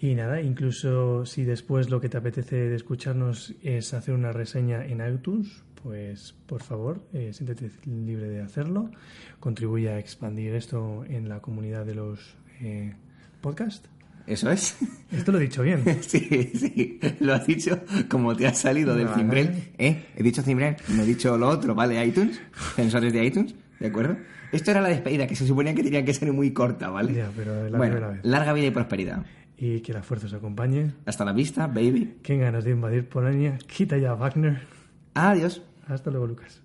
Y 0.00 0.14
nada, 0.14 0.40
incluso 0.42 1.24
si 1.24 1.44
después 1.44 1.88
lo 1.88 1.98
que 2.00 2.08
te 2.10 2.18
apetece 2.18 2.56
de 2.56 2.74
escucharnos 2.76 3.54
es 3.62 3.94
hacer 3.94 4.14
una 4.14 4.32
reseña 4.32 4.84
en 4.84 5.00
iTunes, 5.06 5.63
pues 5.84 6.34
por 6.46 6.62
favor, 6.62 7.06
eh, 7.12 7.30
siéntete 7.32 7.70
libre 7.84 8.26
de 8.28 8.40
hacerlo. 8.40 8.90
Contribuye 9.38 9.90
a 9.90 9.98
expandir 9.98 10.54
esto 10.54 11.04
en 11.08 11.28
la 11.28 11.40
comunidad 11.40 11.84
de 11.84 11.94
los 11.94 12.36
eh, 12.62 12.94
podcasts. 13.42 13.88
Eso 14.26 14.50
es. 14.50 14.78
Esto 15.12 15.32
lo 15.32 15.38
he 15.38 15.42
dicho 15.42 15.62
bien. 15.62 15.84
sí, 16.00 16.50
sí, 16.54 16.98
lo 17.20 17.34
has 17.34 17.46
dicho 17.46 17.78
como 18.08 18.34
te 18.34 18.46
has 18.46 18.56
salido 18.58 18.96
del 18.96 19.08
cimbrel. 19.10 19.72
¿Eh? 19.76 20.06
He 20.16 20.22
dicho 20.22 20.42
cimbrel, 20.42 20.76
no 20.88 21.02
he 21.02 21.06
dicho 21.06 21.36
lo 21.36 21.48
otro, 21.50 21.74
¿vale? 21.74 22.02
iTunes, 22.02 22.40
sensores 22.74 23.12
de 23.12 23.22
iTunes, 23.22 23.54
¿de 23.78 23.86
acuerdo? 23.86 24.16
Esto 24.50 24.70
era 24.70 24.80
la 24.80 24.88
despedida, 24.88 25.26
que 25.26 25.36
se 25.36 25.46
suponía 25.46 25.74
que 25.74 25.82
tenía 25.82 26.02
que 26.02 26.14
ser 26.14 26.32
muy 26.32 26.52
corta, 26.54 26.88
¿vale? 26.88 27.12
Ya, 27.12 27.30
pero 27.36 27.68
la 27.68 27.76
bueno, 27.76 27.96
primera 27.96 28.12
vez. 28.12 28.24
larga 28.24 28.54
vida 28.54 28.66
y 28.68 28.70
prosperidad. 28.70 29.26
Y 29.58 29.80
que 29.80 29.92
la 29.92 30.02
fuerza 30.02 30.26
os 30.26 30.32
acompañe. 30.32 30.92
Hasta 31.04 31.26
la 31.26 31.34
vista, 31.34 31.66
baby. 31.66 32.14
Qué 32.22 32.38
ganas 32.38 32.64
de 32.64 32.70
invadir 32.70 33.06
Polonia. 33.06 33.58
Quita 33.66 33.98
ya 33.98 34.14
Wagner. 34.14 34.62
Adiós. 35.12 35.60
Hasta 35.86 36.10
luego, 36.10 36.26
Lucas. 36.26 36.63